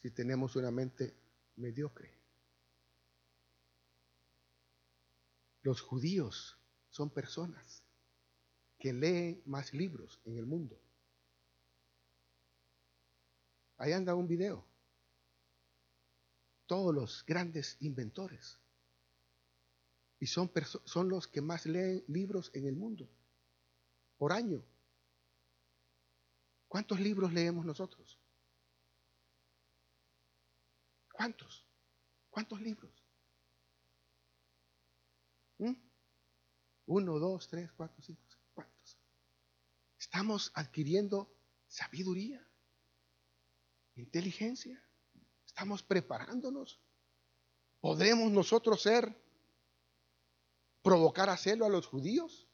Si 0.00 0.12
tenemos 0.12 0.54
una 0.54 0.70
mente 0.70 1.16
mediocre. 1.56 2.16
Los 5.62 5.80
judíos 5.80 6.56
son 6.90 7.10
personas 7.10 7.82
que 8.78 8.92
leen 8.92 9.42
más 9.44 9.74
libros 9.74 10.20
en 10.24 10.38
el 10.38 10.46
mundo 10.46 10.85
Ahí 13.78 13.92
anda 13.92 14.14
un 14.14 14.26
video. 14.26 14.64
Todos 16.66 16.94
los 16.94 17.24
grandes 17.26 17.76
inventores. 17.80 18.58
Y 20.18 20.26
son, 20.26 20.50
son 20.84 21.08
los 21.08 21.28
que 21.28 21.40
más 21.40 21.66
leen 21.66 22.02
libros 22.08 22.50
en 22.54 22.66
el 22.66 22.76
mundo. 22.76 23.08
Por 24.16 24.32
año. 24.32 24.64
¿Cuántos 26.68 27.00
libros 27.00 27.32
leemos 27.32 27.64
nosotros? 27.64 28.18
¿Cuántos? 31.12 31.66
¿Cuántos 32.30 32.60
libros? 32.60 32.92
¿Mm? 35.58 35.72
Uno, 36.86 37.18
dos, 37.18 37.48
tres, 37.48 37.72
cuatro, 37.72 38.02
cinco. 38.02 38.22
¿Cuántos? 38.54 38.98
Estamos 39.98 40.50
adquiriendo 40.54 41.30
sabiduría 41.68 42.46
inteligencia. 43.96 44.82
Estamos 45.46 45.82
preparándonos. 45.82 46.80
¿Podremos 47.80 48.30
nosotros 48.30 48.82
ser, 48.82 49.14
provocar 50.82 51.30
a 51.30 51.36
celo 51.36 51.64
a 51.64 51.68
los 51.68 51.86
judíos? 51.86 52.48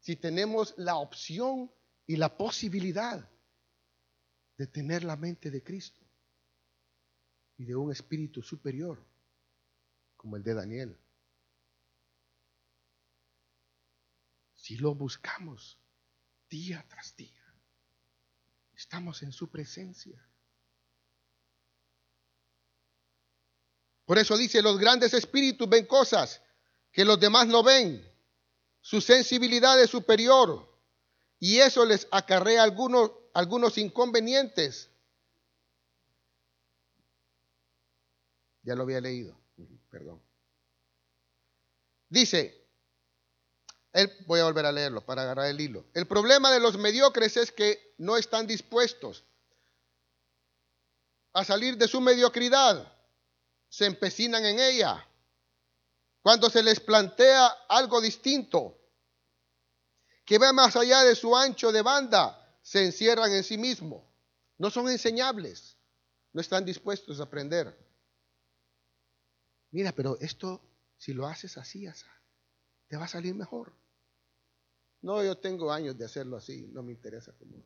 Si 0.00 0.16
tenemos 0.16 0.74
la 0.76 0.96
opción 0.96 1.70
y 2.06 2.16
la 2.16 2.36
posibilidad 2.36 3.28
de 4.56 4.66
tener 4.66 5.04
la 5.04 5.16
mente 5.16 5.50
de 5.50 5.62
Cristo 5.62 6.00
y 7.56 7.64
de 7.64 7.76
un 7.76 7.92
espíritu 7.92 8.42
superior 8.42 9.04
como 10.16 10.36
el 10.36 10.42
de 10.42 10.54
Daniel. 10.54 10.98
Si 14.54 14.76
lo 14.76 14.94
buscamos, 14.94 15.81
día 16.52 16.84
tras 16.86 17.16
día. 17.16 17.42
Estamos 18.76 19.22
en 19.22 19.32
su 19.32 19.48
presencia. 19.48 20.22
Por 24.04 24.18
eso 24.18 24.36
dice, 24.36 24.60
los 24.60 24.78
grandes 24.78 25.14
espíritus 25.14 25.66
ven 25.66 25.86
cosas 25.86 26.42
que 26.92 27.06
los 27.06 27.18
demás 27.18 27.46
no 27.46 27.62
ven. 27.62 28.06
Su 28.82 29.00
sensibilidad 29.00 29.80
es 29.80 29.88
superior 29.88 30.68
y 31.38 31.58
eso 31.58 31.86
les 31.86 32.06
acarrea 32.10 32.62
algunos, 32.62 33.12
algunos 33.32 33.78
inconvenientes. 33.78 34.90
Ya 38.62 38.74
lo 38.74 38.82
había 38.82 39.00
leído, 39.00 39.40
perdón. 39.88 40.22
Dice, 42.10 42.61
voy 44.26 44.40
a 44.40 44.44
volver 44.44 44.66
a 44.66 44.72
leerlo 44.72 45.04
para 45.04 45.22
agarrar 45.22 45.46
el 45.46 45.60
hilo. 45.60 45.84
El 45.94 46.06
problema 46.06 46.50
de 46.50 46.60
los 46.60 46.78
mediocres 46.78 47.36
es 47.36 47.52
que 47.52 47.94
no 47.98 48.16
están 48.16 48.46
dispuestos 48.46 49.24
a 51.32 51.44
salir 51.44 51.76
de 51.76 51.88
su 51.88 52.00
mediocridad. 52.00 52.90
Se 53.68 53.86
empecinan 53.86 54.44
en 54.44 54.60
ella. 54.60 55.06
Cuando 56.22 56.48
se 56.50 56.62
les 56.62 56.80
plantea 56.80 57.46
algo 57.68 58.00
distinto, 58.00 58.78
que 60.24 60.38
va 60.38 60.52
más 60.52 60.76
allá 60.76 61.02
de 61.02 61.14
su 61.14 61.36
ancho 61.36 61.72
de 61.72 61.82
banda, 61.82 62.38
se 62.62 62.84
encierran 62.84 63.32
en 63.32 63.44
sí 63.44 63.58
mismos. 63.58 64.04
No 64.58 64.70
son 64.70 64.88
enseñables. 64.88 65.76
No 66.32 66.40
están 66.40 66.64
dispuestos 66.64 67.20
a 67.20 67.24
aprender. 67.24 67.76
Mira, 69.70 69.92
pero 69.92 70.16
esto, 70.20 70.62
si 70.96 71.12
lo 71.12 71.26
haces 71.26 71.56
así, 71.58 71.86
así 71.86 72.06
te 72.92 72.98
va 72.98 73.06
a 73.06 73.08
salir 73.08 73.34
mejor. 73.34 73.72
No, 75.02 75.22
yo 75.22 75.36
tengo 75.36 75.72
años 75.72 75.98
de 75.98 76.04
hacerlo 76.04 76.36
así, 76.36 76.68
no 76.68 76.82
me 76.82 76.92
interesa 76.92 77.32
cómo. 77.36 77.62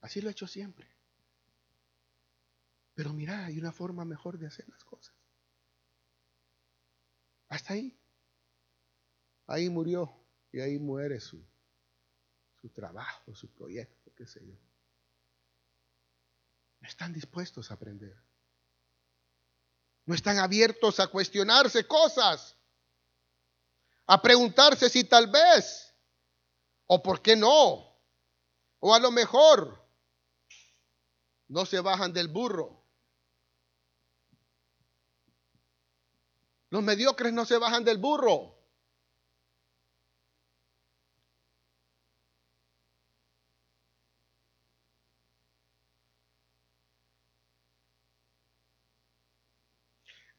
Así 0.00 0.20
lo 0.20 0.28
he 0.28 0.32
hecho 0.32 0.46
siempre. 0.46 0.88
Pero 2.94 3.12
mira, 3.12 3.46
hay 3.46 3.58
una 3.58 3.72
forma 3.72 4.04
mejor 4.04 4.38
de 4.38 4.46
hacer 4.46 4.68
las 4.68 4.84
cosas. 4.84 5.14
Hasta 7.48 7.74
ahí. 7.74 7.98
Ahí 9.46 9.68
murió 9.68 10.14
y 10.52 10.60
ahí 10.60 10.78
muere 10.78 11.18
su, 11.18 11.44
su 12.60 12.68
trabajo, 12.68 13.34
su 13.34 13.48
proyecto, 13.52 14.14
qué 14.14 14.26
sé 14.26 14.46
yo. 14.46 14.54
No 16.80 16.88
están 16.88 17.12
dispuestos 17.12 17.70
a 17.70 17.74
aprender. 17.74 18.16
No 20.06 20.14
están 20.14 20.38
abiertos 20.38 21.00
a 21.00 21.08
cuestionarse 21.08 21.86
cosas 21.86 22.56
a 24.12 24.20
preguntarse 24.20 24.90
si 24.90 25.04
tal 25.04 25.28
vez, 25.28 25.94
o 26.86 27.00
por 27.00 27.22
qué 27.22 27.36
no, 27.36 27.96
o 28.80 28.92
a 28.92 28.98
lo 28.98 29.12
mejor 29.12 29.88
no 31.46 31.64
se 31.64 31.78
bajan 31.78 32.12
del 32.12 32.26
burro. 32.26 32.84
Los 36.70 36.82
mediocres 36.82 37.32
no 37.32 37.44
se 37.44 37.56
bajan 37.56 37.84
del 37.84 37.98
burro. 37.98 38.58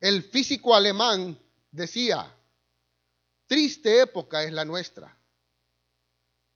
El 0.01 0.23
físico 0.23 0.75
alemán 0.75 1.39
decía, 1.71 2.37
Triste 3.51 3.99
época 3.99 4.45
es 4.45 4.53
la 4.53 4.63
nuestra. 4.63 5.13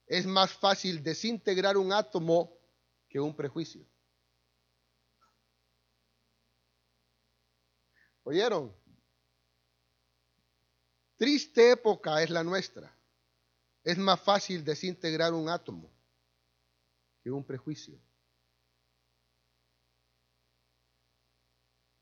Es 0.08 0.26
más 0.26 0.54
fácil 0.54 1.04
desintegrar 1.04 1.76
un 1.76 1.91
átomo 1.91 2.58
que 3.10 3.20
un 3.20 3.36
prejuicio. 3.36 3.86
¿Oyeron? 8.24 8.74
Triste 11.18 11.72
época 11.72 12.24
es 12.24 12.30
la 12.30 12.46
nuestra. 12.46 12.98
Es 13.84 13.98
más 13.98 14.22
fácil 14.22 14.64
desintegrar 14.64 15.34
un 15.34 15.50
átomo 15.50 15.91
que 17.22 17.30
un 17.30 17.43
prejuicio. 17.43 18.00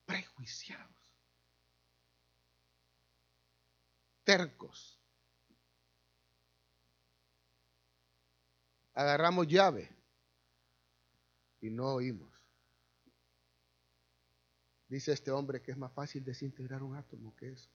Prejuiciados. 0.06 0.93
Tercos. 4.24 5.00
Agarramos 8.94 9.48
llave 9.48 9.90
y 11.62 11.70
no 11.70 11.94
oímos. 11.94 12.32
Dice 14.88 15.12
este 15.12 15.32
hombre 15.32 15.62
que 15.62 15.72
es 15.72 15.78
más 15.78 15.92
fácil 15.94 16.24
desintegrar 16.24 16.84
un 16.84 16.96
átomo 16.96 17.36
que 17.36 17.54
eso. 17.54 17.70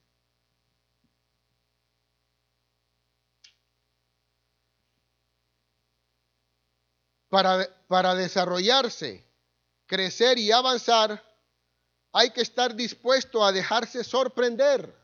Para, 7.28 7.66
para, 7.88 8.14
desarrollarse, 8.14 9.26
crecer 9.86 10.38
y 10.38 10.51
avanzar, 10.51 11.22
hay 12.12 12.30
que 12.30 12.40
estar 12.40 12.74
dispuesto 12.74 13.44
a 13.44 13.53
dejarse 13.53 14.03
sorprender, 14.03 14.97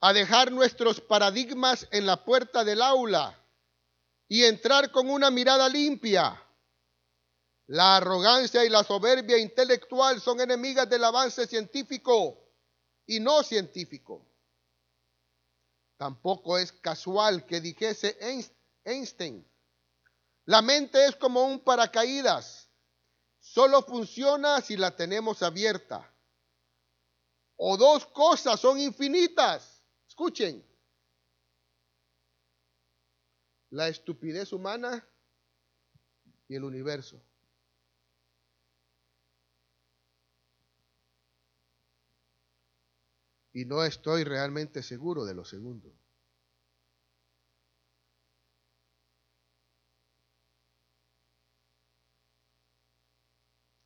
a 0.00 0.12
dejar 0.12 0.52
nuestros 0.52 1.00
paradigmas 1.00 1.86
en 1.90 2.06
la 2.06 2.24
puerta 2.24 2.64
del 2.64 2.82
aula 2.82 3.38
y 4.28 4.44
entrar 4.44 4.90
con 4.90 5.10
una 5.10 5.30
mirada 5.30 5.68
limpia 5.68 6.42
la 7.68 7.98
arrogancia 7.98 8.64
y 8.64 8.70
la 8.70 8.82
soberbia 8.82 9.36
intelectual 9.36 10.22
son 10.22 10.40
enemigas 10.40 10.88
del 10.88 11.04
avance 11.04 11.46
científico 11.46 12.50
y 13.06 13.20
no 13.20 13.42
científico. 13.42 14.24
Tampoco 15.98 16.56
es 16.56 16.72
casual 16.72 17.44
que 17.44 17.60
dijese 17.60 18.16
Einstein, 18.84 19.46
la 20.46 20.62
mente 20.62 21.04
es 21.04 21.16
como 21.16 21.44
un 21.44 21.60
paracaídas, 21.60 22.70
solo 23.38 23.82
funciona 23.82 24.62
si 24.62 24.78
la 24.78 24.96
tenemos 24.96 25.42
abierta. 25.42 26.10
O 27.56 27.76
dos 27.76 28.06
cosas 28.06 28.58
son 28.58 28.80
infinitas. 28.80 29.77
Escuchen, 30.18 30.64
la 33.70 33.86
estupidez 33.86 34.52
humana 34.52 35.06
y 36.48 36.56
el 36.56 36.64
universo. 36.64 37.22
y 43.52 43.64
no 43.64 43.84
estoy 43.84 44.24
realmente 44.24 44.82
seguro 44.82 45.24
de 45.24 45.34
lo 45.34 45.44
segundo. 45.44 45.92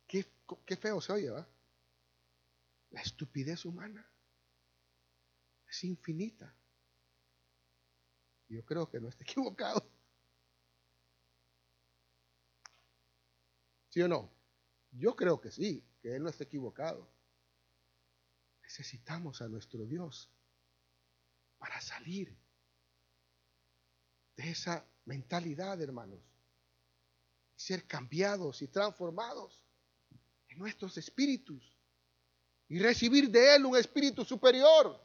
Qué, 0.07 0.75
feo 0.77 0.99
se 0.99 1.13
oye, 1.13 1.29
¿va? 1.29 1.47
La 2.89 3.01
estupidez 3.01 3.65
humana 3.65 4.12
es 5.73 5.83
infinita. 5.83 6.55
Yo 8.47 8.63
creo 8.63 8.87
que 8.87 8.99
no 8.99 9.09
está 9.09 9.23
equivocado. 9.27 9.83
¿Sí 13.89 14.01
o 14.01 14.07
no? 14.07 14.31
Yo 14.91 15.15
creo 15.15 15.41
que 15.41 15.51
sí, 15.51 15.83
que 16.01 16.15
él 16.15 16.23
no 16.23 16.29
está 16.29 16.43
equivocado. 16.43 17.11
Necesitamos 18.61 19.41
a 19.41 19.47
nuestro 19.47 19.85
Dios 19.85 20.29
para 21.57 21.79
salir 21.81 22.35
de 24.35 24.49
esa 24.49 24.85
mentalidad, 25.05 25.79
hermanos, 25.81 26.19
y 27.55 27.59
ser 27.59 27.85
cambiados 27.85 28.61
y 28.61 28.67
transformados 28.67 29.63
en 30.49 30.57
nuestros 30.57 30.97
espíritus 30.97 31.77
y 32.67 32.79
recibir 32.79 33.29
de 33.29 33.55
Él 33.55 33.65
un 33.65 33.77
espíritu 33.77 34.25
superior. 34.25 35.02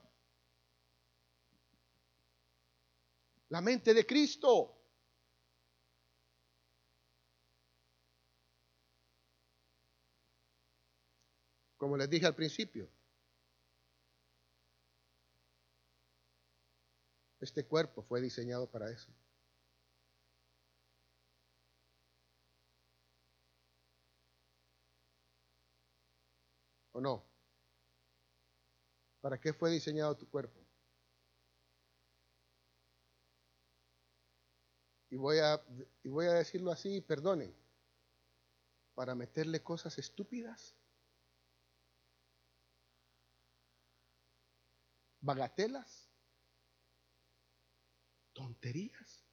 La 3.51 3.61
mente 3.61 3.95
de 3.95 4.07
Cristo. 4.07 4.75
Como 11.77 11.97
les 11.97 12.11
dije 12.11 12.27
al 12.27 12.35
principio, 12.35 12.91
Este 17.41 17.65
cuerpo 17.67 18.03
fue 18.03 18.21
diseñado 18.21 18.69
para 18.71 18.91
eso. 18.91 19.13
¿O 26.93 27.01
no? 27.01 27.25
¿Para 29.21 29.39
qué 29.41 29.53
fue 29.53 29.71
diseñado 29.71 30.17
tu 30.17 30.29
cuerpo? 30.29 30.68
Y 35.11 35.17
voy 35.17 35.39
a, 35.39 35.63
y 36.03 36.09
voy 36.09 36.27
a 36.27 36.33
decirlo 36.33 36.71
así, 36.71 37.01
perdonen, 37.01 37.55
para 38.95 39.15
meterle 39.15 39.63
cosas 39.63 39.97
estúpidas, 39.99 40.75
bagatelas, 45.21 46.09
tonterías. 48.33 49.25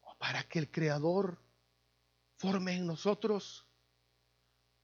O 0.00 0.16
para 0.18 0.48
que 0.48 0.58
el 0.58 0.70
Creador 0.70 1.38
forme 2.36 2.74
en 2.74 2.86
nosotros, 2.86 3.66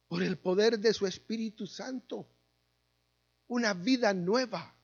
por 0.09 0.23
el 0.23 0.39
poder 0.39 0.79
de 0.79 0.93
su 0.93 1.07
Espíritu 1.07 1.67
Santo, 1.67 2.29
una 3.47 3.73
vida 3.73 4.13
nueva 4.13 4.75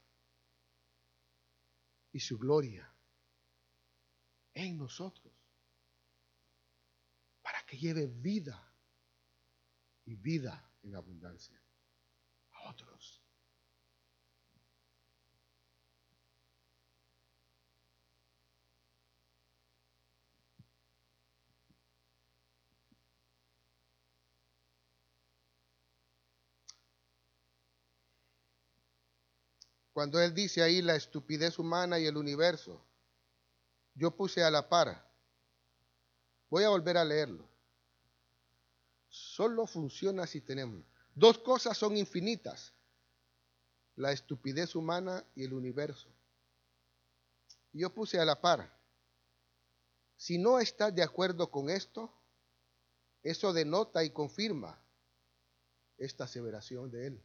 y 2.19 2.21
su 2.21 2.37
gloria 2.37 2.93
en 4.53 4.77
nosotros, 4.77 5.33
para 7.41 7.65
que 7.65 7.79
lleve 7.79 8.09
vida 8.09 8.75
y 10.05 10.17
vida 10.17 10.69
en 10.83 10.97
abundancia 10.97 11.63
a 12.51 12.71
otros. 12.71 13.18
Cuando 29.99 30.21
él 30.21 30.33
dice 30.33 30.63
ahí 30.63 30.81
la 30.81 30.95
estupidez 30.95 31.59
humana 31.59 31.99
y 31.99 32.07
el 32.07 32.17
universo, 32.17 32.81
yo 33.97 34.15
puse 34.15 34.45
a 34.45 34.49
la 34.49 34.69
par. 34.69 35.05
Voy 36.49 36.63
a 36.63 36.69
volver 36.69 36.97
a 36.99 37.05
leerlo. 37.05 37.45
Solo 39.09 39.67
funciona 39.67 40.25
si 40.29 40.41
tenemos. 40.41 40.85
Dos 41.17 41.39
cosas 41.39 41.77
son 41.77 41.97
infinitas. 41.97 42.73
La 43.97 44.13
estupidez 44.13 44.77
humana 44.77 45.25
y 45.35 45.43
el 45.43 45.53
universo. 45.53 46.09
Yo 47.73 47.93
puse 47.93 48.21
a 48.21 48.25
la 48.25 48.41
par. 48.41 48.73
Si 50.17 50.39
no 50.39 50.61
estás 50.61 50.95
de 50.95 51.03
acuerdo 51.03 51.51
con 51.51 51.71
esto, 51.71 52.15
eso 53.25 53.53
denota 53.53 54.05
y 54.05 54.11
confirma 54.11 54.81
esta 55.97 56.23
aseveración 56.23 56.89
de 56.89 57.09
él. 57.09 57.23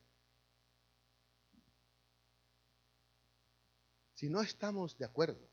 Si 4.24 4.30
no 4.30 4.42
estamos 4.42 4.98
de 4.98 5.04
acuerdo, 5.04 5.52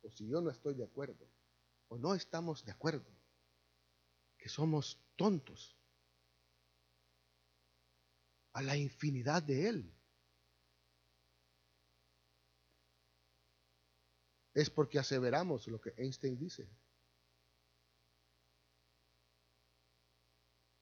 o 0.00 0.10
si 0.10 0.26
yo 0.26 0.40
no 0.40 0.48
estoy 0.48 0.74
de 0.74 0.84
acuerdo, 0.84 1.28
o 1.88 1.98
no 1.98 2.14
estamos 2.14 2.64
de 2.64 2.72
acuerdo, 2.72 3.04
que 4.38 4.48
somos 4.48 4.98
tontos 5.16 5.76
a 8.54 8.62
la 8.62 8.74
infinidad 8.74 9.42
de 9.42 9.68
Él, 9.68 9.94
es 14.54 14.70
porque 14.70 14.98
aseveramos 14.98 15.68
lo 15.68 15.78
que 15.78 15.92
Einstein 15.98 16.38
dice. 16.38 16.66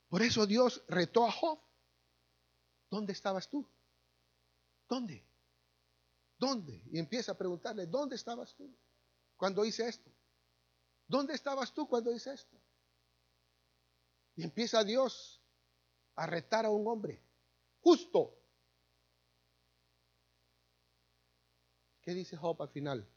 Por 0.08 0.22
eso 0.22 0.46
Dios 0.46 0.84
retó 0.86 1.26
a 1.26 1.32
Job. 1.32 1.58
¿Dónde 2.88 3.12
estabas 3.12 3.50
tú? 3.50 3.68
¿Dónde? 4.88 5.31
¿Dónde? 6.42 6.82
Y 6.90 6.98
empieza 6.98 7.30
a 7.30 7.38
preguntarle, 7.38 7.86
¿dónde 7.86 8.16
estabas 8.16 8.52
tú 8.56 8.68
cuando 9.36 9.64
hice 9.64 9.86
esto? 9.88 10.10
¿Dónde 11.06 11.34
estabas 11.34 11.72
tú 11.72 11.86
cuando 11.86 12.12
hice 12.12 12.32
esto? 12.34 12.60
Y 14.34 14.42
empieza 14.42 14.82
Dios 14.82 15.40
a 16.16 16.26
retar 16.26 16.64
a 16.64 16.70
un 16.70 16.84
hombre 16.88 17.22
justo. 17.80 18.36
¿Qué 22.00 22.12
dice 22.12 22.36
Job 22.36 22.60
al 22.60 22.70
final? 22.70 23.08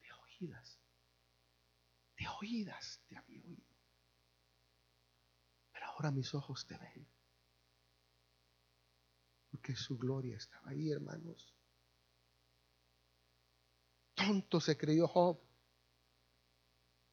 De 0.00 0.12
oídas, 0.12 0.80
de 2.16 2.26
oídas 2.40 3.00
te 3.06 3.16
había 3.16 3.40
oído. 3.44 3.62
Pero 5.70 5.86
ahora 5.86 6.10
mis 6.10 6.34
ojos 6.34 6.66
te 6.66 6.76
ven. 6.76 7.11
Porque 9.62 9.76
su 9.76 9.96
gloria 9.96 10.36
estaba 10.36 10.70
ahí, 10.70 10.90
hermanos. 10.90 11.54
Tonto 14.12 14.60
se 14.60 14.76
creyó 14.76 15.06
Job. 15.06 15.38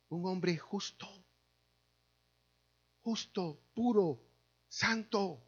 Un 0.10 0.26
hombre 0.26 0.58
justo, 0.58 1.06
justo, 3.02 3.62
puro, 3.76 4.20
santo. 4.68 5.46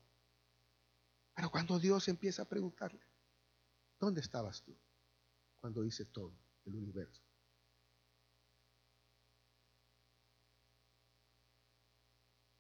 Pero 1.34 1.50
cuando 1.50 1.80
Dios 1.80 2.08
empieza 2.08 2.44
a 2.44 2.48
preguntarle, 2.48 3.02
¿dónde 4.00 4.22
estabas 4.22 4.62
tú 4.62 4.78
cuando 5.60 5.84
hice 5.84 6.06
todo 6.06 6.38
el 6.66 6.76
universo? 6.76 7.24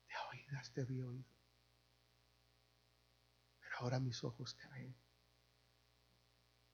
De 0.07 0.15
oídas 0.31 0.73
te 0.73 0.81
había 0.81 1.05
oído. 1.05 1.40
Ahora 3.81 3.99
mis 3.99 4.23
ojos 4.23 4.55
te 4.55 4.67
ven. 4.67 4.95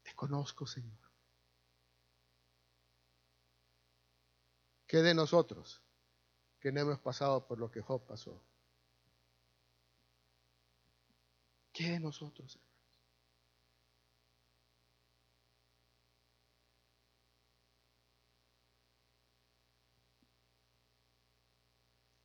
Te 0.04 0.14
conozco, 0.14 0.68
Señor. 0.68 1.00
¿Qué 4.86 4.98
de 4.98 5.14
nosotros 5.14 5.82
que 6.60 6.70
no 6.74 6.82
hemos 6.82 7.00
pasado 7.00 7.48
por 7.48 7.60
lo 7.60 7.72
que 7.72 7.80
Job 7.80 8.06
pasó? 8.06 8.44
¿Qué 11.72 11.92
de 11.92 12.00
nosotros, 12.02 12.58
hermanos? 12.58 12.78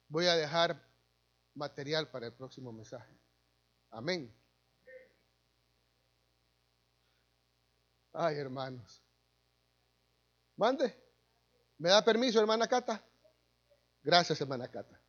Voy 0.09 0.27
a 0.27 0.35
dejar 0.35 0.85
material 1.55 2.11
para 2.11 2.27
el 2.27 2.33
próximo 2.35 2.73
mensaje. 2.73 3.17
Amén. 3.91 4.42
Ay, 8.13 8.37
hermanos. 8.39 9.03
Mande. 10.57 10.95
¿Me 11.79 11.91
da 11.91 12.05
permiso, 12.05 12.41
hermana 12.41 12.67
Cata? 12.69 13.03
Gracias, 14.03 14.41
hermana 14.41 14.69
Cata. 14.69 15.01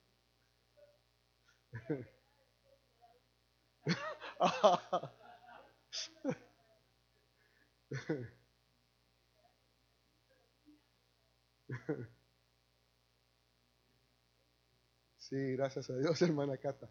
Sí, 15.18 15.54
gracias 15.54 15.90
a 15.90 15.98
Dios, 15.98 16.22
hermana 16.22 16.58
Cata. 16.58 16.90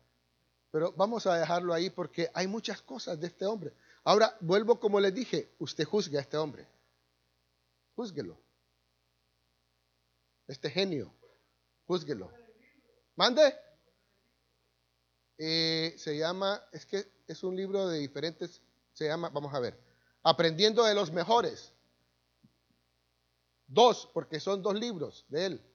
Pero 0.70 0.92
vamos 0.92 1.26
a 1.26 1.36
dejarlo 1.36 1.74
ahí 1.74 1.90
porque 1.90 2.30
hay 2.34 2.46
muchas 2.46 2.80
cosas 2.82 3.20
de 3.20 3.26
este 3.28 3.46
hombre. 3.46 3.72
Ahora, 4.04 4.36
vuelvo 4.40 4.80
como 4.80 4.98
les 5.00 5.14
dije, 5.14 5.54
usted 5.58 5.84
juzgue 5.84 6.18
a 6.18 6.22
este 6.22 6.36
hombre. 6.36 6.66
Júzguelo. 7.94 8.38
Este 10.46 10.70
genio. 10.70 11.14
Júzguelo. 11.86 12.32
Mande. 13.16 13.54
Eh, 15.38 15.94
se 15.98 16.16
llama, 16.16 16.62
es 16.72 16.86
que 16.86 17.04
es 17.26 17.42
un 17.42 17.56
libro 17.56 17.88
de 17.88 17.98
diferentes, 17.98 18.62
se 18.92 19.06
llama, 19.06 19.28
vamos 19.30 19.52
a 19.54 19.58
ver, 19.58 19.76
Aprendiendo 20.22 20.84
de 20.84 20.94
los 20.94 21.10
mejores. 21.10 21.72
Dos, 23.66 24.08
porque 24.12 24.38
son 24.38 24.62
dos 24.62 24.74
libros 24.74 25.24
de 25.28 25.46
él. 25.46 25.74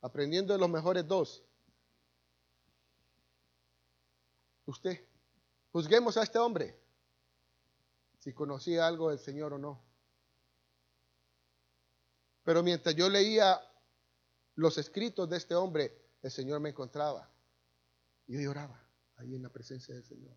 Aprendiendo 0.00 0.52
de 0.52 0.60
los 0.60 0.68
mejores 0.68 1.06
dos. 1.06 1.42
Usted, 4.66 5.04
juzguemos 5.72 6.16
a 6.16 6.22
este 6.22 6.38
hombre, 6.38 6.78
si 8.22 8.32
conocía 8.32 8.86
algo 8.86 9.10
del 9.10 9.18
Señor 9.18 9.52
o 9.52 9.58
no. 9.58 9.82
Pero 12.44 12.62
mientras 12.62 12.94
yo 12.94 13.08
leía 13.08 13.60
los 14.54 14.78
escritos 14.78 15.28
de 15.28 15.38
este 15.38 15.56
hombre, 15.56 15.92
el 16.22 16.30
Señor 16.30 16.60
me 16.60 16.68
encontraba. 16.68 17.28
Y 18.28 18.34
yo 18.34 18.40
lloraba 18.42 18.80
ahí 19.16 19.34
en 19.34 19.42
la 19.42 19.48
presencia 19.48 19.92
del 19.92 20.04
Señor. 20.04 20.36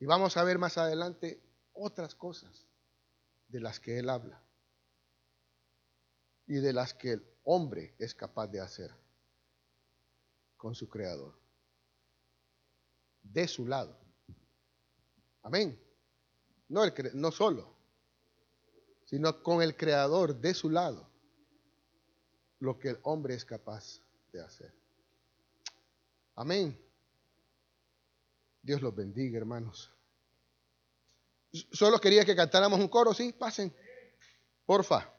Y 0.00 0.04
vamos 0.04 0.36
a 0.36 0.44
ver 0.44 0.58
más 0.58 0.76
adelante 0.76 1.42
otras 1.72 2.14
cosas 2.14 2.66
de 3.48 3.60
las 3.60 3.80
que 3.80 3.98
Él 3.98 4.10
habla 4.10 4.42
y 6.46 6.56
de 6.56 6.74
las 6.74 6.92
que 6.92 7.12
el 7.12 7.26
hombre 7.44 7.94
es 7.98 8.14
capaz 8.14 8.48
de 8.48 8.60
hacer 8.60 8.90
con 10.58 10.74
su 10.74 10.90
Creador. 10.90 11.40
De 13.22 13.48
su 13.48 13.66
lado. 13.66 14.01
Amén. 15.42 15.78
No, 16.68 16.84
el, 16.84 16.92
no 17.14 17.30
solo, 17.30 17.74
sino 19.04 19.42
con 19.42 19.62
el 19.62 19.76
Creador 19.76 20.34
de 20.40 20.54
su 20.54 20.70
lado, 20.70 21.08
lo 22.60 22.78
que 22.78 22.90
el 22.90 22.98
hombre 23.02 23.34
es 23.34 23.44
capaz 23.44 24.00
de 24.32 24.40
hacer. 24.40 24.72
Amén. 26.34 26.78
Dios 28.62 28.80
los 28.80 28.94
bendiga, 28.94 29.38
hermanos. 29.38 29.90
Solo 31.72 31.98
quería 31.98 32.24
que 32.24 32.36
cantáramos 32.36 32.78
un 32.78 32.88
coro, 32.88 33.12
sí, 33.12 33.32
pasen. 33.32 33.74
Porfa. 34.64 35.12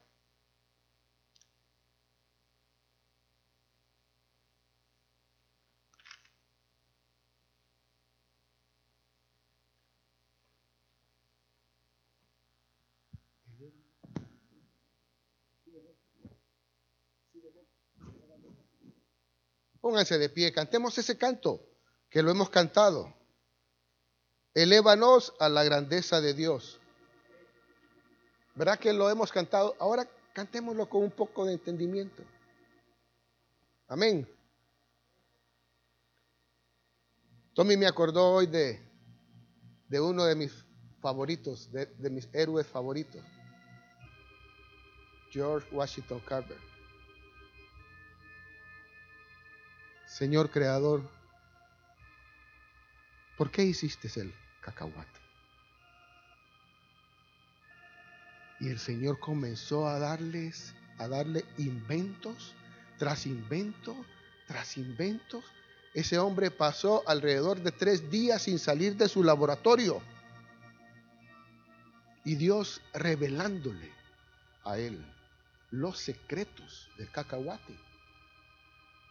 Pónganse 19.93 20.17
de 20.17 20.27
pie, 20.27 20.51
cantemos 20.51 20.97
ese 20.97 21.19
canto 21.19 21.61
que 22.09 22.23
lo 22.23 22.31
hemos 22.31 22.49
cantado. 22.49 23.13
Elévanos 24.55 25.35
a 25.39 25.49
la 25.49 25.63
grandeza 25.63 26.19
de 26.19 26.33
Dios. 26.33 26.79
¿Verdad 28.55 28.79
que 28.79 28.91
lo 28.91 29.07
hemos 29.11 29.31
cantado? 29.31 29.75
Ahora 29.79 30.09
cantémoslo 30.33 30.89
con 30.89 31.03
un 31.03 31.11
poco 31.11 31.45
de 31.45 31.53
entendimiento. 31.53 32.23
Amén. 33.87 34.27
Tommy 37.53 37.77
me 37.77 37.85
acordó 37.85 38.33
hoy 38.33 38.47
de, 38.47 38.81
de 39.89 40.01
uno 40.01 40.25
de 40.25 40.33
mis 40.33 40.65
favoritos, 41.01 41.71
de, 41.71 41.85
de 41.85 42.09
mis 42.09 42.27
héroes 42.33 42.65
favoritos, 42.65 43.21
George 45.29 45.67
Washington 45.71 46.19
Carver. 46.21 46.72
Señor 50.13 50.51
Creador, 50.51 51.01
¿por 53.35 53.49
qué 53.49 53.63
hiciste 53.63 54.07
el 54.21 54.31
cacahuate? 54.61 55.19
Y 58.59 58.69
el 58.69 58.77
Señor 58.77 59.19
comenzó 59.19 59.87
a 59.87 59.97
darles, 59.97 60.75
a 60.99 61.07
darle 61.07 61.43
inventos 61.57 62.53
tras 62.99 63.25
invento, 63.25 63.95
tras 64.45 64.77
inventos. 64.77 65.43
Ese 65.95 66.19
hombre 66.19 66.51
pasó 66.51 67.01
alrededor 67.09 67.59
de 67.61 67.71
tres 67.71 68.11
días 68.11 68.43
sin 68.43 68.59
salir 68.59 68.95
de 68.95 69.09
su 69.09 69.23
laboratorio. 69.23 69.99
Y 72.23 72.35
Dios 72.35 72.81
revelándole 72.93 73.91
a 74.63 74.77
él 74.77 75.03
los 75.71 75.97
secretos 75.97 76.87
del 76.99 77.09
cacahuate 77.09 77.92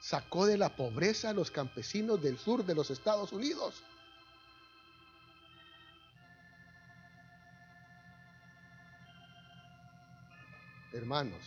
sacó 0.02 0.46
de 0.46 0.58
la 0.58 0.74
pobreza 0.74 1.30
a 1.30 1.32
los 1.32 1.52
campesinos 1.52 2.20
del 2.20 2.36
sur 2.36 2.64
de 2.64 2.74
los 2.74 2.90
Estados 2.90 3.30
Unidos. 3.30 3.84
Hermanos, 10.92 11.40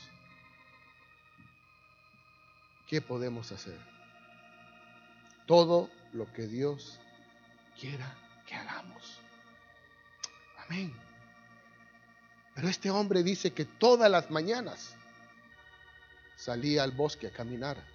¿qué 2.88 3.02
podemos 3.02 3.52
hacer? 3.52 3.78
Todo 5.46 5.90
lo 6.14 6.32
que 6.32 6.48
Dios 6.48 6.98
quiera 7.78 8.18
que 8.48 8.56
hagamos. 8.56 9.20
Amén. 10.66 10.96
Pero 12.56 12.70
este 12.70 12.90
hombre 12.90 13.22
dice 13.22 13.52
que 13.52 13.66
todas 13.66 14.10
las 14.10 14.32
mañanas 14.32 14.96
salía 16.38 16.84
al 16.84 16.92
bosque 16.92 17.28
a 17.28 17.32
caminar 17.32 17.95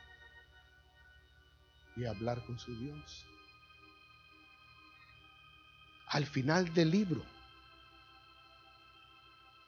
y 2.01 2.07
hablar 2.07 2.43
con 2.47 2.59
su 2.59 2.75
Dios. 2.75 3.27
Al 6.09 6.25
final 6.25 6.73
del 6.73 6.91
libro, 6.91 7.23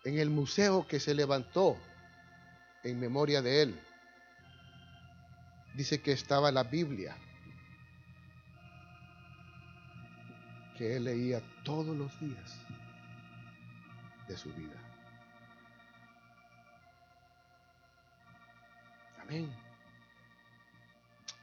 en 0.05 0.19
el 0.19 0.31
museo 0.31 0.87
que 0.87 0.99
se 0.99 1.15
levantó 1.15 1.79
en 2.83 2.99
memoria 2.99 3.43
de 3.43 3.63
él, 3.63 3.81
dice 5.75 6.01
que 6.01 6.13
estaba 6.13 6.51
la 6.51 6.65
Biblia, 6.65 7.17
que 10.79 10.97
él 10.97 11.05
leía 11.05 11.43
todos 11.65 11.95
los 11.95 12.19
días 12.19 12.59
de 14.27 14.37
su 14.37 14.53
vida. 14.55 14.81
Amén. 19.21 19.55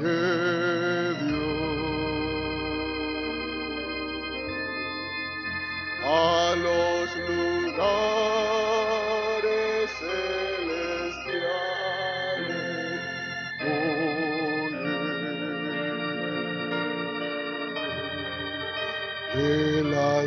de 0.00 1.14
Dios. 1.24 1.48
A 6.04 6.54
los 6.56 7.08
lugares 7.28 8.17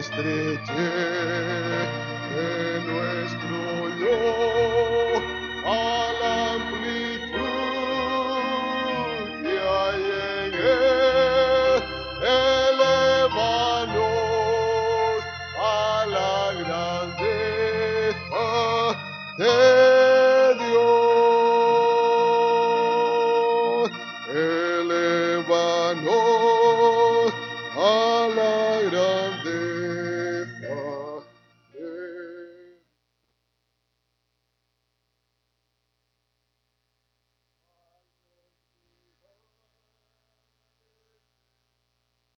встретим. 0.02 1.70